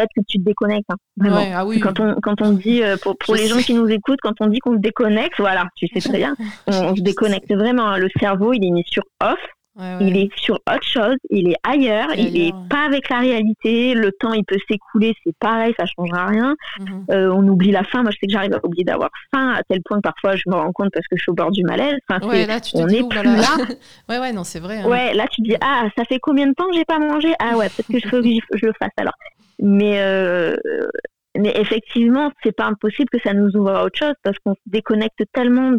que 0.03 0.21
tu 0.27 0.39
te 0.39 0.43
déconnectes. 0.43 0.89
Hein, 0.89 0.95
vraiment. 1.17 1.51
Ah 1.53 1.65
oui. 1.65 1.79
Quand 1.79 1.99
on, 1.99 2.15
quand 2.21 2.41
on 2.41 2.51
dit, 2.51 2.83
euh, 2.83 2.97
pour, 2.97 3.17
pour 3.17 3.35
les 3.35 3.47
gens 3.47 3.59
qui 3.59 3.73
nous 3.73 3.87
écoutent, 3.87 4.19
quand 4.21 4.33
on 4.39 4.47
dit 4.47 4.59
qu'on 4.59 4.73
se 4.73 4.79
déconnecte, 4.79 5.39
voilà, 5.39 5.65
tu 5.75 5.87
sais 5.87 5.99
très 5.99 6.17
bien, 6.17 6.35
on, 6.67 6.95
se 6.95 7.01
déconnecte 7.01 7.53
vraiment. 7.53 7.87
Hein. 7.87 7.97
Le 7.97 8.09
cerveau, 8.19 8.53
il 8.53 8.65
est 8.65 8.71
mis 8.71 8.83
sur 8.87 9.03
off. 9.21 9.39
Il 9.77 10.15
est 10.15 10.29
sur 10.37 10.55
autre 10.55 10.83
chose, 10.83 11.17
il 11.29 11.49
est 11.49 11.57
ailleurs, 11.63 12.07
il 12.15 12.39
est 12.39 12.53
pas 12.69 12.85
avec 12.85 13.09
la 13.09 13.19
réalité. 13.19 13.93
Le 13.93 14.11
temps, 14.13 14.31
il 14.31 14.45
peut 14.45 14.57
s'écouler, 14.69 15.13
c'est 15.25 15.35
pareil, 15.37 15.73
ça 15.77 15.85
changera 15.85 16.27
rien. 16.27 16.55
Mhm. 16.79 17.05
euh, 17.11 17.33
on 17.33 17.45
oublie 17.47 17.71
la 17.71 17.83
faim. 17.83 18.03
Moi, 18.03 18.11
je 18.11 18.17
sais 18.19 18.27
que 18.27 18.31
j'arrive 18.31 18.53
à 18.53 18.65
oublier 18.65 18.85
d'avoir 18.85 19.09
faim 19.33 19.53
à 19.53 19.63
tel 19.63 19.81
point 19.83 19.97
que 19.97 20.03
parfois 20.03 20.37
je 20.37 20.43
me 20.47 20.55
rends 20.55 20.71
compte 20.71 20.91
parce 20.93 21.05
que 21.07 21.17
je 21.17 21.23
suis 21.23 21.29
au 21.29 21.33
bord 21.35 21.51
du 21.51 21.63
malaise. 21.63 21.97
Enfin, 22.09 22.25
ouais, 22.25 22.45
là, 22.45 22.61
tu 22.61 22.71
te 22.71 22.77
on 22.77 22.87
est 22.87 23.07
plus 23.07 23.23
là. 23.23 23.57
ouais, 24.09 24.19
ouais, 24.19 24.31
non, 24.31 24.45
c'est 24.45 24.59
vrai. 24.59 24.77
Hein. 24.77 24.87
Ouais, 24.87 25.13
là, 25.13 25.25
tu 25.29 25.41
dis 25.41 25.55
ah, 25.59 25.87
ça 25.97 26.05
fait 26.05 26.19
combien 26.19 26.47
de 26.47 26.53
temps 26.53 26.69
que 26.69 26.75
j'ai 26.75 26.85
pas 26.85 26.99
mangé? 26.99 27.33
Ah 27.39 27.57
ouais, 27.57 27.67
peut-être 27.67 27.91
que 27.91 27.99
je, 27.99 28.07
faut 28.07 28.21
que 28.21 28.57
je 28.57 28.65
le 28.65 28.73
fasse 28.79 28.91
alors. 28.97 29.15
Mais, 29.59 29.99
euh, 29.99 30.55
mais 31.37 31.53
effectivement, 31.57 32.31
c'est 32.43 32.55
pas 32.55 32.65
impossible 32.65 33.09
que 33.09 33.19
ça 33.21 33.33
nous 33.33 33.55
ouvre 33.55 33.71
à 33.71 33.83
autre 33.83 33.97
chose 33.97 34.13
parce 34.23 34.37
qu'on 34.39 34.53
se 34.53 34.61
déconnecte 34.65 35.21
tellement 35.33 35.73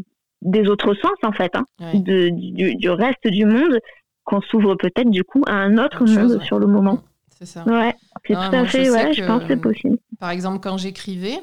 des 0.46 0.68
autres 0.68 0.94
sens, 0.94 1.16
en 1.22 1.32
fait, 1.32 1.54
hein, 1.54 1.64
de, 1.94 2.30
du, 2.30 2.90
reste 2.90 3.26
du 3.26 3.44
monde, 3.44 3.78
qu'on 4.24 4.40
s'ouvre 4.40 4.74
peut-être 4.74 5.10
du 5.10 5.24
coup 5.24 5.42
à 5.46 5.52
un 5.52 5.78
autre 5.78 6.04
monde 6.04 6.42
sur 6.42 6.58
le 6.58 6.66
moment. 6.66 7.00
C'est 7.38 7.46
ça. 7.46 7.64
Ouais, 7.66 7.94
c'est 8.26 8.34
tout 8.34 8.40
à 8.40 8.64
fait, 8.64 8.90
ouais, 8.90 9.12
je 9.12 9.24
pense 9.24 9.42
que 9.42 9.48
c'est 9.48 9.60
possible. 9.60 9.98
Par 10.18 10.30
exemple, 10.30 10.60
quand 10.60 10.78
j'écrivais, 10.78 11.38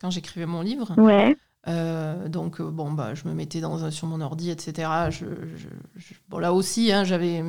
quand 0.00 0.10
j'écrivais 0.10 0.46
mon 0.46 0.60
livre, 0.60 0.92
ouais. 0.98 1.36
Euh, 1.66 2.28
donc 2.28 2.60
euh, 2.60 2.70
bon 2.70 2.92
bah 2.92 3.14
je 3.14 3.28
me 3.28 3.34
mettais 3.34 3.60
dans 3.60 3.90
sur 3.90 4.06
mon 4.06 4.20
ordi 4.20 4.50
etc 4.52 4.88
je, 5.10 5.26
bon 6.28 6.38
là 6.38 6.54
aussi 6.54 6.92
hein, 6.92 7.02
j'avais 7.02 7.42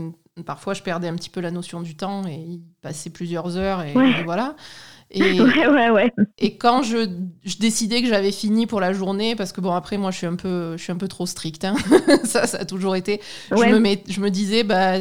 parfois 0.46 0.74
je 0.74 0.82
perdais 0.82 1.08
un 1.08 1.16
petit 1.16 1.30
peu 1.30 1.40
la 1.40 1.52
notion 1.52 1.80
du 1.82 1.96
temps 1.96 2.26
et 2.26 2.34
il 2.34 2.62
passait 2.82 3.12
plusieurs 3.12 3.56
heures 3.56 3.84
et, 3.84 3.94
voilà. 4.26 4.56
Et, 5.12 5.42
ouais, 5.42 5.68
ouais, 5.68 5.90
ouais. 5.90 6.14
et 6.38 6.58
quand 6.58 6.84
je, 6.84 7.10
je 7.44 7.58
décidais 7.58 8.02
que 8.02 8.08
j'avais 8.08 8.32
fini 8.32 8.68
pour 8.68 8.80
la 8.80 8.94
journée, 8.94 9.36
parce 9.36 9.52
que 9.52 9.62
bon, 9.62 9.72
après, 9.72 9.98
moi, 9.98 10.12
je 10.12 10.18
suis 10.18 10.28
un 10.28 10.36
peu, 10.36 10.78
je 10.78 10.84
suis 10.84 10.92
un 10.92 10.98
peu 10.98 11.08
trop 11.08 11.26
stricte. 11.26 11.66
Hein. 11.66 11.76
ça, 12.24 12.46
ça 12.46 12.60
a 12.60 12.66
toujours 12.66 12.96
été. 12.96 13.20
Je, 13.50 13.56
me 13.56 13.80
met, 13.80 14.04
je 14.08 14.22
me 14.22 14.30
disais, 14.30 14.64
bah, 14.64 14.98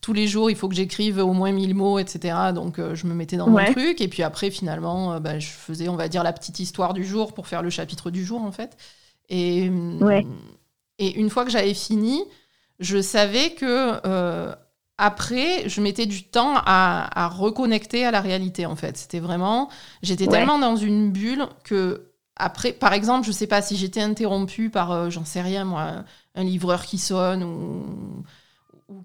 tous 0.00 0.12
les 0.12 0.28
jours, 0.28 0.50
il 0.50 0.56
faut 0.56 0.68
que 0.68 0.74
j'écrive 0.74 1.18
au 1.18 1.32
moins 1.32 1.50
1000 1.50 1.74
mots, 1.74 1.98
etc. 1.98 2.36
Donc, 2.54 2.78
euh, 2.78 2.94
je 2.94 3.06
me 3.06 3.14
mettais 3.14 3.36
dans 3.36 3.48
mon 3.48 3.64
truc. 3.72 4.00
Et 4.00 4.08
puis 4.08 4.22
après, 4.22 4.50
finalement, 4.50 5.14
euh, 5.14 5.20
bah, 5.20 5.38
je 5.38 5.48
faisais, 5.48 5.88
on 5.88 5.96
va 5.96 6.08
dire, 6.08 6.22
la 6.22 6.32
petite 6.32 6.60
histoire 6.60 6.94
du 6.94 7.04
jour 7.04 7.32
pour 7.32 7.48
faire 7.48 7.62
le 7.62 7.70
chapitre 7.70 8.10
du 8.10 8.24
jour, 8.24 8.42
en 8.42 8.52
fait. 8.52 8.76
Et, 9.28 9.70
et 10.98 11.18
une 11.18 11.30
fois 11.30 11.44
que 11.44 11.50
j'avais 11.50 11.74
fini, 11.74 12.22
je 12.80 13.00
savais 13.00 13.50
que 13.50 14.00
euh, 14.06 14.52
après, 15.02 15.66
je 15.66 15.80
mettais 15.80 16.04
du 16.04 16.24
temps 16.24 16.56
à, 16.56 17.28
reconnecter 17.28 18.04
à 18.04 18.10
la 18.10 18.20
réalité, 18.20 18.66
en 18.66 18.76
fait. 18.76 18.98
C'était 18.98 19.18
vraiment. 19.18 19.70
J'étais 20.02 20.26
tellement 20.26 20.58
dans 20.58 20.76
une 20.76 21.10
bulle 21.10 21.46
que, 21.64 22.10
après, 22.36 22.72
par 22.72 22.92
exemple, 22.92 23.26
je 23.26 23.32
sais 23.32 23.46
pas 23.46 23.62
si 23.62 23.78
j'étais 23.78 24.02
interrompue 24.02 24.68
par, 24.68 24.92
euh, 24.92 25.08
j'en 25.08 25.24
sais 25.24 25.40
rien, 25.40 25.64
moi, 25.64 26.04
un 26.34 26.44
livreur 26.44 26.84
qui 26.84 26.98
sonne 26.98 27.42
ou, 27.42 28.24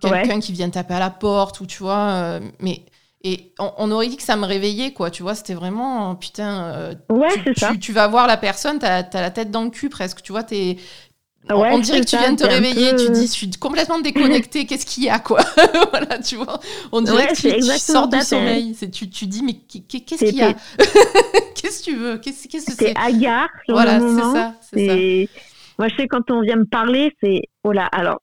quelqu'un 0.02 0.42
qui 0.42 0.52
vient 0.52 0.70
taper 0.70 0.96
à 0.96 1.00
la 1.00 1.12
porte, 1.12 1.62
ou 1.62 1.66
tu 1.66 1.82
vois. 1.82 2.10
Euh, 2.10 2.40
mais. 2.60 2.86
Et 3.28 3.54
on, 3.58 3.90
aurait 3.90 4.08
dit 4.08 4.18
que 4.18 4.24
ça 4.24 4.36
me 4.36 4.46
réveillait, 4.46 4.94
quoi. 4.94 5.10
Tu 5.10 5.24
vois, 5.24 5.34
c'était 5.34 5.56
vraiment, 5.56 6.14
putain. 6.16 6.66
Euh, 6.66 6.96
ouais, 7.10 7.30
tu, 7.56 7.80
tu, 7.80 7.92
vas 7.92 8.08
voir 8.08 8.28
la 8.28 8.38
personne, 8.38 8.78
t'as 8.78 8.98
as 9.00 9.22
la 9.22 9.32
tête 9.32 9.50
dans 9.50 9.64
le 9.64 9.72
cul 9.72 9.90
presque. 9.90 10.22
Tu 10.22 10.32
vois, 10.32 10.44
t'es 10.44 10.78
on 11.50 11.80
dirait 11.80 12.02
que 12.02 12.06
tu 12.06 12.18
viens 12.18 12.34
de 12.34 12.38
te 12.38 12.48
réveiller, 12.48 12.96
tu 12.96 13.12
dis 13.12 13.28
je 13.28 13.32
suis 13.32 13.50
complètement 13.52 14.00
déconnectée, 14.00 14.66
qu'est-ce 14.68 14.86
qu'il 14.86 15.04
y 15.04 15.10
a 15.10 15.20
quoi? 15.20 15.42
Voilà, 15.92 16.20
tu 16.20 16.36
vois. 16.36 16.60
On 16.92 17.02
dirait 17.02 17.28
que 17.28 17.36
tu, 17.36 17.80
sors 17.80 18.08
du 18.08 18.20
sommeil. 18.22 18.76
Tu, 18.92 19.10
tu 19.10 19.28
dis 19.28 19.44
mais 19.44 19.54
qu'est-ce 19.54 20.26
qu'il 20.26 20.36
y 20.36 20.42
a? 20.42 20.54
Qu'est-ce 21.56 21.80
que 21.80 21.86
tu 21.86 21.96
veux? 21.96 22.18
Qu'est-ce 22.18 22.48
que 22.48 22.60
c'est 22.60 22.72
C'est? 22.72 22.94
hagard 22.98 23.50
Voilà, 23.68 24.00
c'est 24.00 24.22
ça, 24.22 24.54
ça. 24.62 24.96
Moi, 25.78 25.90
je 25.90 25.96
sais, 25.98 26.08
quand 26.08 26.32
on 26.32 26.42
vient 26.42 26.56
me 26.56 26.66
parler, 26.66 27.12
c'est 27.22 27.42
oh 27.64 27.74
là, 27.74 27.88
alors 27.92 28.22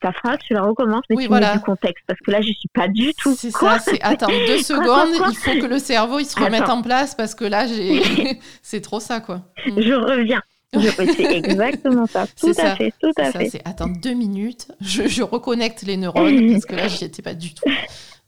ta 0.00 0.12
phrase, 0.12 0.38
tu 0.46 0.54
la 0.54 0.62
recommences, 0.62 1.02
mais 1.10 1.16
tu 1.16 1.28
mets 1.28 1.52
du 1.52 1.60
contexte, 1.60 2.04
parce 2.06 2.18
que 2.20 2.30
là, 2.30 2.40
je 2.40 2.46
suis 2.46 2.68
pas 2.72 2.88
du 2.88 3.12
tout. 3.14 3.34
C'est 3.36 3.50
ça, 3.50 3.78
c'est 3.78 4.00
attends 4.02 4.28
deux 4.28 4.58
secondes, 4.58 5.10
il 5.30 5.36
faut 5.36 5.60
que 5.60 5.66
le 5.66 5.78
cerveau 5.78 6.18
il 6.18 6.24
se 6.24 6.38
remette 6.38 6.68
en 6.68 6.82
place, 6.82 7.14
parce 7.14 7.34
que 7.34 7.44
là, 7.44 7.66
j'ai, 7.66 8.38
c'est 8.62 8.80
trop 8.80 9.00
ça, 9.00 9.20
quoi. 9.20 9.42
Je 9.66 9.92
reviens. 9.92 10.42
C'est 10.80 11.36
exactement 11.36 12.06
ça. 12.06 12.26
Tout 12.26 12.52
à 12.58 12.76
fait, 12.76 12.92
tout 13.00 13.12
à 13.16 13.32
fait. 13.32 13.48
C'est 13.50 13.66
attendre 13.66 13.96
deux 14.00 14.14
minutes, 14.14 14.68
je, 14.80 15.06
je, 15.06 15.22
reconnecte 15.22 15.82
les 15.82 15.96
neurones 15.96 16.50
parce 16.52 16.66
que 16.66 16.74
là, 16.74 16.88
j'y 16.88 17.04
étais 17.04 17.22
pas 17.22 17.34
du 17.34 17.54
tout. 17.54 17.68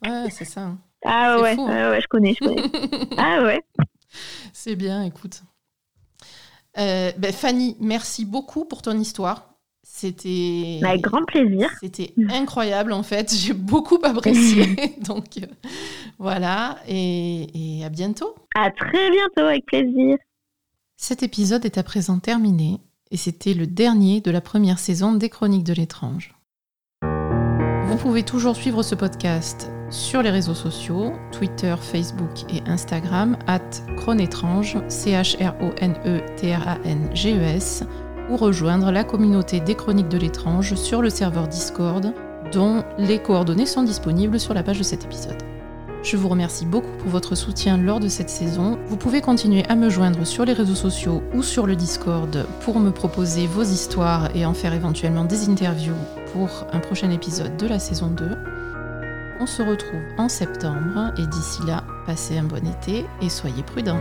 Ouais, 0.04 0.30
c'est 0.30 0.44
ça. 0.44 0.62
Hein. 0.62 0.78
Ah 1.04 1.40
ouais, 1.40 1.56
hein. 1.58 1.90
ouais, 1.90 2.00
je 2.00 2.06
connais, 2.08 2.34
je 2.34 2.46
connais. 2.46 2.62
ah 3.16 3.42
ouais. 3.42 3.62
C'est 4.52 4.76
bien, 4.76 5.04
écoute. 5.04 5.42
Euh, 6.78 7.12
ben, 7.16 7.32
Fanny, 7.32 7.76
merci 7.80 8.24
beaucoup 8.24 8.64
pour 8.64 8.82
ton 8.82 8.98
histoire. 8.98 9.54
C'était. 9.82 10.80
Avec 10.84 11.00
grand 11.00 11.24
plaisir. 11.24 11.70
C'était 11.80 12.12
incroyable 12.30 12.92
en 12.92 13.02
fait. 13.02 13.32
J'ai 13.34 13.54
beaucoup 13.54 13.98
apprécié. 14.02 14.94
Donc 15.00 15.38
euh, 15.38 15.46
voilà. 16.18 16.78
Et, 16.86 17.78
et 17.78 17.84
à 17.84 17.88
bientôt. 17.88 18.34
À 18.54 18.70
très 18.70 19.10
bientôt, 19.10 19.48
avec 19.48 19.64
plaisir. 19.64 20.18
Cet 20.96 21.22
épisode 21.22 21.66
est 21.66 21.76
à 21.76 21.82
présent 21.82 22.18
terminé 22.18 22.80
et 23.10 23.18
c'était 23.18 23.54
le 23.54 23.66
dernier 23.66 24.22
de 24.22 24.30
la 24.30 24.40
première 24.40 24.78
saison 24.78 25.12
des 25.12 25.28
Chroniques 25.28 25.64
de 25.64 25.74
l'étrange. 25.74 26.34
Vous 27.86 27.96
pouvez 27.98 28.22
toujours 28.22 28.56
suivre 28.56 28.82
ce 28.82 28.94
podcast 28.94 29.70
sur 29.90 30.22
les 30.22 30.30
réseaux 30.30 30.54
sociaux, 30.54 31.12
Twitter, 31.32 31.74
Facebook 31.78 32.50
et 32.52 32.62
Instagram, 32.66 33.36
at 33.46 33.60
Chronétrange, 33.98 34.78
C-H-R-O-N-E-T-R-A-N-G-E-S, 34.88 37.84
ou 38.30 38.36
rejoindre 38.36 38.90
la 38.90 39.04
communauté 39.04 39.60
des 39.60 39.76
Chroniques 39.76 40.08
de 40.08 40.18
l'étrange 40.18 40.74
sur 40.74 41.02
le 41.02 41.10
serveur 41.10 41.46
Discord, 41.46 42.12
dont 42.52 42.82
les 42.98 43.22
coordonnées 43.22 43.66
sont 43.66 43.82
disponibles 43.82 44.40
sur 44.40 44.54
la 44.54 44.62
page 44.62 44.78
de 44.78 44.82
cet 44.82 45.04
épisode. 45.04 45.42
Je 46.06 46.16
vous 46.16 46.28
remercie 46.28 46.66
beaucoup 46.66 46.96
pour 46.98 47.08
votre 47.08 47.34
soutien 47.34 47.76
lors 47.76 47.98
de 47.98 48.06
cette 48.06 48.30
saison. 48.30 48.78
Vous 48.86 48.96
pouvez 48.96 49.20
continuer 49.20 49.64
à 49.68 49.74
me 49.74 49.90
joindre 49.90 50.24
sur 50.24 50.44
les 50.44 50.52
réseaux 50.52 50.76
sociaux 50.76 51.20
ou 51.34 51.42
sur 51.42 51.66
le 51.66 51.74
Discord 51.74 52.46
pour 52.60 52.78
me 52.78 52.92
proposer 52.92 53.48
vos 53.48 53.64
histoires 53.64 54.30
et 54.36 54.46
en 54.46 54.54
faire 54.54 54.72
éventuellement 54.72 55.24
des 55.24 55.48
interviews 55.48 55.96
pour 56.32 56.48
un 56.72 56.78
prochain 56.78 57.10
épisode 57.10 57.56
de 57.56 57.66
la 57.66 57.80
saison 57.80 58.06
2. 58.06 58.24
On 59.40 59.46
se 59.46 59.62
retrouve 59.62 60.00
en 60.16 60.28
septembre 60.28 61.12
et 61.18 61.26
d'ici 61.26 61.66
là, 61.66 61.82
passez 62.06 62.38
un 62.38 62.44
bon 62.44 62.64
été 62.64 63.04
et 63.20 63.28
soyez 63.28 63.64
prudents. 63.64 63.98